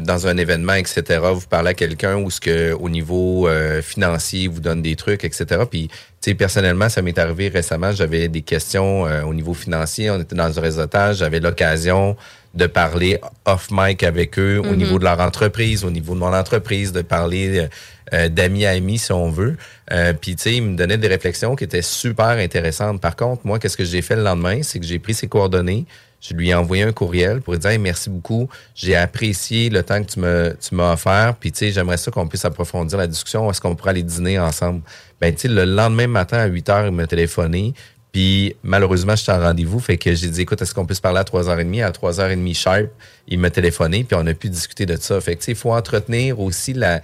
dans 0.00 0.26
un 0.28 0.36
événement, 0.36 0.74
etc., 0.74 1.20
vous 1.34 1.46
parlez 1.48 1.70
à 1.70 1.74
quelqu'un 1.74 2.16
ou 2.16 2.30
ce 2.30 2.40
que 2.40 2.72
au 2.72 2.88
niveau 2.88 3.48
euh, 3.48 3.82
financier 3.82 4.46
vous 4.46 4.60
donne 4.60 4.82
des 4.82 4.94
trucs, 4.94 5.24
etc. 5.24 5.62
Puis, 5.68 5.88
tu 5.88 5.96
sais, 6.20 6.34
personnellement, 6.34 6.88
ça 6.88 7.02
m'est 7.02 7.18
arrivé 7.18 7.48
récemment. 7.48 7.92
J'avais 7.92 8.28
des 8.28 8.42
questions 8.42 9.06
euh, 9.06 9.22
au 9.24 9.34
niveau 9.34 9.54
financier. 9.54 10.10
On 10.10 10.20
était 10.20 10.36
dans 10.36 10.56
un 10.56 10.62
réseautage. 10.62 11.16
J'avais 11.16 11.40
l'occasion 11.40 12.16
de 12.58 12.66
parler 12.66 13.18
off 13.46 13.68
mic 13.70 14.02
avec 14.02 14.38
eux 14.38 14.58
au 14.58 14.64
Mhm. 14.72 14.76
niveau 14.76 14.98
de 14.98 15.04
leur 15.04 15.18
entreprise, 15.20 15.84
au 15.84 15.90
niveau 15.90 16.12
de 16.14 16.18
mon 16.20 16.34
entreprise, 16.34 16.92
de 16.92 17.00
parler 17.02 17.68
euh, 18.14 18.28
d'amis 18.28 18.64
à 18.66 18.70
amis, 18.70 18.98
si 18.98 19.12
on 19.12 19.30
veut. 19.30 19.56
Euh, 19.92 20.12
Puis, 20.18 20.34
tu 20.36 20.42
sais, 20.44 20.54
il 20.56 20.62
me 20.62 20.76
donnait 20.76 20.96
des 20.98 21.08
réflexions 21.08 21.54
qui 21.56 21.64
étaient 21.64 21.82
super 21.82 22.28
intéressantes. 22.28 23.00
Par 23.00 23.16
contre, 23.16 23.42
moi, 23.46 23.58
qu'est-ce 23.58 23.76
que 23.76 23.84
j'ai 23.84 24.00
fait 24.02 24.16
le 24.16 24.22
lendemain? 24.22 24.62
C'est 24.62 24.80
que 24.80 24.86
j'ai 24.86 24.98
pris 24.98 25.12
ses 25.14 25.28
coordonnées, 25.28 25.84
je 26.20 26.32
lui 26.34 26.48
ai 26.48 26.54
envoyé 26.54 26.82
un 26.84 26.92
courriel 26.92 27.40
pour 27.42 27.52
lui 27.52 27.60
dire 27.60 27.70
Hey, 27.70 27.78
merci 27.78 28.08
beaucoup, 28.10 28.48
j'ai 28.74 28.96
apprécié 28.96 29.68
le 29.70 29.82
temps 29.82 30.02
que 30.02 30.10
tu 30.10 30.20
me 30.20 30.56
tu 30.60 30.74
m'as 30.74 30.94
offert, 30.94 31.34
puis 31.38 31.52
tu 31.52 31.58
sais, 31.58 31.70
j'aimerais 31.70 31.98
ça 31.98 32.10
qu'on 32.10 32.26
puisse 32.26 32.44
approfondir 32.46 32.96
la 32.98 33.06
discussion, 33.06 33.48
est-ce 33.50 33.60
qu'on 33.60 33.74
pourrait 33.76 33.90
aller 33.90 34.02
dîner 34.02 34.38
ensemble? 34.38 34.80
Ben, 35.20 35.32
tu 35.34 35.42
sais, 35.42 35.48
le 35.48 35.64
lendemain 35.66 36.06
matin 36.06 36.38
à 36.38 36.46
8 36.46 36.68
heures, 36.70 36.86
il 36.86 36.92
m'a 36.92 37.06
téléphoné, 37.06 37.74
puis 38.18 38.56
malheureusement, 38.64 39.14
j'étais 39.14 39.30
en 39.30 39.38
rendez-vous, 39.38 39.78
fait 39.78 39.96
que 39.96 40.12
j'ai 40.12 40.26
dit 40.28 40.40
écoute, 40.40 40.60
est-ce 40.60 40.74
qu'on 40.74 40.86
peut 40.86 40.94
se 40.94 41.00
parler 41.00 41.20
à 41.20 41.22
3h30? 41.22 41.84
À 41.84 41.90
3h30 41.92 42.52
sharp, 42.56 42.88
il 43.28 43.38
m'a 43.38 43.48
téléphoné, 43.50 44.02
puis 44.02 44.18
on 44.20 44.26
a 44.26 44.34
pu 44.34 44.48
discuter 44.48 44.86
de 44.86 44.96
ça. 44.96 45.20
Fait 45.20 45.34
que 45.36 45.40
tu 45.40 45.44
sais, 45.46 45.52
il 45.52 45.56
faut 45.56 45.72
entretenir 45.72 46.40
aussi 46.40 46.72
la 46.72 47.00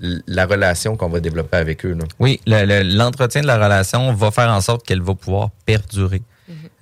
la 0.00 0.46
relation 0.46 0.96
qu'on 0.96 1.08
va 1.10 1.20
développer 1.20 1.56
avec 1.58 1.84
eux. 1.84 1.92
Là. 1.92 2.04
Oui, 2.18 2.40
le- 2.46 2.64
le- 2.64 2.82
l'entretien 2.96 3.42
de 3.42 3.46
la 3.46 3.62
relation 3.62 4.12
va 4.14 4.30
faire 4.30 4.48
en 4.48 4.60
sorte 4.62 4.84
qu'elle 4.86 5.02
va 5.02 5.14
pouvoir 5.14 5.50
perdurer. 5.66 6.22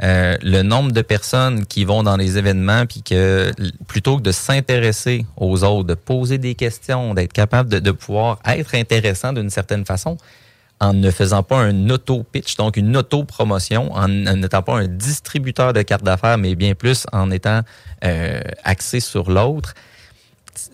Euh, 0.03 0.37
le 0.43 0.63
nombre 0.63 0.93
de 0.93 1.03
personnes 1.03 1.67
qui 1.67 1.85
vont 1.85 2.03
dans 2.03 2.17
les 2.17 2.39
événements, 2.39 2.87
puis 2.87 3.03
que 3.03 3.53
plutôt 3.87 4.17
que 4.17 4.23
de 4.23 4.33
s'intéresser 4.33 5.27
aux 5.37 5.63
autres, 5.63 5.87
de 5.89 5.95
poser 5.95 6.39
des 6.39 6.55
questions, 6.55 7.15
d'être 7.15 7.33
capable 7.33 7.69
de, 7.69 7.79
de 7.81 7.91
pouvoir 7.91 8.39
être 8.47 8.75
intéressant 8.75 9.33
d'une 9.33 9.51
certaine 9.51 9.85
façon, 9.85 10.17
en 10.83 10.93
ne 10.95 11.11
faisant 11.11 11.43
pas 11.45 11.59
un 11.59 11.89
auto-pitch, 11.91 12.57
donc 12.57 12.77
une 12.77 12.97
auto-promotion, 12.97 13.93
en 13.93 14.09
n'étant 14.09 14.63
pas 14.63 14.75
un 14.75 14.89
distributeur 14.89 15.73
de 15.73 15.83
cartes 15.83 16.03
d'affaires, 16.05 16.39
mais 16.39 16.55
bien 16.57 16.75
plus 16.75 17.07
en 17.13 17.31
étant 17.31 17.61
euh, 18.05 18.41
axé 18.65 18.99
sur 19.01 19.31
l'autre, 19.31 19.75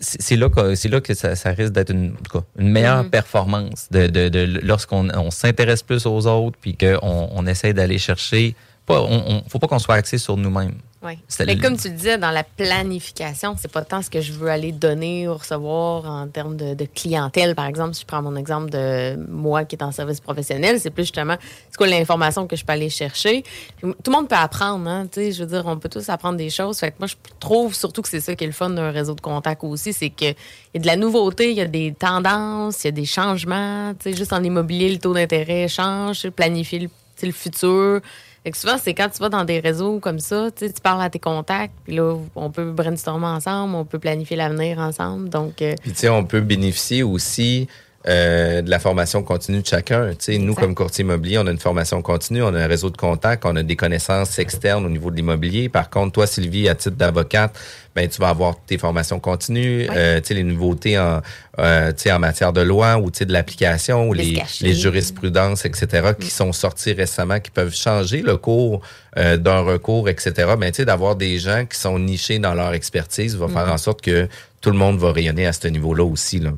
c'est 0.01 0.37
là 0.37 0.49
que 0.49 0.75
c'est 0.75 0.89
là 0.89 1.01
que 1.01 1.15
ça, 1.15 1.37
ça 1.37 1.51
risque 1.51 1.73
d'être 1.73 1.91
une, 1.91 2.15
une 2.59 2.69
meilleure 2.71 3.05
Mhm. 3.05 3.11
performance 3.11 3.89
de, 3.91 4.07
de, 4.09 4.29
de- 4.29 4.61
lorsqu'on 4.65 5.09
on 5.15 5.31
s'intéresse 5.31 5.83
plus 5.83 6.05
aux 6.07 6.27
autres 6.27 6.59
puis 6.61 6.77
qu'on 6.77 7.29
on 7.33 7.47
essaie 7.47 7.73
d'aller 7.75 7.99
chercher 7.99 8.57
pas 8.89 9.01
on, 9.03 9.23
on- 9.37 9.43
faut 9.49 9.59
pas 9.61 9.69
qu'on 9.69 9.79
soit 9.79 9.95
axé 9.95 10.19
sur 10.19 10.37
nous-mêmes 10.37 10.75
Oui. 11.03 11.13
Mais 11.41 11.55
le- 11.55 11.61
comme 11.63 11.77
tu 11.77 11.89
le 11.89 11.95
disais, 11.95 12.19
dans 12.19 12.33
la 12.33 12.43
planification, 12.43 13.55
c'est 13.59 13.71
pas 13.71 13.83
tant 13.83 14.03
ce 14.03 14.11
que 14.11 14.21
je 14.21 14.33
veux 14.33 14.49
aller 14.49 14.73
donner 14.73 15.29
ou 15.29 15.35
recevoir 15.35 16.05
en 16.07 16.27
termes 16.27 16.57
de, 16.57 16.75
de 16.75 16.85
clientèle, 16.87 17.55
par 17.55 17.67
exemple. 17.67 17.95
Si 17.95 18.01
je 18.03 18.07
prends 18.07 18.23
mon 18.23 18.35
exemple 18.35 18.71
de 18.71 19.17
moi 19.31 19.65
qui 19.65 19.77
est 19.77 19.83
en 19.85 19.93
service 19.93 20.19
professionnel, 20.21 20.81
c'est 20.81 20.91
plus 20.91 21.05
justement 21.05 21.37
c'est 21.71 21.77
quoi 21.77 21.87
l'information 21.87 22.47
que 22.49 22.57
je 22.57 22.65
peux 22.65 22.73
aller 22.73 22.91
chercher? 22.91 23.45
Tout 23.81 23.95
le 24.07 24.13
monde 24.13 24.29
peut 24.29 24.35
apprendre, 24.37 24.89
hein, 24.89 25.07
tu 25.07 25.21
sais, 25.21 25.33
je 25.33 25.45
veux 25.45 25.49
dire, 25.51 25.63
on 25.67 25.79
peut 25.79 25.89
tous 25.89 26.09
apprendre 26.09 26.37
des 26.39 26.51
choses. 26.51 26.79
Fait 26.79 26.91
que 26.91 26.97
moi, 26.99 27.07
je 27.07 27.15
trouve 27.39 27.75
surtout 27.75 28.03
que 28.03 28.09
c'est 28.09 28.21
ça 28.21 28.35
qui 28.35 28.43
est 28.45 28.49
le 28.49 28.53
fun 28.53 28.71
d'un 28.71 28.91
réseau 28.91 29.15
de 29.15 29.21
contacts 29.21 29.63
aussi, 29.65 29.93
c'est 29.93 30.11
qu'il 30.11 30.35
y 30.75 30.79
a 30.79 30.81
de 30.81 30.87
la 30.87 30.97
nouveauté, 30.97 31.51
il 31.51 31.57
y 31.57 31.61
a 31.61 31.67
des 31.67 31.95
tendances, 31.97 32.83
il 32.83 32.87
y 32.87 32.89
a 32.89 32.93
des 32.93 33.05
changements. 33.07 33.93
Tu 34.01 34.11
sais, 34.11 34.17
juste 34.17 34.33
en 34.33 34.43
immobilier, 34.43 34.91
le 34.91 34.99
taux 34.99 35.15
d'intérêt 35.15 35.69
change, 35.69 36.29
planifier 36.31 36.89
le 37.23 37.33
futur. 37.33 38.01
Fait 38.45 38.53
que 38.53 38.57
souvent, 38.57 38.77
c'est 38.79 38.95
quand 38.95 39.09
tu 39.09 39.19
vas 39.19 39.29
dans 39.29 39.45
des 39.45 39.61
réseaux 39.61 39.99
comme 39.99 40.21
ça, 40.21 40.51
tu 40.57 40.69
parles 40.83 41.03
à 41.03 41.11
tes 41.11 41.19
contacts, 41.19 41.75
puis 41.85 41.97
là, 41.97 42.17
on 42.37 42.51
peut 42.51 42.71
brainstormer 42.71 43.27
ensemble, 43.27 43.75
on 43.75 43.85
peut 43.85 43.99
planifier 43.99 44.37
l'avenir 44.37 44.79
ensemble. 44.79 45.29
Donc, 45.29 45.61
euh, 45.61 45.75
Puis, 45.83 45.93
tu 45.93 45.99
sais, 45.99 46.09
on 46.09 46.25
peut 46.25 46.41
bénéficier 46.41 47.03
aussi 47.03 47.69
euh, 48.09 48.63
de 48.63 48.71
la 48.71 48.79
formation 48.79 49.23
continue 49.23 49.61
de 49.61 49.67
chacun. 49.67 50.11
Tu 50.11 50.17
sais, 50.21 50.39
nous, 50.39 50.55
comme 50.55 50.75
courtier 50.75 51.05
immobilier, 51.05 51.39
on 51.39 51.47
a 51.47 51.51
une 51.51 51.59
formation 51.59 52.01
continue, 52.01 52.43
on 52.43 52.55
a 52.55 52.61
un 52.65 52.67
réseau 52.67 52.89
de 52.91 52.97
contacts, 52.97 53.45
on 53.45 53.55
a 53.57 53.63
des 53.63 53.77
connaissances 53.77 54.39
externes 54.39 54.87
au 54.87 54.89
niveau 54.89 55.11
de 55.11 55.17
l'immobilier. 55.17 55.69
Par 55.69 55.91
contre, 55.91 56.13
toi, 56.13 56.27
Sylvie, 56.27 56.69
à 56.69 56.75
titre 56.75 56.97
d'avocate, 56.97 57.59
ben, 57.95 58.09
tu 58.09 58.21
vas 58.21 58.29
avoir 58.31 58.55
tes 58.67 58.79
formations 58.79 59.19
continues, 59.21 59.89
euh, 59.95 60.21
tu 60.21 60.29
sais, 60.29 60.35
les 60.35 60.45
nouveautés 60.45 60.99
en, 60.99 61.21
euh, 61.59 61.89
tu 61.93 62.05
sais, 62.05 62.13
en 62.13 62.19
matière 62.19 62.53
de 62.53 62.61
loi 62.61 62.97
ou 62.99 63.11
tu 63.11 63.19
sais, 63.19 63.25
de 63.27 63.33
l'application 63.33 64.09
ou 64.09 64.15
Les 64.15 64.25
les, 64.25 64.35
cachets. 64.39 64.65
les 64.65 64.75
jurisprudences, 64.75 65.65
etc., 65.65 66.13
qui 66.19 66.31
sont 66.31 66.53
sorties 66.53 66.93
récemment, 66.93 67.41
qui 67.41 67.51
peuvent 67.51 67.75
changer 67.75 68.23
le 68.23 68.37
cours 68.37 68.81
euh, 69.17 69.37
d'un 69.37 69.61
recours, 69.61 70.09
etc. 70.09 70.33
Ben, 70.59 70.71
tu 70.71 70.77
sais, 70.77 70.85
d'avoir 70.85 71.17
des 71.17 71.39
gens 71.39 71.67
qui 71.67 71.79
sont 71.79 71.99
nichés 71.99 72.39
dans 72.39 72.55
leur 72.55 72.73
expertise 72.75 73.37
va 73.37 73.49
faire 73.49 73.67
Mhm. 73.67 73.73
en 73.73 73.79
sorte 73.79 74.01
que 74.01 74.29
tout 74.61 74.71
le 74.71 74.79
monde 74.79 74.99
va 74.99 75.13
rayonner 75.13 75.47
à 75.47 75.53
ce 75.53 75.67
niveau-là 75.69 76.05
aussi. 76.05 76.39
Là. 76.39 76.51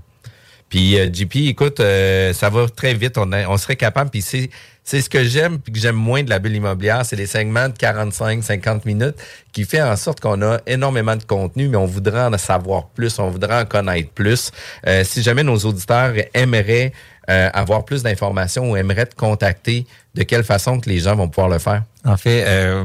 Puis 0.70 0.98
euh, 0.98 1.12
JP, 1.12 1.36
écoute, 1.48 1.80
euh, 1.80 2.32
ça 2.32 2.48
va 2.48 2.66
très 2.68 2.94
vite. 2.94 3.18
On, 3.18 3.30
on 3.30 3.56
serait 3.58 3.76
capable. 3.76 4.08
Puis 4.08 4.22
c'est 4.22 4.48
c'est 4.90 5.02
ce 5.02 5.10
que 5.10 5.22
j'aime 5.22 5.60
puis 5.60 5.72
que 5.72 5.78
j'aime 5.78 5.94
moins 5.94 6.24
de 6.24 6.30
la 6.30 6.40
bulle 6.40 6.56
immobilière, 6.56 7.04
c'est 7.04 7.14
les 7.14 7.26
segments 7.26 7.68
de 7.68 7.74
45-50 7.74 8.80
minutes 8.86 9.14
qui 9.52 9.64
fait 9.64 9.80
en 9.80 9.94
sorte 9.94 10.18
qu'on 10.18 10.42
a 10.42 10.58
énormément 10.66 11.14
de 11.14 11.22
contenu, 11.22 11.68
mais 11.68 11.76
on 11.76 11.86
voudrait 11.86 12.24
en 12.24 12.36
savoir 12.38 12.88
plus, 12.88 13.20
on 13.20 13.30
voudrait 13.30 13.60
en 13.60 13.64
connaître 13.66 14.10
plus. 14.10 14.50
Euh, 14.88 15.04
si 15.04 15.22
jamais 15.22 15.44
nos 15.44 15.58
auditeurs 15.58 16.14
aimeraient 16.34 16.92
euh, 17.28 17.50
avoir 17.52 17.84
plus 17.84 18.02
d'informations 18.02 18.72
ou 18.72 18.76
aimeraient 18.76 19.06
te 19.06 19.14
contacter, 19.14 19.86
de 20.14 20.24
quelle 20.24 20.42
façon 20.42 20.80
que 20.80 20.88
les 20.88 20.98
gens 20.98 21.14
vont 21.14 21.28
pouvoir 21.28 21.48
le 21.50 21.60
faire? 21.60 21.84
En 22.04 22.16
fait, 22.16 22.44
euh, 22.48 22.84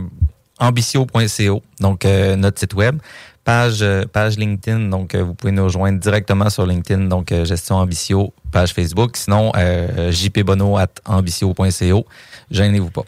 ambitio.co, 0.60 1.64
donc 1.80 2.06
euh, 2.06 2.36
notre 2.36 2.60
site 2.60 2.76
web, 2.76 3.00
page 3.46 3.84
euh, 3.84 4.06
page 4.12 4.38
LinkedIn, 4.38 4.90
donc 4.90 5.16
euh, 5.16 5.24
vous 5.24 5.36
pouvez 5.36 5.54
nous 5.54 5.64
rejoindre 5.64 6.00
directement 6.00 6.50
sur 6.50 6.66
LinkedIn, 6.66 7.06
donc 7.06 7.32
euh, 7.32 7.46
gestion 7.46 7.76
ambitio, 7.76 8.34
page 8.52 8.74
Facebook, 8.74 9.16
sinon 9.16 9.52
jpbono 10.10 10.78
at 10.78 10.90
ambitio.co, 11.06 12.06
gênez-vous 12.52 12.90
pas. 12.90 13.06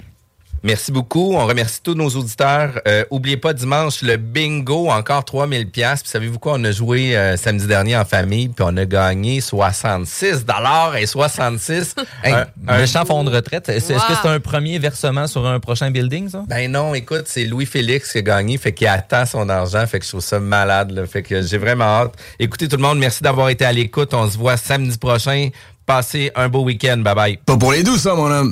Merci 0.64 0.92
beaucoup. 0.92 1.34
On 1.36 1.46
remercie 1.46 1.82
tous 1.82 1.94
nos 1.94 2.10
auditeurs. 2.10 2.80
Euh, 2.88 3.06
oubliez 3.12 3.38
pas 3.38 3.54
dimanche 3.54 4.02
le 4.02 4.18
bingo, 4.18 4.90
encore 4.90 5.24
3000 5.26 5.70
pièces. 5.70 6.02
Puis 6.02 6.12
savez-vous 6.12 6.40
quoi? 6.40 6.54
On 6.56 6.64
a 6.64 6.72
joué 6.72 7.16
euh, 7.16 7.38
samedi 7.38 7.68
dernier 7.68 7.96
en 7.98 8.06
famille, 8.06 8.50
puis 8.50 8.66
on 8.68 8.76
a 8.78 8.86
gagné 8.86 9.40
66 9.42 10.46
dollars 10.46 10.96
et 10.98 11.06
66. 11.06 11.96
Hey, 12.24 12.34
un, 12.34 12.48
un- 12.68 12.78
méchant 12.80 13.06
fonds 13.06 13.24
de 13.24 13.30
retraite. 13.30 13.70
Est-ce 13.70 13.90
que 13.94 14.00
c'est 14.22 14.28
un 14.28 14.40
premier 14.40 14.80
versement 14.80 15.28
sur 15.28 15.46
un 15.46 15.60
prochain 15.60 15.92
building, 15.92 16.30
ça? 16.30 16.44
Ben 16.48 16.72
non, 16.72 16.94
écoute, 16.96 17.24
c'est 17.26 17.46
Louis 17.46 17.66
Félix 17.66 18.12
qui 18.12 18.18
a 18.18 18.22
gagné, 18.22 18.58
fait 18.58 18.74
qu'il 18.74 18.88
attend 18.88 19.26
son 19.26 19.48
argent, 19.50 19.86
fait 19.88 20.00
que 20.00 20.06
je 20.06 20.10
trouve 20.10 20.22
ça 20.22 20.40
malade. 20.40 20.92
Là, 20.92 21.06
fait 21.06 21.22
que 21.24 21.42
j'ai 21.42 21.58
vraiment 21.58 21.84
hâte. 21.86 22.14
Écoutez 22.40 22.68
tout 22.68 22.76
le 22.78 22.82
monde, 22.82 22.98
merci 23.00 23.22
d'avoir 23.24 23.50
été 23.50 23.66
à 23.66 23.72
l'écoute. 23.72 24.14
On 24.14 24.30
se 24.30 24.38
voit 24.38 24.58
samedi 24.58 24.98
prochain. 24.98 25.50
Passez 25.86 26.32
un 26.36 26.50
beau 26.50 26.64
week-end. 26.64 26.98
Bye 26.98 27.16
bye. 27.16 27.38
Pas 27.46 27.58
pour 27.58 27.72
les 27.72 27.84
douces, 27.84 28.02
ça, 28.02 28.16
mon 28.16 28.30
homme. 28.32 28.52